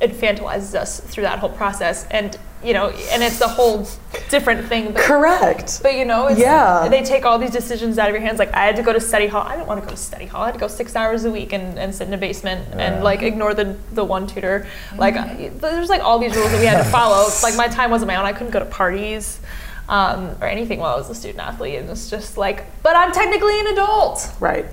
infantilizes 0.00 0.74
us 0.74 0.98
through 0.98 1.22
that 1.22 1.38
whole 1.38 1.50
process, 1.50 2.04
and 2.10 2.36
you 2.62 2.74
know, 2.74 2.88
and 2.90 3.22
it's 3.22 3.40
a 3.40 3.48
whole 3.48 3.86
different 4.28 4.66
thing. 4.68 4.92
But, 4.92 5.02
Correct. 5.02 5.80
but 5.82 5.94
you 5.94 6.04
know, 6.04 6.26
it's, 6.26 6.38
Yeah. 6.40 6.88
they 6.88 7.02
take 7.02 7.24
all 7.24 7.38
these 7.38 7.50
decisions 7.50 7.98
out 7.98 8.08
of 8.08 8.14
your 8.14 8.20
hands. 8.22 8.38
Like 8.38 8.52
I 8.54 8.64
had 8.66 8.76
to 8.76 8.82
go 8.82 8.92
to 8.92 9.00
study 9.00 9.26
hall. 9.26 9.42
I 9.46 9.56
didn't 9.56 9.66
want 9.68 9.80
to 9.80 9.86
go 9.86 9.90
to 9.92 9.96
study 9.96 10.26
hall. 10.26 10.42
I 10.42 10.46
had 10.46 10.54
to 10.54 10.60
go 10.60 10.68
six 10.68 10.94
hours 10.94 11.24
a 11.24 11.30
week 11.30 11.52
and, 11.52 11.78
and 11.78 11.94
sit 11.94 12.06
in 12.08 12.14
a 12.14 12.18
basement 12.18 12.66
Yeah. 12.70 12.78
and 12.94 13.04
like 13.04 13.22
ignore 13.22 13.54
the 13.54 13.76
the 13.92 14.04
one 14.04 14.26
tutor. 14.26 14.66
Like 14.96 15.16
I- 15.16 15.50
there's 15.56 15.88
like 15.88 16.02
all 16.02 16.18
these 16.18 16.36
rules 16.36 16.50
that 16.50 16.60
we 16.60 16.66
had 16.66 16.82
to 16.84 16.90
follow. 16.90 17.28
like 17.42 17.56
my 17.56 17.68
time 17.68 17.90
wasn't 17.90 18.08
my 18.08 18.16
own. 18.16 18.24
I 18.26 18.32
couldn't 18.32 18.52
go 18.52 18.58
to 18.60 18.66
parties. 18.66 19.40
Um, 19.88 20.36
or 20.40 20.46
anything 20.46 20.78
while 20.78 20.94
I 20.94 20.98
was 20.98 21.10
a 21.10 21.16
student 21.16 21.40
athlete, 21.40 21.74
and 21.80 21.90
it's 21.90 22.08
just 22.08 22.36
like, 22.38 22.64
but 22.84 22.94
I'm 22.94 23.10
technically 23.10 23.58
an 23.58 23.66
adult. 23.68 24.32
Right. 24.38 24.64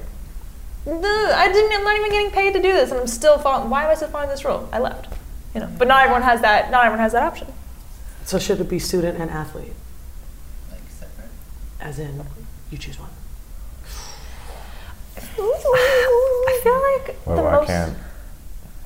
I 0.86 1.50
didn't. 1.52 1.72
I'm 1.74 1.84
not 1.84 1.98
even 1.98 2.12
getting 2.12 2.30
paid 2.30 2.54
to 2.54 2.62
do 2.62 2.72
this, 2.72 2.92
and 2.92 3.00
I'm 3.00 3.08
still 3.08 3.40
following. 3.40 3.72
Why 3.72 3.86
am 3.86 3.90
I 3.90 3.96
still 3.96 4.10
following 4.10 4.30
this 4.30 4.46
rule? 4.46 4.70
I 4.72 4.78
left. 4.78 5.12
You 5.56 5.62
know, 5.62 5.70
but 5.76 5.88
not 5.88 6.04
everyone 6.04 6.22
has 6.22 6.42
that. 6.42 6.70
Not 6.70 6.86
everyone 6.86 7.00
has 7.00 7.14
that 7.14 7.24
option. 7.24 7.48
So 8.28 8.38
should 8.40 8.60
it 8.60 8.68
be 8.68 8.78
student 8.78 9.18
and 9.18 9.32
athlete? 9.32 9.72
Like 10.70 10.82
separate. 10.90 11.30
As 11.80 11.98
in, 11.98 12.26
you 12.70 12.78
choose 12.78 13.00
one. 13.00 13.10
I 15.16 16.60
feel 16.62 16.74
like 16.74 17.26
Well, 17.26 17.38
the 17.38 17.44
why 17.44 17.52
most. 17.54 17.68
can't 17.68 17.98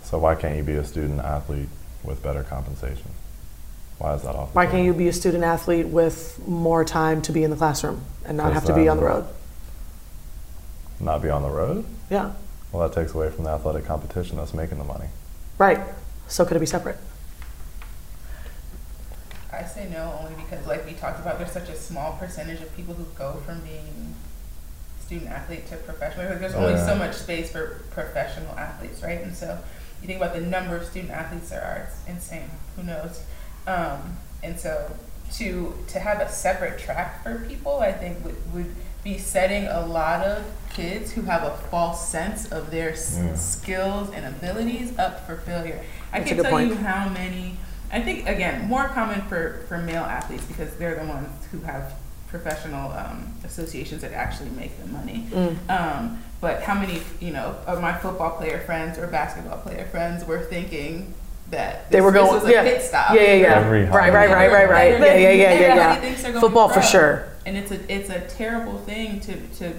so 0.03 0.19
why 0.19 0.35
can't 0.35 0.55
you 0.57 0.61
be 0.63 0.75
a 0.75 0.85
student 0.85 1.21
athlete 1.21 1.69
with 2.03 2.21
better 2.21 2.43
compensation? 2.43 3.09
Why 3.97 4.13
is 4.13 4.21
that 4.21 4.35
off? 4.35 4.49
the 4.51 4.55
Why 4.57 4.67
can't 4.67 4.85
you 4.85 4.93
be 4.93 5.07
a 5.07 5.13
student 5.13 5.43
athlete 5.43 5.87
with 5.87 6.39
more 6.47 6.85
time 6.85 7.23
to 7.23 7.31
be 7.31 7.43
in 7.43 7.49
the 7.49 7.57
classroom 7.57 8.03
and 8.25 8.37
not 8.37 8.53
have 8.53 8.65
to 8.65 8.75
be 8.75 8.87
on 8.87 8.97
the 8.97 9.03
road? 9.05 9.25
not 10.99 11.23
be 11.23 11.31
on 11.31 11.41
the 11.41 11.49
road? 11.49 11.83
Yeah. 12.11 12.33
Well, 12.71 12.87
that 12.87 12.93
takes 12.93 13.15
away 13.15 13.31
from 13.31 13.45
the 13.45 13.49
athletic 13.49 13.85
competition 13.85 14.37
that's 14.37 14.53
making 14.53 14.77
the 14.77 14.83
money. 14.83 15.07
Right. 15.57 15.79
So 16.27 16.45
could 16.45 16.57
it 16.57 16.59
be 16.59 16.67
separate? 16.67 16.97
I 19.53 19.63
say 19.65 19.89
no 19.89 20.17
only 20.19 20.35
because, 20.41 20.65
like 20.67 20.85
we 20.85 20.93
talked 20.93 21.19
about, 21.19 21.37
there's 21.37 21.51
such 21.51 21.69
a 21.69 21.75
small 21.75 22.13
percentage 22.13 22.61
of 22.61 22.75
people 22.75 22.93
who 22.93 23.05
go 23.17 23.33
from 23.45 23.59
being 23.61 24.15
student 25.05 25.29
athlete 25.29 25.67
to 25.67 25.75
professional. 25.77 26.29
Like, 26.29 26.39
there's 26.39 26.53
only 26.55 26.73
Yeah. 26.73 26.85
so 26.85 26.95
much 26.95 27.15
space 27.15 27.51
for 27.51 27.81
professional 27.91 28.57
athletes, 28.57 29.01
right? 29.03 29.21
And 29.21 29.35
so 29.35 29.57
you 30.01 30.07
think 30.07 30.21
about 30.21 30.33
the 30.33 30.41
number 30.41 30.75
of 30.77 30.85
student 30.85 31.11
athletes 31.11 31.49
there 31.49 31.61
are, 31.63 31.87
it's 31.87 31.97
insane. 32.07 32.49
Who 32.75 32.83
knows? 32.83 33.21
Um, 33.67 34.17
and 34.41 34.59
so 34.59 34.95
to 35.33 35.77
to 35.87 35.99
have 35.99 36.19
a 36.19 36.29
separate 36.31 36.79
track 36.79 37.23
for 37.23 37.39
people, 37.47 37.79
I 37.79 37.91
think 37.91 38.23
would, 38.25 38.53
would 38.53 38.75
be 39.03 39.17
setting 39.17 39.65
a 39.67 39.85
lot 39.85 40.25
of 40.25 40.43
kids 40.69 41.11
who 41.13 41.23
have 41.23 41.43
a 41.43 41.51
false 41.69 42.07
sense 42.07 42.45
of 42.51 42.69
their 42.71 42.91
s- 42.91 43.15
Mm. 43.17 43.37
skills 43.37 44.09
and 44.13 44.25
abilities 44.25 44.97
up 44.99 45.25
for 45.25 45.35
failure. 45.37 45.81
I 46.13 46.19
That's 46.19 46.27
can 46.29 46.37
good 46.37 46.43
tell 46.43 46.51
point. 46.51 46.69
you 46.69 46.75
how 46.77 47.09
many 47.09 47.57
I 47.91 48.01
think 48.01 48.27
again 48.27 48.67
more 48.67 48.87
common 48.87 49.21
for 49.23 49.63
for 49.67 49.77
male 49.77 50.03
athletes 50.03 50.45
because 50.45 50.75
they're 50.77 50.95
the 50.95 51.05
ones 51.05 51.27
who 51.51 51.59
have 51.59 51.93
professional 52.29 52.91
um, 52.93 53.33
associations 53.43 54.01
that 54.01 54.13
actually 54.13 54.49
make 54.51 54.71
the 54.81 54.87
money. 54.87 55.27
Mm. 55.31 55.69
Um, 55.69 56.23
but 56.39 56.63
how 56.63 56.73
many, 56.73 57.01
you 57.19 57.31
know, 57.31 57.57
of 57.67 57.81
my 57.81 57.93
football 57.93 58.31
player 58.37 58.59
friends 58.61 58.97
or 58.97 59.05
basketball 59.07 59.59
player 59.59 59.85
friends 59.85 60.25
were 60.25 60.39
thinking 60.39 61.13
that 61.51 61.91
They 61.91 61.97
this- 61.97 62.05
were 62.05 62.11
this 62.11 62.21
going, 62.21 62.33
was 62.33 62.45
a 62.45 62.51
yeah. 62.51 62.63
pit 62.63 62.81
stop? 62.81 63.13
Yeah, 63.13 63.21
yeah, 63.21 63.33
yeah. 63.33 63.59
Every 63.59 63.83
Right, 63.83 64.13
right, 64.13 64.29
right, 64.29 64.51
right, 64.51 64.69
right. 64.69 64.91
Yeah, 64.99 65.05
yeah, 65.05 65.31
yeah, 65.31 65.53
yeah, 65.53 65.75
yeah. 65.75 65.95
thinks 65.99 66.23
they're 66.23 66.39
Football 66.39 66.69
for 66.69 66.81
sure. 66.81 67.27
And 67.45 67.57
it's 67.57 67.71
a 67.71 67.93
it's 67.93 68.09
a 68.09 68.21
terrible 68.21 68.77
thing 68.77 69.19
to 69.21 69.33
to 69.59 69.73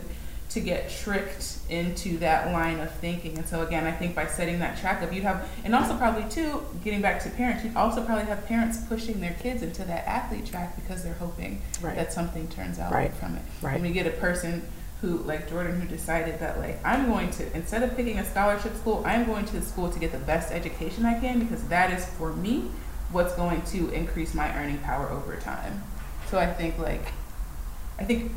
to 0.54 0.60
get 0.60 0.90
tricked 0.90 1.58
into 1.70 2.18
that 2.18 2.52
line 2.52 2.78
of 2.80 2.90
thinking. 2.96 3.38
And 3.38 3.46
so 3.48 3.62
again, 3.62 3.86
I 3.86 3.92
think 3.92 4.14
by 4.14 4.26
setting 4.26 4.58
that 4.58 4.78
track 4.78 5.02
up, 5.02 5.12
you'd 5.12 5.22
have, 5.24 5.48
and 5.64 5.74
also 5.74 5.96
probably 5.96 6.28
too, 6.28 6.62
getting 6.84 7.00
back 7.00 7.22
to 7.22 7.30
parents, 7.30 7.64
you'd 7.64 7.76
also 7.76 8.04
probably 8.04 8.24
have 8.26 8.44
parents 8.46 8.78
pushing 8.88 9.20
their 9.20 9.34
kids 9.40 9.62
into 9.62 9.84
that 9.84 10.06
athlete 10.06 10.44
track 10.46 10.76
because 10.76 11.02
they're 11.02 11.14
hoping 11.14 11.62
Right. 11.80 11.96
that 11.96 12.12
something 12.12 12.48
turns 12.48 12.78
out 12.78 12.92
Right. 12.92 13.12
from 13.14 13.36
it. 13.36 13.42
Right. 13.62 13.74
When 13.74 13.82
we 13.82 13.92
get 13.92 14.06
a 14.06 14.10
person 14.10 14.62
who, 15.00 15.18
like 15.18 15.48
Jordan, 15.48 15.80
who 15.80 15.88
decided 15.88 16.38
that 16.40 16.58
like 16.58 16.78
I'm 16.84 17.08
going 17.08 17.30
to 17.30 17.56
instead 17.56 17.82
of 17.82 17.96
picking 17.96 18.18
a 18.18 18.24
scholarship 18.24 18.76
school, 18.76 19.02
I'm 19.06 19.24
going 19.24 19.44
to 19.46 19.54
the 19.58 19.62
school 19.64 19.90
to 19.90 19.98
get 19.98 20.12
the 20.12 20.18
best 20.18 20.52
education 20.52 21.04
I 21.06 21.18
can 21.18 21.40
because 21.40 21.64
that 21.68 21.90
is 21.92 22.04
for 22.04 22.32
me 22.34 22.70
what's 23.10 23.34
going 23.34 23.62
to 23.62 23.88
increase 23.90 24.32
my 24.34 24.54
earning 24.56 24.78
power 24.78 25.08
over 25.08 25.36
time. 25.36 25.82
So 26.30 26.38
I 26.38 26.46
think 26.46 26.78
like 26.78 27.06
I 27.98 28.04
think 28.04 28.32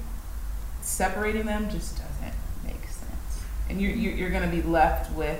separating 0.86 1.46
them 1.46 1.70
just 1.70 1.98
doesn't 1.98 2.34
make 2.64 2.84
sense, 2.88 3.44
and 3.70 3.82
you're 3.82 3.92
you're, 3.92 4.14
you're 4.14 4.30
going 4.30 4.50
to 4.50 4.56
be 4.56 4.62
left 4.62 5.12
with 5.14 5.40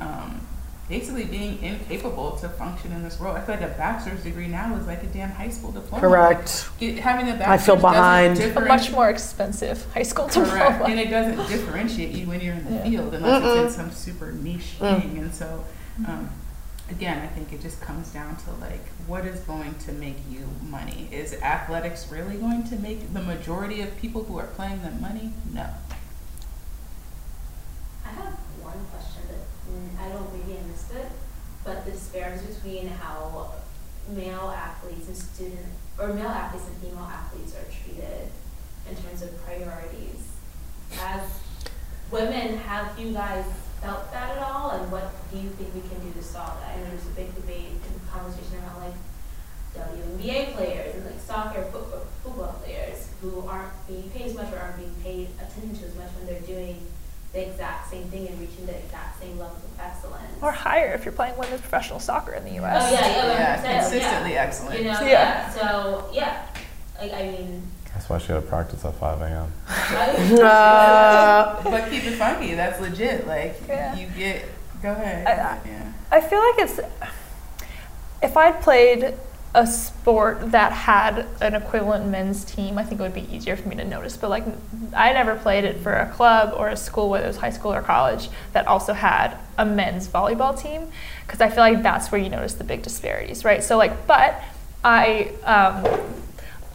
um, 0.00 0.40
basically 0.88 1.24
being 1.24 1.62
incapable 1.62 2.32
to 2.38 2.48
function 2.48 2.90
in 2.92 3.02
this 3.02 3.20
world. 3.20 3.36
I 3.36 3.42
feel 3.42 3.56
like 3.56 3.64
a 3.64 3.74
bachelor's 3.76 4.22
degree 4.22 4.46
now 4.48 4.74
is 4.76 4.86
like 4.86 5.02
a 5.02 5.06
damn 5.06 5.30
high 5.30 5.50
school 5.50 5.70
diploma. 5.72 6.00
Correct. 6.00 6.68
Get, 6.80 6.98
having 6.98 7.28
a 7.28 7.32
bachelor's 7.36 7.60
I 7.60 7.64
feel 7.64 7.76
behind. 7.76 8.40
A 8.40 8.60
much 8.60 8.90
more 8.90 9.10
expensive 9.10 9.84
high 9.92 10.02
school 10.02 10.28
Correct. 10.28 10.48
diploma. 10.50 10.84
And 10.86 10.98
it 10.98 11.10
doesn't 11.10 11.46
differentiate 11.48 12.12
you 12.12 12.26
when 12.26 12.40
you're 12.40 12.54
in 12.54 12.64
the 12.64 12.70
Yeah. 12.76 12.82
field 12.84 13.14
unless 13.14 13.42
Mm-mm. 13.42 13.66
it's 13.66 13.74
in 13.76 13.80
some 13.80 13.90
super 13.92 14.32
niche 14.32 14.76
Mm. 14.80 15.00
thing. 15.02 15.18
And 15.18 15.34
so, 15.34 15.64
um, 16.06 16.30
again, 16.90 17.22
I 17.22 17.26
think 17.26 17.52
it 17.52 17.60
just 17.60 17.80
comes 17.80 18.12
down 18.12 18.36
to 18.36 18.50
like, 18.60 18.86
what 19.06 19.24
is 19.24 19.40
going 19.40 19.74
to 19.80 19.92
make 19.92 20.16
you 20.30 20.48
money? 20.62 21.08
Is 21.12 21.34
athletics 21.34 22.08
really 22.10 22.36
going 22.36 22.64
to 22.68 22.76
make 22.76 23.12
the 23.12 23.20
majority 23.20 23.82
of 23.82 23.96
people 23.98 24.24
who 24.24 24.38
are 24.38 24.46
playing 24.46 24.82
them 24.82 25.00
money? 25.00 25.32
No. 25.52 25.66
I 28.04 28.08
have 28.08 28.34
one 28.62 28.84
question 28.90 29.22
that 29.28 29.44
mm, 29.70 30.00
I 30.00 30.12
don't 30.12 30.32
maybe 30.32 30.58
I 30.58 30.66
missed 30.66 30.92
it, 30.92 31.10
but 31.64 31.84
the 31.84 31.92
disparities 31.92 32.56
between 32.56 32.88
how 32.88 33.52
male 34.08 34.52
athletes 34.56 35.08
and 35.08 35.16
student 35.16 35.66
or 35.98 36.08
male 36.08 36.28
athletes 36.28 36.66
and 36.68 36.76
female 36.78 37.04
athletes 37.04 37.54
are 37.54 37.64
treated 37.64 38.30
in 38.88 38.96
terms 38.96 39.22
of 39.22 39.44
priorities. 39.44 40.32
As 41.00 41.22
women, 42.10 42.56
have 42.56 42.98
you 42.98 43.12
guys 43.12 43.44
felt 43.82 44.10
that 44.12 44.36
at 44.36 44.42
all, 44.42 44.70
and 44.70 44.90
what 44.92 45.10
do 45.30 45.38
you 45.38 45.48
think 45.50 45.74
we 45.74 45.80
can 45.88 46.00
do 46.00 46.12
to 46.12 46.22
solve 46.22 46.58
that? 46.60 46.74
I 46.74 46.80
know 46.80 46.90
there's 46.90 47.06
a 47.06 47.10
big 47.16 47.34
debate 47.34 47.66
and 47.72 48.10
conversation 48.10 48.58
around 48.58 48.80
like 48.82 48.94
WNBA 49.76 50.54
players 50.54 50.94
and 50.96 51.04
like 51.06 51.20
soccer, 51.20 51.62
football, 51.64 52.02
football 52.24 52.52
players 52.64 53.08
who 53.20 53.46
aren't 53.46 53.70
being 53.86 54.08
paid 54.10 54.26
as 54.26 54.34
much 54.34 54.52
or 54.52 54.58
aren't 54.58 54.76
being 54.78 54.94
paid 55.02 55.28
attention 55.40 55.76
to 55.78 55.84
as 55.86 55.94
much 55.94 56.08
when 56.16 56.26
they're 56.26 56.40
doing 56.40 56.80
the 57.32 57.46
exact 57.46 57.90
same 57.90 58.04
thing 58.04 58.26
and 58.26 58.40
reaching 58.40 58.64
the 58.66 58.74
exact 58.76 59.20
same 59.20 59.38
levels 59.38 59.62
of 59.62 59.78
excellence. 59.78 60.32
Or 60.40 60.50
higher 60.50 60.92
if 60.94 61.04
you're 61.04 61.12
playing 61.12 61.36
women's 61.36 61.60
professional 61.60 62.00
soccer 62.00 62.32
in 62.32 62.44
the 62.44 62.52
Oh 62.52 62.62
U.S. 62.62 62.92
yeah, 62.92 63.06
yeah, 63.06 63.62
Yeah, 63.62 63.80
consistently 63.82 64.32
yeah. 64.32 64.42
excellent. 64.44 64.78
You 64.78 64.84
know, 64.86 65.00
Yeah. 65.02 65.06
yeah. 65.08 65.50
So 65.50 66.08
yeah, 66.12 66.46
like 66.98 67.12
I 67.12 67.22
mean, 67.24 67.62
That's 68.08 68.22
why 68.22 68.26
she 68.26 68.32
had 68.32 68.40
to 68.42 68.48
practice 68.48 68.84
at 68.86 68.94
5 68.94 69.20
a.m. 69.20 69.52
right? 69.92 70.40
Uh, 70.40 71.60
But 71.62 71.90
keep 71.90 72.04
it 72.04 72.14
funky. 72.16 72.54
That's 72.54 72.80
legit. 72.80 73.26
Like, 73.26 73.60
Yeah. 73.68 73.94
you 73.96 74.06
get, 74.16 74.46
go 74.82 74.92
ahead. 74.92 75.26
I- 75.26 75.32
I- 75.32 75.58
yeah. 75.68 75.92
I 76.10 76.20
feel 76.22 76.38
like 76.38 76.54
it's 76.58 76.80
if 78.22 78.34
I'd 78.36 78.60
played 78.62 79.12
a 79.54 79.66
sport 79.66 80.52
that 80.52 80.72
had 80.72 81.26
an 81.42 81.54
equivalent 81.54 82.06
men's 82.06 82.44
team, 82.44 82.78
I 82.78 82.82
think 82.82 82.98
it 83.00 83.04
would 83.04 83.12
be 83.14 83.28
easier 83.34 83.56
for 83.56 83.68
me 83.68 83.76
to 83.76 83.84
notice. 83.84 84.16
But 84.16 84.30
like, 84.30 84.44
I 84.96 85.12
never 85.12 85.34
played 85.34 85.64
it 85.64 85.78
for 85.80 85.92
a 85.92 86.06
club 86.08 86.54
or 86.56 86.68
a 86.68 86.76
school, 86.76 87.10
whether 87.10 87.24
it 87.24 87.28
was 87.28 87.36
high 87.36 87.50
school 87.50 87.74
or 87.74 87.82
college, 87.82 88.30
that 88.54 88.66
also 88.66 88.94
had 88.94 89.36
a 89.58 89.66
men's 89.66 90.08
volleyball 90.08 90.58
team, 90.58 90.88
because 91.26 91.42
I 91.42 91.50
feel 91.50 91.58
like 91.60 91.82
that's 91.82 92.10
where 92.10 92.20
you 92.20 92.30
notice 92.30 92.54
the 92.54 92.64
big 92.64 92.80
disparities, 92.82 93.44
right? 93.44 93.62
So 93.62 93.76
like, 93.76 94.06
but 94.06 94.42
I. 94.82 95.32
Um, 95.44 96.14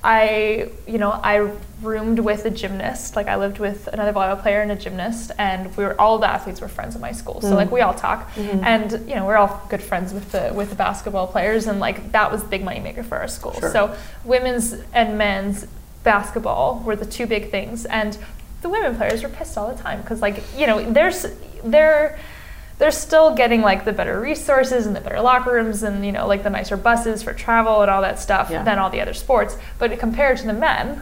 I, 0.03 0.69
you 0.85 0.97
know, 0.97 1.11
I 1.11 1.49
roomed 1.81 2.19
with 2.19 2.45
a 2.45 2.49
gymnast. 2.49 3.15
Like 3.15 3.27
I 3.27 3.37
lived 3.37 3.59
with 3.59 3.87
another 3.87 4.11
volleyball 4.11 4.41
player 4.41 4.61
and 4.61 4.71
a 4.71 4.75
gymnast, 4.75 5.31
and 5.37 5.75
we 5.77 5.85
were 5.85 5.99
all 5.99 6.19
the 6.19 6.29
athletes 6.29 6.59
were 6.59 6.67
friends 6.67 6.95
at 6.95 7.01
my 7.01 7.11
school. 7.11 7.39
So 7.41 7.55
like 7.55 7.71
we 7.71 7.81
all 7.81 7.93
talk, 7.93 8.29
mm-hmm. 8.31 8.63
and 8.63 8.91
you 9.07 9.15
know 9.15 9.25
we're 9.25 9.37
all 9.37 9.65
good 9.69 9.81
friends 9.81 10.13
with 10.13 10.31
the 10.31 10.51
with 10.53 10.69
the 10.69 10.75
basketball 10.75 11.27
players, 11.27 11.67
and 11.67 11.79
like 11.79 12.11
that 12.11 12.31
was 12.31 12.43
big 12.43 12.63
money 12.63 12.79
maker 12.79 13.03
for 13.03 13.17
our 13.17 13.27
school. 13.27 13.53
Sure. 13.59 13.71
So 13.71 13.97
women's 14.25 14.73
and 14.93 15.17
men's 15.17 15.67
basketball 16.03 16.81
were 16.85 16.97
the 16.97 17.05
two 17.05 17.25
big 17.25 17.49
things, 17.49 17.85
and 17.85 18.17
the 18.61 18.69
women 18.69 18.95
players 18.95 19.23
were 19.23 19.29
pissed 19.29 19.57
all 19.57 19.73
the 19.73 19.81
time 19.81 20.01
because 20.01 20.21
like 20.21 20.43
you 20.57 20.67
know 20.67 20.91
there's 20.91 21.25
they're 21.63 22.19
they're 22.83 22.91
still 22.91 23.33
getting 23.33 23.61
like 23.61 23.85
the 23.85 23.93
better 23.93 24.19
resources 24.19 24.85
and 24.85 24.93
the 24.93 24.99
better 24.99 25.21
locker 25.21 25.53
rooms 25.53 25.83
and 25.83 26.05
you 26.05 26.11
know 26.11 26.27
like 26.27 26.43
the 26.43 26.49
nicer 26.49 26.75
buses 26.75 27.23
for 27.23 27.31
travel 27.33 27.81
and 27.81 27.89
all 27.89 28.01
that 28.01 28.19
stuff 28.19 28.49
Yeah. 28.49 28.61
than 28.63 28.77
all 28.77 28.89
the 28.89 28.99
other 28.99 29.13
sports. 29.13 29.55
But 29.79 29.97
compared 29.99 30.39
to 30.39 30.47
the 30.47 30.51
men 30.53 31.01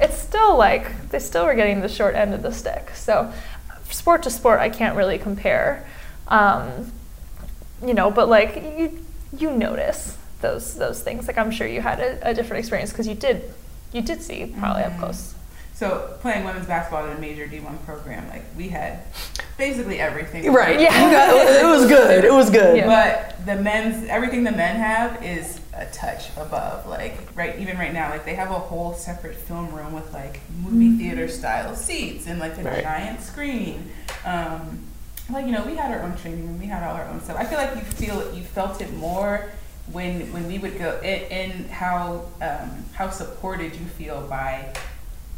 it's 0.00 0.16
still 0.16 0.56
like 0.56 1.10
they 1.10 1.18
still 1.18 1.44
were 1.44 1.54
getting 1.54 1.80
the 1.80 1.88
short 1.88 2.14
end 2.14 2.32
of 2.34 2.42
the 2.42 2.52
stick. 2.52 2.90
So 2.94 3.32
sport 3.90 4.22
to 4.22 4.30
sport 4.30 4.60
i 4.60 4.68
can't 4.68 4.96
really 4.96 5.18
compare. 5.18 5.84
Um, 6.28 6.92
you 7.84 7.94
know 7.94 8.08
but 8.12 8.28
like 8.28 8.54
you 8.78 9.04
you 9.36 9.50
notice 9.50 10.16
those 10.40 10.74
those 10.76 11.02
things. 11.02 11.26
Like 11.26 11.36
i'm 11.36 11.50
sure 11.50 11.66
you 11.66 11.80
had 11.80 11.98
a, 11.98 12.28
a 12.30 12.32
different 12.32 12.60
experience 12.60 12.92
because 12.92 13.08
you 13.08 13.16
did 13.16 13.42
you 13.92 14.02
did 14.02 14.22
see 14.22 14.46
probably 14.60 14.84
up 14.84 14.92
Mhm. 14.92 14.98
close 15.00 15.31
So 15.82 16.16
playing 16.20 16.44
women's 16.44 16.68
basketball 16.68 17.06
in 17.10 17.16
a 17.16 17.20
major 17.20 17.48
D1 17.48 17.84
program, 17.84 18.28
like 18.28 18.44
we 18.56 18.68
had 18.68 19.00
basically 19.58 19.98
everything. 19.98 20.52
right. 20.52 20.78
Yeah. 20.78 20.90
Got- 21.10 21.60
it 21.60 21.66
was 21.66 21.88
good. 21.88 22.24
It 22.24 22.32
was 22.32 22.50
good. 22.50 22.76
Yeah. 22.76 22.86
But 22.86 23.44
the 23.44 23.60
men's, 23.60 24.08
everything 24.08 24.44
the 24.44 24.52
men 24.52 24.76
have 24.76 25.24
is 25.24 25.58
a 25.74 25.86
touch 25.86 26.28
above. 26.36 26.86
Like, 26.86 27.18
right, 27.34 27.58
even 27.58 27.76
right 27.78 27.92
now, 27.92 28.10
like 28.10 28.24
they 28.24 28.36
have 28.36 28.52
a 28.52 28.60
whole 28.60 28.94
separate 28.94 29.34
film 29.34 29.74
room 29.74 29.92
with 29.92 30.12
like 30.12 30.38
movie 30.60 30.96
theater 30.98 31.26
style 31.26 31.74
seats 31.74 32.28
and 32.28 32.38
like 32.38 32.56
a 32.58 32.62
Right. 32.62 32.84
giant 32.84 33.20
screen. 33.20 33.90
Um, 34.24 34.84
like, 35.32 35.46
you 35.46 35.50
know, 35.52 35.64
we 35.66 35.74
had 35.74 35.90
our 35.90 36.02
own 36.04 36.16
training 36.16 36.46
room, 36.46 36.60
we 36.60 36.66
had 36.66 36.84
all 36.84 36.94
our 36.94 37.08
own 37.08 37.20
stuff. 37.22 37.36
I 37.36 37.44
feel 37.44 37.58
like 37.58 37.74
you 37.74 37.80
feel 37.82 38.32
you 38.36 38.44
felt 38.44 38.80
it 38.80 38.92
more 38.94 39.50
when 39.90 40.32
when 40.32 40.46
we 40.46 40.58
would 40.58 40.78
go 40.78 41.00
in, 41.00 41.22
in 41.22 41.68
how 41.70 42.26
um, 42.40 42.84
how 42.92 43.10
supported 43.10 43.74
you 43.74 43.86
feel 43.86 44.20
by 44.28 44.72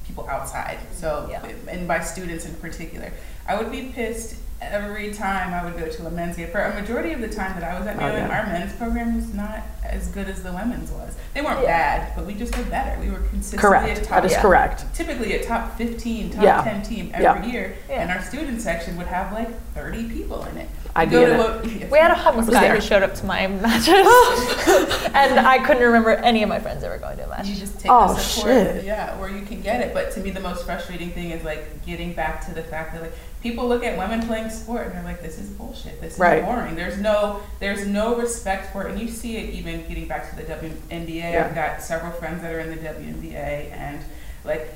people 0.07 0.28
outside. 0.28 0.78
So, 0.92 1.28
Yeah. 1.30 1.44
and 1.68 1.88
by 1.88 2.00
students 2.00 2.44
in 2.44 2.55
particular. 2.57 3.12
I 3.46 3.57
would 3.57 3.70
be 3.70 3.92
pissed 3.94 4.36
every 4.72 5.12
time 5.12 5.52
I 5.54 5.64
would 5.64 5.78
go 5.78 5.88
to 5.88 6.06
a 6.06 6.10
men's 6.10 6.36
game. 6.36 6.48
For 6.48 6.60
a 6.60 6.74
majority 6.80 7.12
of 7.12 7.20
the 7.20 7.28
time 7.28 7.58
that 7.58 7.64
I 7.70 7.78
was 7.78 7.86
at 7.86 7.96
Oh, 7.96 8.00
Maryland, 8.00 8.28
yeah. 8.28 8.38
our 8.40 8.46
men's 8.46 8.72
program 8.74 9.16
was 9.16 9.32
not 9.34 9.60
as 9.84 10.08
good 10.08 10.28
as 10.28 10.42
the 10.42 10.52
women's 10.52 10.90
was. 10.90 11.16
They 11.34 11.42
weren't 11.42 11.60
Yeah. 11.62 11.66
bad, 12.06 12.12
but 12.16 12.24
we 12.26 12.34
just 12.34 12.56
were 12.56 12.64
better. 12.64 12.98
We 13.00 13.10
were 13.10 13.18
consistently 13.30 13.58
Correct. 13.58 13.98
a 13.98 14.00
top, 14.02 14.10
That 14.10 14.24
is 14.24 14.32
Yeah. 14.32 14.42
correct. 14.42 14.84
typically 14.94 15.34
a 15.34 15.44
top 15.44 15.76
15, 15.76 16.30
top 16.30 16.42
Yeah. 16.42 16.62
10 16.62 16.82
team 16.82 17.10
every 17.14 17.24
Yeah. 17.46 17.52
year. 17.52 17.72
Yeah. 17.88 18.00
And 18.02 18.10
our 18.10 18.22
student 18.22 18.60
section 18.62 18.96
would 18.96 19.06
have 19.08 19.32
like 19.32 19.48
30 19.74 20.04
people 20.08 20.44
in 20.46 20.56
it. 20.58 20.68
I'd 20.96 21.10
Go 21.10 21.24
be 21.26 21.32
in 21.32 21.38
to 21.38 21.44
it. 21.44 21.82
a- 21.84 21.86
We 21.90 21.98
had 21.98 22.12
a 22.12 22.14
homeless 22.14 22.46
was 22.46 22.54
guy 22.54 22.62
there. 22.62 22.74
who 22.76 22.80
showed 22.80 23.02
up 23.02 23.14
to 23.16 23.26
my 23.26 23.46
matches, 23.48 23.88
and 25.14 25.40
I 25.40 25.58
couldn't 25.64 25.82
remember 25.82 26.10
any 26.12 26.42
of 26.44 26.48
my 26.48 26.60
friends 26.60 26.84
ever 26.84 26.98
going 26.98 27.16
to 27.18 27.24
a 27.24 27.28
match. 27.28 27.46
You 27.46 27.56
just 27.56 27.80
take 27.80 27.90
Oh, 27.90 28.14
the 28.14 28.20
support, 28.20 28.54
shit. 28.54 28.84
yeah, 28.84 29.16
where 29.18 29.28
you 29.28 29.42
can 29.42 29.60
get 29.60 29.80
it. 29.80 29.92
But 29.92 30.12
to 30.12 30.20
me, 30.20 30.30
the 30.30 30.40
most 30.40 30.64
frustrating 30.64 31.10
thing 31.10 31.30
is 31.30 31.42
like 31.44 31.84
getting 31.84 32.12
back 32.12 32.46
to 32.46 32.54
the 32.54 32.62
fact 32.62 32.92
that 32.94 33.02
like 33.02 33.12
people 33.45 33.68
look 33.68 33.84
at 33.84 33.97
women 33.97 34.26
playing 34.26 34.49
sport 34.51 34.86
and 34.86 34.95
they're 34.97 35.05
like, 35.05 35.22
"This 35.22 35.38
is 35.38 35.51
bullshit. 35.51 36.01
This 36.01 36.14
is 36.14 36.18
Right. 36.18 36.42
boring." 36.45 36.74
There's 36.74 36.99
no, 36.99 37.40
there's 37.61 37.86
no 37.86 38.16
respect 38.16 38.72
for 38.72 38.86
it, 38.88 38.90
and 38.92 39.01
you 39.01 39.07
see 39.09 39.36
it 39.36 39.51
even 39.51 39.86
getting 39.86 40.09
back 40.09 40.28
to 40.30 40.34
the 40.36 40.42
WNBA. 40.42 41.32
Yeah. 41.34 41.45
I've 41.47 41.55
got 41.55 41.80
several 41.82 42.11
friends 42.12 42.42
that 42.42 42.53
are 42.53 42.59
in 42.61 42.70
the 42.70 42.76
WNBA, 42.82 43.70
and 43.72 44.01
like, 44.45 44.74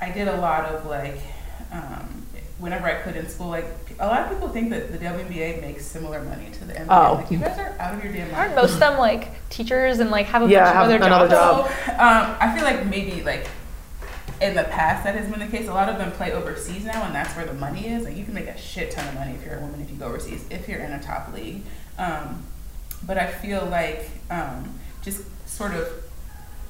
I 0.00 0.10
did 0.10 0.28
a 0.28 0.36
lot 0.38 0.64
of 0.66 0.86
like, 0.86 1.18
um, 1.72 2.22
whenever 2.58 2.86
I 2.86 2.94
could 3.02 3.16
in 3.16 3.28
school, 3.28 3.48
like 3.48 3.66
a 4.00 4.06
lot 4.06 4.22
of 4.22 4.28
people 4.30 4.48
think 4.48 4.70
that 4.70 4.90
the 4.90 4.98
WNBA 4.98 5.60
makes 5.60 5.84
similar 5.86 6.22
money 6.22 6.48
to 6.52 6.64
the 6.64 6.72
NBA. 6.72 6.86
Oh. 6.88 7.14
Like 7.16 7.30
you 7.30 7.38
guys 7.38 7.58
are 7.58 7.74
out 7.78 7.94
of 7.94 8.02
your 8.02 8.12
damn 8.12 8.26
mind. 8.32 8.36
Aren't 8.36 8.54
most 8.56 8.74
of 8.74 8.80
them 8.80 8.98
like 8.98 9.48
teachers 9.50 10.00
and 10.00 10.10
like 10.10 10.26
have 10.26 10.42
a 10.42 10.46
Yeah, 10.48 10.60
bunch 10.64 10.68
of 10.70 10.74
have 10.74 10.84
other 10.86 10.96
another 10.96 11.28
jobs? 11.28 11.68
job. 11.68 11.76
So, 11.86 11.92
um, 11.92 12.36
I 12.40 12.54
feel 12.54 12.64
like 12.64 12.86
maybe 12.86 13.22
like 13.22 13.46
in 14.40 14.54
the 14.54 14.64
past 14.64 15.04
that 15.04 15.14
has 15.14 15.28
been 15.30 15.40
the 15.40 15.46
case. 15.46 15.68
A 15.68 15.72
lot 15.74 15.88
of 15.88 15.98
them 15.98 16.12
play 16.12 16.32
overseas 16.32 16.84
now, 16.84 17.04
and 17.04 17.14
that's 17.14 17.34
where 17.36 17.46
the 17.46 17.54
money 17.54 17.88
is. 17.88 18.04
Like 18.04 18.16
you 18.16 18.24
can 18.24 18.34
make 18.34 18.46
a 18.48 18.58
shit 18.58 18.90
ton 18.90 19.06
of 19.08 19.14
money 19.14 19.32
if 19.32 19.44
you're 19.44 19.56
a 19.56 19.60
woman 19.60 19.80
if 19.80 19.90
you 19.90 19.96
go 19.96 20.06
overseas, 20.06 20.44
if 20.50 20.68
you're 20.68 20.80
in 20.80 20.92
a 20.92 21.02
top 21.02 21.32
league. 21.32 21.62
Um, 21.98 22.44
but 23.06 23.18
I 23.18 23.26
feel 23.26 23.64
like 23.66 24.08
um, 24.30 24.78
just 25.02 25.22
sort 25.48 25.72
of 25.74 25.88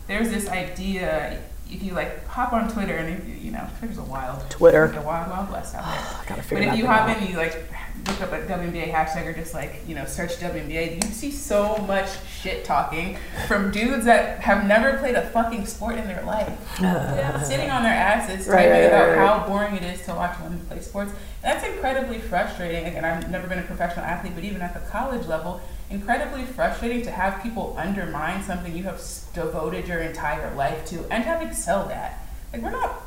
there's 0.06 0.30
this 0.30 0.48
idea 0.48 1.42
if 1.70 1.82
you 1.82 1.92
like 1.94 2.24
hop 2.28 2.52
on 2.52 2.70
Twitter 2.72 2.96
and 2.96 3.18
if, 3.18 3.26
you 3.28 3.34
you 3.34 3.50
know 3.50 3.66
Twitter's 3.78 3.98
a 3.98 4.04
wild 4.04 4.48
Twitter. 4.50 4.84
a 4.84 5.02
wild 5.02 5.30
wild 5.30 5.50
west 5.50 5.74
out 5.74 5.82
there. 5.84 5.92
I 6.20 6.24
gotta 6.28 6.34
But 6.42 6.44
figure 6.44 6.68
if 6.72 6.78
you 6.78 6.86
hop 6.86 7.08
out. 7.08 7.20
in 7.22 7.28
you 7.28 7.36
like 7.36 7.64
look 8.06 8.20
up 8.20 8.32
a 8.32 8.40
WNBA 8.46 8.92
hashtag 8.92 9.26
or 9.26 9.32
just 9.32 9.54
like, 9.54 9.82
you 9.86 9.94
know, 9.94 10.04
search 10.04 10.36
WNBA, 10.36 10.96
you 11.04 11.10
see 11.12 11.30
so 11.30 11.76
much 11.78 12.08
shit 12.40 12.64
talking 12.64 13.16
from 13.48 13.70
dudes 13.70 14.04
that 14.04 14.40
have 14.40 14.66
never 14.66 14.98
played 14.98 15.14
a 15.14 15.28
fucking 15.30 15.66
sport 15.66 15.96
in 15.96 16.06
their 16.06 16.22
life. 16.24 16.52
Sitting 17.46 17.70
on 17.70 17.82
their 17.82 17.92
asses 17.94 18.46
Right, 18.46 18.56
typing 18.66 18.70
right, 18.72 18.80
about 18.84 19.08
right. 19.08 19.18
how 19.18 19.46
boring 19.48 19.74
it 19.76 19.82
is 19.82 20.04
to 20.06 20.14
watch 20.14 20.38
women 20.40 20.60
play 20.66 20.80
sports. 20.80 21.12
That's 21.42 21.64
incredibly 21.66 22.18
frustrating. 22.18 22.84
Again, 22.86 23.04
I've 23.04 23.30
never 23.30 23.46
been 23.46 23.58
a 23.58 23.62
professional 23.62 24.04
athlete, 24.04 24.34
but 24.34 24.44
even 24.44 24.62
at 24.62 24.74
the 24.74 24.80
college 24.90 25.26
level, 25.26 25.60
incredibly 25.90 26.44
frustrating 26.44 27.02
to 27.02 27.10
have 27.10 27.42
people 27.42 27.74
undermine 27.78 28.42
something 28.42 28.76
you 28.76 28.82
have 28.84 29.00
devoted 29.34 29.86
your 29.88 29.98
entire 30.00 30.54
life 30.54 30.84
to 30.86 31.04
and 31.10 31.24
have 31.24 31.42
excelled 31.42 31.90
at. 31.90 32.26
Like 32.52 32.62
we're 32.62 32.70
not 32.70 33.02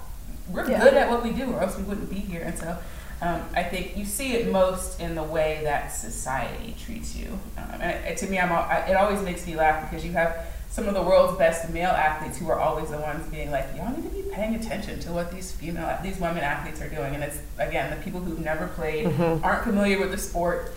we're 0.49 0.69
Yeah. 0.69 0.81
good 0.81 0.93
at 0.95 1.09
what 1.09 1.23
we 1.23 1.31
do, 1.31 1.51
or 1.53 1.61
else 1.61 1.77
we 1.77 1.83
wouldn't 1.83 2.09
be 2.09 2.15
here. 2.15 2.41
And 2.41 2.57
so, 2.57 2.77
um, 3.21 3.41
I 3.55 3.63
think 3.63 3.97
you 3.97 4.05
see 4.05 4.33
it 4.33 4.51
most 4.51 4.99
in 4.99 5.15
the 5.15 5.23
way 5.23 5.59
that 5.63 5.89
society 5.89 6.75
treats 6.83 7.15
you. 7.15 7.37
Um, 7.57 7.81
and 7.81 8.05
it, 8.05 8.17
to 8.17 8.27
me, 8.27 8.39
I'm, 8.39 8.49
al- 8.49 8.63
I, 8.69 8.77
it 8.89 8.95
always 8.95 9.21
makes 9.21 9.45
me 9.45 9.55
laugh 9.55 9.89
because 9.89 10.05
you 10.05 10.13
have 10.13 10.45
some 10.69 10.87
of 10.87 10.93
the 10.93 11.01
world's 11.01 11.37
best 11.37 11.69
male 11.71 11.89
athletes 11.89 12.37
who 12.37 12.49
are 12.49 12.59
always 12.59 12.89
the 12.91 12.99
ones 12.99 13.27
being 13.27 13.51
like, 13.51 13.65
y'all 13.75 13.91
need 13.91 14.03
to 14.03 14.09
be 14.09 14.21
paying 14.31 14.55
attention 14.55 14.99
to 15.01 15.11
what 15.11 15.31
these 15.31 15.51
female, 15.51 15.97
these 16.01 16.19
women 16.19 16.39
athletes 16.43 16.81
are 16.81 16.87
doing. 16.89 17.15
And 17.15 17.23
it's 17.23 17.39
again 17.57 17.89
the 17.89 18.01
people 18.03 18.21
who've 18.21 18.39
never 18.39 18.67
played, 18.67 19.07
aren't 19.19 19.63
familiar 19.63 19.99
with 19.99 20.11
the 20.11 20.17
sport, 20.17 20.71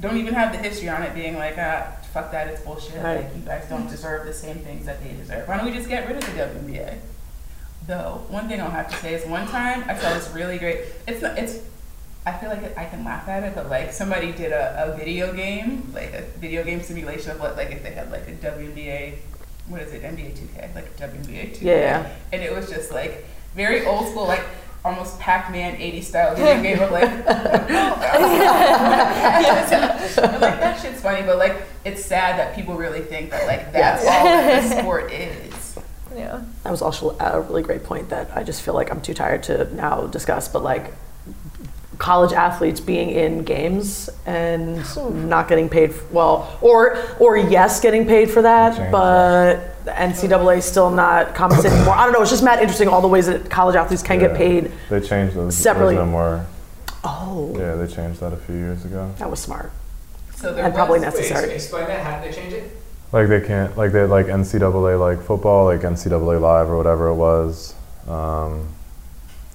don't 0.00 0.18
even 0.18 0.34
have 0.34 0.52
the 0.52 0.58
history 0.58 0.88
on 0.88 1.02
it, 1.02 1.14
being 1.14 1.36
like, 1.36 1.56
ah, 1.58 1.96
fuck 2.12 2.30
that, 2.32 2.48
it's 2.48 2.60
bullshit. 2.62 3.02
Right. 3.02 3.24
Like 3.24 3.34
you 3.34 3.42
guys 3.42 3.66
don't 3.68 3.88
deserve 3.88 4.26
the 4.26 4.34
same 4.34 4.56
things 4.56 4.86
that 4.86 5.02
they 5.02 5.12
deserve. 5.14 5.48
Why 5.48 5.56
don't 5.56 5.66
we 5.66 5.72
just 5.72 5.88
get 5.88 6.06
rid 6.06 6.16
of 6.16 6.24
the 6.24 6.42
WNBA? 6.42 6.98
Though 7.86 8.22
one 8.28 8.48
thing 8.48 8.60
I'll 8.60 8.70
have 8.70 8.90
to 8.90 8.96
say 8.96 9.14
is 9.14 9.24
one 9.26 9.46
time 9.46 9.84
I 9.88 9.96
saw 9.96 10.12
this 10.14 10.28
really 10.34 10.58
great. 10.58 10.80
It's 11.06 11.22
not. 11.22 11.38
It's. 11.38 11.60
I 12.24 12.32
feel 12.32 12.48
like 12.50 12.76
I 12.76 12.84
can 12.86 13.04
laugh 13.04 13.28
at 13.28 13.44
it, 13.44 13.54
but 13.54 13.70
like 13.70 13.92
somebody 13.92 14.32
did 14.32 14.50
a, 14.50 14.92
a 14.92 14.96
video 14.96 15.32
game, 15.32 15.92
like 15.94 16.12
a 16.12 16.22
video 16.40 16.64
game 16.64 16.82
simulation 16.82 17.30
of 17.30 17.38
what 17.40 17.56
like 17.56 17.70
if 17.70 17.84
they 17.84 17.92
had 17.92 18.10
like 18.10 18.26
a 18.26 18.32
WNBA, 18.32 19.14
what 19.68 19.80
is 19.82 19.92
it, 19.92 20.02
NBA 20.02 20.36
2K, 20.36 20.74
like 20.74 20.96
WNBA 20.96 21.52
2K, 21.56 21.62
Yeah. 21.62 22.12
and 22.32 22.42
it 22.42 22.52
was 22.52 22.68
just 22.68 22.90
like 22.90 23.24
very 23.54 23.86
old 23.86 24.08
school, 24.08 24.26
like 24.26 24.42
almost 24.84 25.20
Pac-Man 25.20 25.76
80 25.80 26.00
style 26.02 26.34
video 26.34 26.60
game 26.64 26.80
of 26.80 26.90
like, 26.90 27.08
I'm 27.08 27.22
like 30.40 30.58
that 30.60 30.80
shit's 30.82 31.00
funny, 31.00 31.22
but 31.24 31.38
like 31.38 31.62
it's 31.84 32.04
sad 32.04 32.40
that 32.40 32.56
people 32.56 32.74
really 32.74 33.02
think 33.02 33.30
that 33.30 33.46
like 33.46 33.72
that's 33.72 34.04
all 34.04 34.24
that 34.24 34.68
the 34.68 34.80
sport 34.80 35.12
is. 35.12 35.52
Yeah. 36.16 36.42
That 36.64 36.70
was 36.70 36.82
also 36.82 37.16
a 37.18 37.40
really 37.42 37.62
great 37.62 37.84
point 37.84 38.08
that 38.08 38.36
I 38.36 38.42
just 38.42 38.62
feel 38.62 38.74
like 38.74 38.90
I'm 38.90 39.00
too 39.00 39.14
tired 39.14 39.42
to 39.44 39.72
now 39.74 40.06
discuss, 40.06 40.48
but 40.48 40.62
like 40.62 40.92
college 41.98 42.32
athletes 42.32 42.80
being 42.80 43.10
in 43.10 43.42
games 43.42 44.10
and 44.26 44.80
hmm. 44.80 45.28
not 45.28 45.48
getting 45.48 45.68
paid 45.68 45.90
f- 45.90 46.10
well 46.12 46.58
or 46.60 46.98
or 47.18 47.38
yes 47.38 47.80
getting 47.80 48.06
paid 48.06 48.30
for 48.30 48.42
that 48.42 48.76
Change 48.76 48.92
but 48.92 49.82
the 49.86 49.92
NCAA 49.92 50.62
still 50.62 50.90
not 50.90 51.34
compensating 51.34 51.78
more. 51.84 51.94
I 51.94 52.04
don't 52.04 52.12
know. 52.12 52.20
It's 52.20 52.30
just 52.30 52.42
mad 52.42 52.58
interesting 52.58 52.88
all 52.88 53.00
the 53.00 53.08
ways 53.08 53.26
that 53.28 53.48
college 53.48 53.76
athletes 53.76 54.02
can 54.02 54.18
get 54.18 54.36
paid. 54.36 54.72
They 54.90 55.00
changed 55.00 55.36
those. 55.36 55.56
Separately. 55.56 55.94
Those 55.94 56.08
more. 56.08 56.44
Oh, 57.04 57.54
Yeah, 57.56 57.76
they 57.76 57.86
changed 57.86 58.18
that 58.20 58.32
a 58.32 58.36
few 58.36 58.56
years 58.56 58.84
ago. 58.84 59.14
that 59.18 59.30
was 59.30 59.38
smart 59.38 59.70
So 60.34 60.52
there 60.52 60.64
and 60.64 60.74
was, 60.74 60.76
probably 60.76 60.98
Wait, 60.98 61.06
ex- 61.06 61.16
necessary. 61.18 61.54
explain 61.54 61.86
that. 61.86 62.04
How 62.04 62.20
did 62.20 62.32
they 62.32 62.36
change 62.36 62.52
it? 62.52 62.76
Like 63.16 63.28
they 63.28 63.40
can't. 63.40 63.74
Like 63.78 63.92
they 63.92 64.04
like 64.04 64.26
NCAA 64.26 65.00
like 65.00 65.22
football, 65.22 65.64
like 65.64 65.80
NCAA 65.80 66.38
live 66.38 66.68
or 66.68 66.76
whatever 66.76 67.08
it 67.08 67.14
was. 67.14 67.74
Um, 68.06 68.68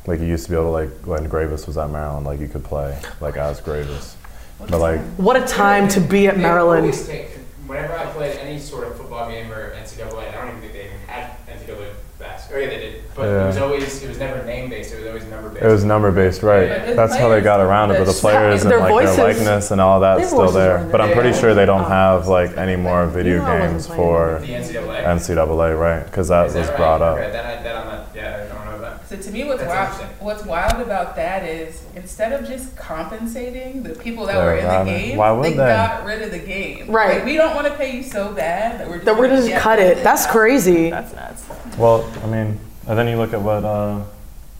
like 0.08 0.20
you 0.20 0.26
used 0.26 0.46
to 0.46 0.50
be 0.50 0.56
able 0.56 0.66
to 0.66 0.72
like 0.72 0.90
when 1.06 1.30
Greivis 1.30 1.68
was 1.68 1.78
at 1.78 1.92
Maryland, 1.92 2.26
like 2.26 2.40
you 2.40 2.48
could 2.48 2.64
play 2.64 3.00
like 3.20 3.38
as 3.38 3.62
Greivis. 3.62 4.16
But 4.60 4.80
like 4.80 5.00
What 5.18 5.36
a 5.36 5.46
time 5.46 5.88
to 5.90 6.02
be 6.02 6.28
at 6.28 6.40
Maryland. 6.40 6.92
take- 7.06 7.28
Whenever 7.68 7.96
I 7.96 8.06
played 8.08 8.36
any 8.40 8.58
sort 8.60 8.88
of 8.88 8.98
football 8.98 9.30
game 9.30 9.52
or 9.52 9.76
NCAA, 9.76 10.30
I 10.30 10.32
don't 10.32 10.48
even 10.50 10.62
think 10.62 10.74
they 10.74 10.86
even 10.86 10.98
had 11.06 11.32
NCAA 11.48 11.92
basketball. 12.18 12.58
Oh 12.58 12.62
yeah, 12.64 12.70
they 12.70 12.80
did. 12.80 13.01
But 13.16 13.28
it 13.28 13.46
was 13.48 13.58
always 13.58 14.04
it 14.04 14.08
was 14.08 14.18
never 14.20 14.44
name 14.46 14.70
based. 14.70 14.94
It 14.94 15.00
was 15.00 15.08
always 15.08 15.26
number 15.26 15.50
based. 15.50 15.64
it 15.64 15.68
was 15.68 15.84
number 15.84 16.12
based, 16.12 16.44
right? 16.44 16.70
But 16.70 16.86
the 16.88 16.94
That's 16.94 17.16
how 17.18 17.28
they 17.30 17.42
got 17.42 17.60
around 17.60 17.92
it. 17.92 17.96
But 17.98 18.06
the 18.06 18.14
the- 18.14 18.20
players 18.20 18.62
and 18.62 18.72
Their 18.72 18.80
like 18.80 18.90
voices- 18.90 19.16
their 19.18 19.26
likeness 19.28 19.72
and 19.72 19.82
all 19.82 20.00
their 20.00 20.16
that's 20.16 20.28
still 20.30 20.40
voices 20.42 20.56
there. 20.56 20.88
But 20.92 21.02
I'm 21.02 21.12
pretty 21.12 21.34
sure 21.34 21.54
they 21.54 21.66
don't 21.66 21.82
Oh. 21.82 21.90
have 21.90 22.28
like 22.28 22.58
any 22.58 22.76
more 22.78 23.06
video 23.08 23.34
You 23.34 23.40
know 23.40 23.46
I 23.48 23.60
wasn't 23.60 23.72
games 23.74 23.88
for 23.88 24.40
the 24.40 24.54
NCAA. 24.56 25.04
NCAA, 25.06 25.74
right? 25.78 26.06
Because 26.06 26.30
that 26.30 26.48
Is 26.48 26.56
was 26.56 26.68
right? 26.70 26.78
brought 26.78 27.02
up. 27.02 27.18
Okay, 27.18 27.32
then 27.32 27.46
I, 27.46 27.62
then 27.62 27.76
I'm 27.76 27.86
not. 27.88 28.08
Yeah, 28.16 28.46
I 28.50 28.54
don't 28.56 28.66
know 28.72 28.80
that. 28.90 29.10
So 29.10 29.18
to 29.18 29.32
me, 29.32 29.44
what's 29.44 29.62
That's 29.62 29.98
wild, 30.00 30.10
what's 30.22 30.46
wild 30.46 30.82
about 30.82 31.16
that 31.18 31.44
is 31.44 31.82
instead 31.96 32.32
of 32.32 32.48
just 32.48 32.78
compensating 32.78 33.84
the 33.84 33.90
people 33.96 34.26
that 34.28 34.36
Yeah, 34.36 34.44
were 34.46 34.56
in 34.56 34.86
the 34.86 34.92
game, 34.92 35.18
why 35.18 35.32
would 35.32 35.44
they, 35.46 35.50
they? 35.52 35.58
got 35.58 36.06
rid 36.06 36.22
of 36.22 36.32
the 36.32 36.40
game. 36.40 36.86
Right. 36.90 37.16
Like, 37.18 37.26
we 37.26 37.36
don't 37.36 37.56
want 37.56 37.68
to 37.68 37.74
pay 37.74 37.94
you 37.98 38.04
so 38.04 38.32
bad 38.32 38.80
that 38.80 38.88
we're 38.88 38.96
just 38.96 39.06
That 39.06 39.18
we're 39.18 39.28
gonna 39.28 39.42
gonna 39.50 39.60
cut 39.60 39.80
rid 39.80 39.98
it. 39.98 40.04
That's 40.04 40.26
crazy. 40.28 40.90
That's 40.90 41.14
nuts. 41.14 41.44
Well, 41.78 42.10
I 42.24 42.28
mean, 42.28 42.60
and 42.88 42.98
then 42.98 43.08
you 43.08 43.18
look 43.18 43.34
at 43.34 43.42
what 43.42 43.64
uh, 43.64 44.04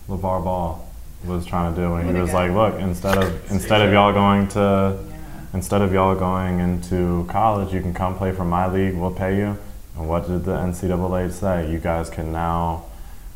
LeVar 0.10 0.44
Ball 0.44 0.88
was 1.26 1.46
trying 1.46 1.74
to 1.76 1.82
do, 1.82 1.94
and 1.96 2.16
he 2.16 2.22
was 2.22 2.34
like, 2.34 2.52
"Look, 2.52 2.80
instead 2.80 3.18
of 3.18 3.52
instead 3.52 3.82
of 3.82 3.92
y'all 3.94 4.14
going 4.14 4.48
to 4.50 4.98
Yeah. 4.98 5.42
instead 5.54 5.82
of 5.82 5.94
y'all 5.94 6.16
going 6.16 6.60
into 6.60 7.26
college, 7.30 7.74
you 7.74 7.82
can 7.82 7.94
come 7.94 8.16
play 8.18 8.32
for 8.32 8.46
my 8.46 8.68
league. 8.68 8.96
We'll 8.96 9.12
pay 9.12 9.38
you." 9.38 9.58
And 9.98 10.08
what 10.08 10.28
did 10.28 10.46
the 10.46 10.52
NCAA 10.58 11.30
say? 11.32 11.70
You 11.72 11.78
guys 11.78 12.10
can 12.10 12.32
now, 12.32 12.86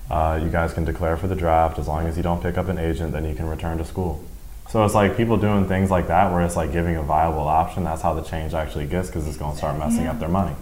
uh, 0.10 0.40
you 0.42 0.50
guys 0.50 0.74
can 0.74 0.86
declare 0.86 1.18
for 1.18 1.28
the 1.28 1.36
draft 1.36 1.78
as 1.78 1.88
long 1.88 2.08
as 2.08 2.16
you 2.18 2.24
don't 2.24 2.42
pick 2.42 2.58
up 2.58 2.70
an 2.70 2.78
agent. 2.78 3.12
Then 3.12 3.26
you 3.26 3.36
can 3.36 3.48
return 3.48 3.78
to 3.78 3.86
school. 3.86 4.24
So 4.70 4.84
it's 4.84 4.96
like 4.96 5.16
people 5.16 5.38
doing 5.38 5.68
things 5.68 5.92
like 5.92 6.08
that, 6.08 6.32
where 6.32 6.42
it's 6.42 6.56
like 6.56 6.72
giving 6.72 6.96
a 6.96 7.04
viable 7.04 7.48
option. 7.48 7.84
That's 7.84 8.02
how 8.02 8.14
the 8.16 8.24
change 8.24 8.54
actually 8.56 8.88
gets, 8.88 9.10
because 9.10 9.28
it's 9.28 9.38
going 9.38 9.52
to 9.52 9.58
start 9.58 9.78
messing 9.78 10.08
up 10.08 10.18
their 10.20 10.30
money. 10.30 10.56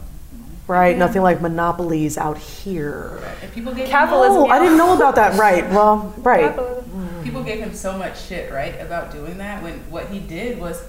Right, 0.65 0.97
nothing 0.97 1.21
like 1.21 1.41
monopolies 1.41 2.17
out 2.17 2.37
here. 2.37 3.19
And 3.41 3.51
people 3.51 3.73
gave 3.73 3.89
Capitalism. 3.89 4.43
Oh, 4.43 4.47
I 4.47 4.59
didn't 4.59 4.77
know 4.77 4.95
about 4.95 5.15
that. 5.15 5.37
Right, 5.37 5.69
well, 5.69 6.13
right. 6.17 6.55
Capitalism. 6.55 7.23
people 7.23 7.43
gave 7.43 7.59
him 7.59 7.73
so 7.73 7.97
much 7.97 8.21
shit, 8.21 8.51
right, 8.51 8.79
about 8.79 9.11
doing 9.11 9.37
that. 9.39 9.61
When 9.61 9.79
what 9.91 10.07
he 10.07 10.19
did 10.19 10.59
was 10.59 10.81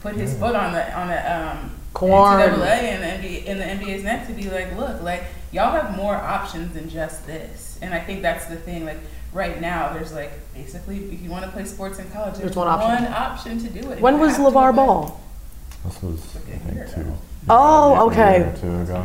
put 0.00 0.14
his 0.14 0.36
foot 0.38 0.56
on 0.56 0.72
the 0.72 0.98
on 0.98 1.08
the 1.08 1.36
um, 1.36 1.70
Corn. 1.92 2.40
NCAA 2.40 2.62
and 2.64 3.02
the 3.02 3.28
NBA 3.28 3.44
in 3.44 3.58
the 3.58 3.64
NBA's 3.64 4.02
neck 4.02 4.26
to 4.28 4.32
be 4.32 4.48
like, 4.48 4.76
look, 4.76 5.02
like 5.02 5.24
y'all 5.52 5.72
have 5.72 5.96
more 5.96 6.14
options 6.14 6.72
than 6.74 6.88
just 6.88 7.26
this. 7.26 7.78
And 7.82 7.94
I 7.94 8.00
think 8.00 8.22
that's 8.22 8.46
the 8.46 8.56
thing. 8.56 8.84
Like 8.84 8.98
right 9.32 9.60
now, 9.60 9.92
there's 9.92 10.12
like 10.12 10.32
basically, 10.54 11.04
if 11.12 11.20
you 11.22 11.30
want 11.30 11.44
to 11.44 11.50
play 11.50 11.64
sports 11.64 11.98
in 11.98 12.10
college, 12.10 12.34
there's, 12.34 12.44
There's 12.44 12.56
one 12.56 12.68
option. 12.68 13.04
One 13.04 13.12
option 13.12 13.58
to 13.58 13.68
do 13.68 13.90
it. 13.90 14.00
When 14.00 14.18
was 14.18 14.38
LeVar. 14.38 14.74
Ball? 14.74 15.20
This 15.84 16.02
was, 16.02 16.36
I 16.36 16.38
Like 16.38 16.48
a 16.48 16.74
year 16.74 16.86
think, 16.86 17.06
two. 17.06 17.12
Ago. 17.44 17.54
Oh, 17.54 18.06
okay. 18.10 18.42
or 18.42 18.56
two 18.56 18.80
ago. 18.82 19.04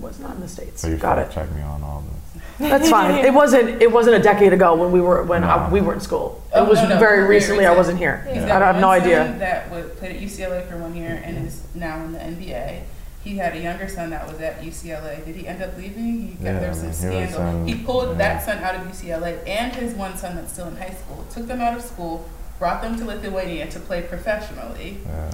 Was 0.00 0.18
not 0.20 0.34
in 0.34 0.40
the 0.40 0.48
States. 0.48 0.80
So 0.82 0.88
you 0.88 0.96
Got 0.96 1.18
it. 1.18 1.30
check 1.30 1.50
me 1.54 1.62
on 1.62 1.82
all 1.82 2.02
this. 2.02 2.42
That's 2.70 2.88
fine. 2.90 3.24
It 3.24 3.32
wasn't. 3.42 3.82
It 3.82 3.90
wasn't 3.90 4.16
a 4.16 4.22
decade 4.22 4.52
ago 4.52 4.74
when 4.76 4.92
we 4.92 5.00
were 5.00 5.22
when 5.24 5.42
I, 5.44 5.66
No. 5.66 5.72
we 5.72 5.80
were 5.80 5.94
in 5.94 6.00
school. 6.00 6.42
Oh, 6.52 6.62
it 6.62 6.66
Oh, 6.66 6.70
was 6.70 6.78
no, 6.82 6.88
no, 6.90 6.98
very 6.98 7.18
very 7.18 7.28
recently. 7.28 7.64
I 7.66 7.70
recent. 7.70 7.78
wasn't 7.78 7.98
here. 7.98 8.26
He's 8.32 8.42
I 8.44 8.48
got 8.48 8.62
have 8.62 8.76
no 8.80 8.88
one 8.88 9.00
idea. 9.00 9.26
son 9.26 9.38
That 9.38 9.70
was, 9.70 9.90
played 9.98 10.16
at 10.16 10.22
UCLA 10.22 10.68
for 10.68 10.76
one 10.78 10.94
year 10.94 11.20
and 11.24 11.46
is 11.46 11.62
now 11.74 12.02
in 12.04 12.12
the 12.12 12.18
NBA. 12.18 12.82
He 13.24 13.38
had 13.38 13.56
a 13.56 13.60
younger 13.60 13.88
son 13.88 14.10
that 14.10 14.30
was 14.30 14.38
at 14.40 14.60
UCLA. 14.60 15.24
Did 15.24 15.34
he 15.36 15.48
end 15.48 15.62
up 15.62 15.76
leaving? 15.78 16.28
He 16.28 16.34
got, 16.34 16.44
Yeah, 16.44 16.58
there 16.60 16.68
was 16.68 16.78
some 16.78 16.88
I 16.88 16.90
mean, 16.90 17.18
he 17.20 17.24
was 17.24 17.34
scandal. 17.34 17.56
in- 17.62 17.66
he 17.68 17.74
pulled 17.82 18.08
yeah. 18.10 18.14
that 18.18 18.44
son 18.44 18.58
out 18.58 18.74
of 18.76 18.82
UCLA 18.82 19.38
and 19.48 19.74
his 19.74 19.94
one 19.94 20.16
son 20.16 20.36
that's 20.36 20.52
still 20.52 20.68
in 20.68 20.76
high 20.76 20.90
school. 20.94 21.24
Took 21.32 21.46
them 21.48 21.60
out 21.62 21.74
of 21.76 21.82
school, 21.82 22.28
brought 22.58 22.82
them 22.82 22.96
to 22.98 23.04
Lithuania 23.06 23.66
to 23.70 23.80
play 23.80 24.02
professionally. 24.02 24.98
Yeah. 25.06 25.30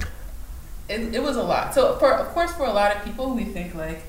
It, 0.91 1.15
it 1.15 1.23
was 1.23 1.37
a 1.37 1.43
lot. 1.43 1.73
So 1.73 1.95
for 1.97 2.13
of 2.13 2.27
course 2.29 2.51
for 2.53 2.65
a 2.65 2.73
lot 2.73 2.95
of 2.95 3.03
people 3.03 3.33
we 3.33 3.45
think 3.45 3.75
like 3.75 4.03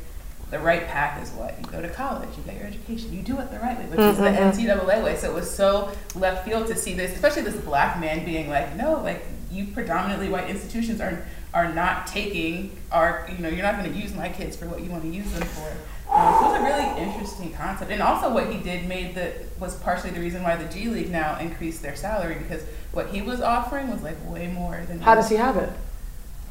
the 0.51 0.59
right 0.59 0.87
path 0.87 1.23
is 1.23 1.31
what 1.31 1.59
you 1.59 1.67
go 1.67 1.81
to 1.81 1.89
college, 1.89 2.29
you 2.37 2.43
get 2.45 2.57
your 2.59 2.67
education, 2.67 3.11
you 3.11 3.23
do 3.23 3.39
it 3.41 3.51
the 3.51 3.59
right 3.59 3.79
way, 3.79 3.87
which 3.87 4.01
is 4.01 4.19
the 4.19 4.25
NCAA 4.25 5.03
way. 5.03 5.17
So 5.17 5.31
it 5.31 5.35
was 5.35 5.51
so 5.51 5.91
left 6.15 6.47
field 6.47 6.67
to 6.67 6.77
see 6.77 6.93
this, 6.93 7.15
especially 7.15 7.43
this 7.43 7.57
black 7.57 7.99
man 7.99 8.25
being 8.27 8.51
like, 8.51 8.77
no, 8.77 9.01
like 9.01 9.25
you 9.51 9.69
predominantly 9.69 10.29
white 10.29 10.51
institutions 10.51 11.01
are 11.01 11.25
are 11.55 11.73
not 11.73 12.07
taking 12.07 12.77
our, 12.91 13.27
you 13.31 13.39
know, 13.39 13.49
you're 13.49 13.63
not 13.63 13.79
going 13.79 13.93
to 13.93 13.99
use 13.99 14.15
my 14.15 14.29
kids 14.29 14.57
for 14.57 14.67
what 14.67 14.83
you 14.83 14.91
want 14.91 15.03
to 15.03 15.09
use 15.11 15.31
them 15.33 15.47
for. 15.49 15.69
Um, 16.11 16.35
so 16.35 16.49
it 16.49 16.53
was 16.53 16.61
a 16.61 16.65
really 16.65 17.03
interesting 17.03 17.53
concept, 17.55 17.91
and 17.91 18.03
also 18.03 18.33
what 18.33 18.53
he 18.53 18.59
did 18.59 18.87
made 18.87 19.15
the 19.15 19.33
was 19.59 19.77
partially 19.77 20.11
the 20.11 20.21
reason 20.21 20.43
why 20.43 20.57
the 20.57 20.71
G 20.71 20.89
League 20.89 21.11
now 21.11 21.39
increased 21.39 21.81
their 21.81 21.97
salary 21.97 22.35
because 22.35 22.63
what 22.93 23.09
he 23.09 23.23
was 23.23 23.41
offering 23.41 23.91
was 23.91 24.03
like 24.03 24.17
way 24.29 24.49
more 24.49 24.85
than. 24.87 25.01
How 25.01 25.15
does 25.15 25.31
he 25.31 25.37
have 25.37 25.57
it? 25.57 25.71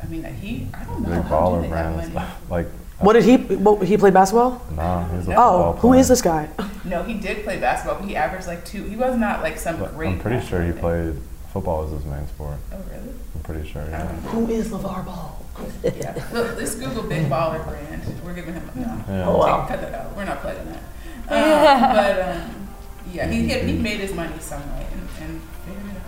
I 0.01 0.07
mean, 0.07 0.23
he. 0.23 0.67
I 0.73 0.83
don't 0.83 1.01
know. 1.01 1.09
Big 1.09 1.23
How 1.23 1.29
do 1.29 1.35
baller 1.35 1.61
they 1.61 1.67
have 1.69 2.11
brands. 2.11 2.31
Like, 2.49 2.67
What 2.99 3.13
did 3.13 3.23
he? 3.23 3.37
What, 3.55 3.83
he 3.87 3.97
played 3.97 4.13
basketball? 4.13 4.61
nah, 4.75 5.07
he's 5.09 5.27
a 5.27 5.31
Oh, 5.31 5.33
football 5.33 5.73
who 5.73 5.87
player. 5.89 5.99
is 6.01 6.07
this 6.07 6.21
guy? 6.21 6.49
No, 6.83 7.03
he 7.03 7.13
did 7.13 7.43
play 7.43 7.59
basketball, 7.59 7.99
but 7.99 8.09
he 8.09 8.15
averaged 8.15 8.47
like 8.47 8.65
two. 8.65 8.83
He 8.85 8.95
was 8.95 9.15
not 9.15 9.43
like 9.43 9.59
some 9.59 9.79
But 9.79 9.93
great. 9.95 10.09
I'm 10.09 10.19
pretty 10.19 10.43
sure 10.45 10.61
he 10.63 10.71
basketball 10.71 10.89
played 10.91 11.15
Football 11.53 11.83
is 11.85 11.91
his 11.91 12.05
main 12.05 12.25
sport. 12.27 12.57
Oh, 12.73 12.77
really? 12.89 13.13
I'm 13.35 13.41
pretty 13.43 13.69
sure. 13.69 13.83
Yeah. 13.83 14.07
Who 14.33 14.47
is 14.49 14.69
LeVar 14.69 15.05
Ball? 15.05 15.37
Yeah. 15.83 16.15
Look, 16.33 16.57
let's 16.57 16.73
Google 16.75 17.03
Big 17.03 17.25
Baller 17.29 17.63
Brand. 17.67 18.01
We're 18.25 18.33
giving 18.33 18.53
him 18.55 18.67
a 18.73 18.79
no. 18.79 19.03
Yeah. 19.07 19.27
Oh, 19.27 19.37
wow. 19.37 19.59
Take- 19.67 19.67
Cut 19.79 19.81
that 19.91 19.93
out. 19.93 20.15
We're 20.15 20.25
not 20.25 20.41
playing 20.41 20.65
that. 20.65 20.81
Um, 21.29 21.95
but 21.95 22.35
um, 22.35 22.67
yeah, 23.13 23.27
he, 23.29 23.43
he 23.47 23.59
he 23.59 23.73
made 23.77 23.99
his 23.99 24.13
money 24.13 24.33
some 24.39 24.61
way 24.75 24.87
and, 24.91 25.01
and 25.21 25.41
figured 25.65 25.85
it 25.85 26.01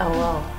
out. 0.00 0.10
Oh, 0.12 0.18
wow. 0.18 0.52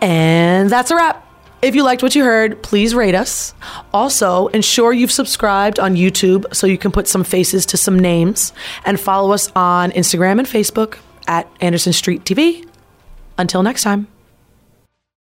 And 0.00 0.70
that's 0.70 0.90
a 0.90 0.96
wrap. 0.96 1.26
If 1.62 1.74
you 1.74 1.82
liked 1.82 2.02
what 2.02 2.14
you 2.14 2.24
heard, 2.24 2.62
please 2.62 2.94
rate 2.94 3.14
us. 3.14 3.52
Also, 3.92 4.46
ensure 4.48 4.94
you've 4.94 5.12
subscribed 5.12 5.78
on 5.78 5.94
YouTube 5.94 6.54
so 6.54 6.66
you 6.66 6.78
can 6.78 6.90
put 6.90 7.06
some 7.06 7.22
faces 7.22 7.66
to 7.66 7.76
some 7.76 7.98
names 7.98 8.52
and 8.86 8.98
follow 8.98 9.32
us 9.32 9.52
on 9.54 9.90
Instagram 9.90 10.38
and 10.38 10.48
Facebook 10.48 10.98
at 11.28 11.50
Anderson 11.60 11.92
Street 11.92 12.24
TV. 12.24 12.66
Until 13.36 13.62
next 13.62 13.82
time. 13.82 14.19